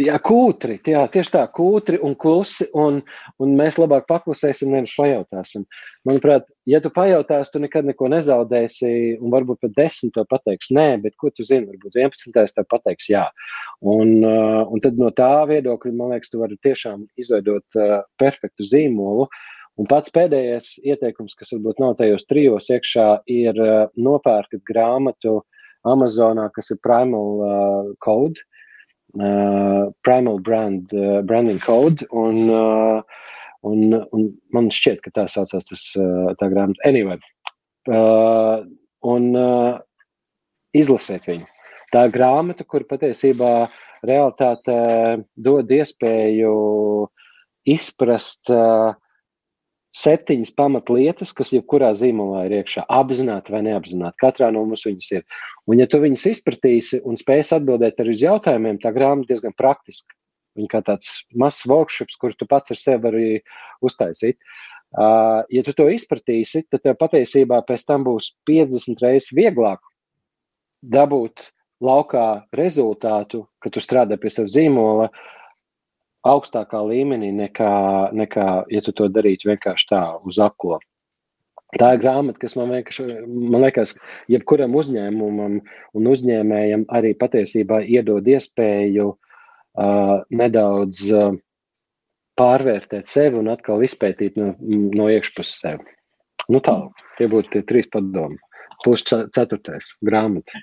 Jā, 0.02 0.18
kūtri, 0.24 0.78
jā, 0.90 1.04
tieši 1.14 1.34
tā, 1.36 1.44
kūtri 1.54 2.00
un 2.06 2.16
klusi, 2.20 2.66
un, 2.78 3.00
un 3.44 3.54
mēs 3.60 3.78
labāk 3.78 4.08
paklusēsim, 4.10 4.72
nevis 4.74 4.96
pajautāsim. 4.98 5.66
Manuprāt, 6.08 6.48
ja 6.70 6.80
tu 6.82 6.90
pajautāsi, 6.94 7.54
tu 7.54 7.62
nekad 7.62 7.86
neko 7.90 8.10
nezaudēsi, 8.14 8.92
un 9.22 9.34
varbūt 9.34 9.62
pat 9.66 9.76
desmit 9.78 10.16
to 10.18 10.26
pateiks 10.30 10.72
nē, 10.74 10.88
bet 11.04 11.18
ko 11.22 11.30
tu 11.30 11.46
zini, 11.46 11.68
varbūt 11.70 12.00
11. 12.02 12.56
tev 12.58 12.70
pateiks 12.72 13.12
jā. 13.14 13.28
Un, 13.86 14.16
uh, 14.24 14.64
un 14.66 14.82
tad 14.84 14.98
no 14.98 15.12
tā 15.14 15.34
viedokļa, 15.52 15.94
man 16.00 16.16
liekas, 16.16 16.34
tu 16.34 16.42
vari 16.42 16.58
tiešām 16.66 17.06
izveidot 17.22 17.78
uh, 17.78 18.00
perfektu 18.18 18.66
zīmolu. 18.66 19.30
Un 19.78 19.86
pats 19.86 20.10
pēdējais 20.10 20.80
ieteikums, 20.90 21.38
kas 21.38 21.54
varbūt 21.54 21.84
nav 21.84 22.00
tajos 22.00 22.26
trijos 22.26 22.72
iekšā, 22.74 23.12
ir 23.30 23.62
uh, 23.62 23.94
nopērkat 24.02 24.66
grāmatu 24.66 25.36
uh, 25.38 25.46
Amazonā, 25.86 26.50
kas 26.56 26.72
ir 26.74 26.80
Primal 26.84 27.42
uh, 27.46 27.90
Code, 28.04 28.42
uh, 29.20 29.88
Primal 30.04 30.40
Brand, 30.40 30.94
uh, 30.94 31.22
Branding 31.22 31.60
Code. 31.64 32.08
Un, 32.12 32.50
uh, 32.50 33.02
un, 33.68 33.98
un 34.14 34.30
man 34.54 34.72
šķiet, 34.74 35.04
ka 35.06 35.14
tā 35.16 35.28
saucās 35.32 35.70
tas, 35.70 35.84
uh, 36.00 36.34
tā 36.40 36.50
grāmata. 36.54 36.82
Anyway, 36.88 37.20
uh, 37.92 38.64
un 39.08 39.30
uh, 39.38 39.78
izlasiet 40.78 41.28
viņu. 41.30 41.48
Tā 41.94 42.08
grāmata, 42.12 42.66
kur 42.68 42.84
patiesībā 42.88 43.70
realitāte 44.06 44.76
dod 45.40 45.72
iespēju 45.72 46.56
izprast 47.68 48.52
uh, 48.52 48.96
septiņas 49.98 50.54
pamatlietas, 50.58 51.32
kas 51.36 51.54
jebkurā 51.56 51.90
zīmolā 51.98 52.46
ir 52.48 52.60
iekšā, 52.60 52.86
apzināti 52.94 53.54
vai 53.54 53.64
neapzināti. 53.66 54.20
Katrā 54.22 54.50
no 54.54 54.64
mums 54.68 54.86
viņas 54.86 55.10
ir. 55.18 55.26
Un, 55.66 55.80
ja 55.82 55.88
tu 55.90 56.02
viņas 56.04 56.28
izpratīsi 56.34 57.02
un 57.08 57.18
spēsi 57.20 57.56
atbildēt 57.58 58.02
arī 58.04 58.14
uz 58.14 58.24
jautājumiem, 58.26 58.80
tā 58.84 58.94
grāmata 58.96 59.34
diezgan 59.34 59.56
praktiska. 59.58 60.14
Viņa 60.58 60.72
kā 60.72 60.82
tāds 60.86 61.12
mazs 61.38 61.66
workshops, 61.70 62.18
kur 62.18 62.34
tu 62.34 62.48
pats 62.50 62.74
ar 62.74 62.82
sevi 62.82 63.04
vari 63.04 63.28
uztaisīt. 63.86 64.40
Uh, 64.98 65.44
ja 65.52 65.62
tu 65.66 65.74
to 65.76 65.90
izpratīsi, 65.92 66.64
tad 66.72 66.86
tev 66.86 66.96
patiesībā 67.02 67.60
pēc 67.68 67.84
tam 67.90 68.06
būs 68.08 68.32
50 68.48 69.04
reizes 69.04 69.34
vieglāk 69.36 69.82
dabūt 70.82 71.50
laukā 71.84 72.48
rezultātu, 72.56 73.44
kad 73.62 73.76
tu 73.76 73.84
strādā 73.84 74.18
pie 74.18 74.32
sava 74.34 74.50
zīmola, 74.50 75.10
uh, 75.12 75.37
augstākā 76.26 76.82
līmenī 76.90 77.32
nekā, 77.36 77.72
nekā 78.16 78.48
ja 78.74 78.84
tu 78.84 78.94
to 78.96 79.08
darītu 79.12 79.52
vienkārši 79.52 79.90
tā 79.92 80.04
uz 80.26 80.40
aklo. 80.42 80.80
Tā 81.78 81.92
ir 81.94 82.00
grāmata, 82.00 82.40
kas 82.40 82.56
man, 82.56 82.72
vienkārši, 82.72 83.06
man 83.28 83.66
liekas, 83.66 83.98
jebkuram 84.32 84.76
uzņēmumam 84.80 85.58
un 85.60 86.08
uzņēmējam 86.14 86.86
arī 86.96 87.12
patiesībā 87.20 87.82
iedod 87.84 88.28
iespēju 88.28 89.10
uh, 89.12 90.14
nedaudz 90.32 91.04
uh, 91.12 91.36
pārvērtēt 92.40 93.12
sevi 93.12 93.42
un 93.42 93.52
atkal 93.52 93.84
izpētīt 93.84 94.40
no, 94.40 94.54
no 94.62 95.10
iekšpuses 95.12 95.60
sevi. 95.66 95.98
Nu, 96.48 96.62
tā, 96.64 96.78
tie 97.20 97.28
būtu 97.28 97.58
tie 97.58 97.64
trīs 97.68 97.90
padomi. 97.92 98.40
Plus 98.84 99.04
ceturtais 99.04 99.90
grāmata. 100.06 100.62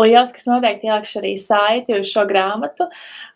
Lielas, 0.00 0.32
kas 0.32 0.46
noteikti 0.48 0.88
ielikšu 0.88 1.18
arī 1.20 1.32
saiti 1.40 1.96
uz 1.98 2.08
šo 2.08 2.24
grāmatu, 2.28 2.86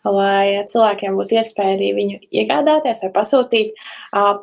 lai 0.07 0.63
cilvēkiem 0.69 1.17
būtu 1.19 1.37
iespēja 1.37 1.75
arī 1.75 1.91
viņu 1.97 2.17
iegādāties 2.41 3.03
vai 3.05 3.11
pasūtīt. 3.13 3.77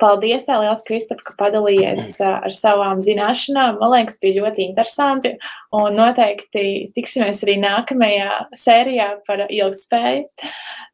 Paldies, 0.01 0.47
tev, 0.47 0.63
Lielas, 0.63 0.85
Kristap, 0.87 1.25
ka 1.27 1.35
padalījies 1.41 2.07
ar 2.27 2.55
savām 2.55 3.03
zināšanām. 3.05 3.81
Man 3.83 3.95
liekas, 3.97 4.21
bija 4.23 4.45
ļoti 4.45 4.69
interesanti. 4.69 5.35
Un 5.75 5.99
noteikti 5.99 6.95
tiksimies 6.95 7.43
arī 7.47 7.59
nākamajā 7.65 8.31
sērijā 8.63 9.11
par 9.27 9.47
ilgspēju. 9.49 10.49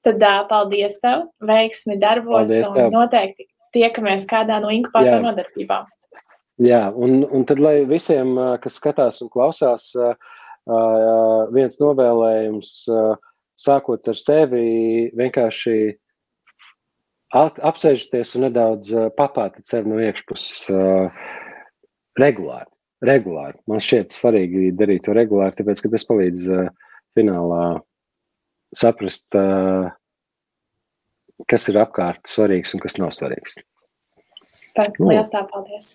Tad 0.07 0.27
paldies 0.49 0.97
tev, 1.03 1.29
veiksmi 1.45 1.99
darbos 2.01 2.49
paldies 2.49 2.68
un 2.71 2.77
tev. 2.79 2.93
noteikti 2.95 3.51
tiekamies 3.77 4.25
kādā 4.31 4.57
no 4.62 4.73
inkubāciju 4.73 5.21
nodarbībām. 5.27 5.89
Jā, 6.61 6.87
un, 6.93 7.23
un 7.25 7.45
tad, 7.49 7.61
lai 7.61 7.83
visiem, 7.89 8.35
kas 8.61 8.77
skatās 8.77 9.21
un 9.25 9.31
klausās, 9.33 9.87
uh, 9.97 10.16
viens 11.54 11.80
novēlējums, 11.80 12.72
sākot 13.61 14.08
ar 14.08 14.18
sevi, 14.18 15.11
vienkārši 15.16 15.76
apsēžties 17.36 18.34
un 18.36 18.48
nedaudz 18.48 18.90
papātat 19.16 19.64
sevi 19.68 19.92
no 19.92 20.00
iekšpuses 20.02 20.68
regulāri. 22.20 22.70
Regulāri. 23.00 23.56
Man 23.70 23.80
šķiet 23.80 24.12
svarīgi 24.12 24.74
darīt 24.76 25.06
to 25.06 25.14
regulāri, 25.16 25.56
tāpēc, 25.56 25.80
ka 25.80 25.92
tas 25.94 26.04
palīdz 26.04 26.50
finālā 27.16 27.64
saprast, 28.76 29.32
kas 31.48 31.68
ir 31.72 31.80
apkārt 31.80 32.28
svarīgs 32.28 32.76
un 32.76 32.84
kas 32.84 32.98
nav 33.00 33.14
svarīgs. 33.16 33.56
Super. 34.52 34.92
Lielas 35.00 35.32
tā, 35.32 35.40
paldies! 35.48 35.94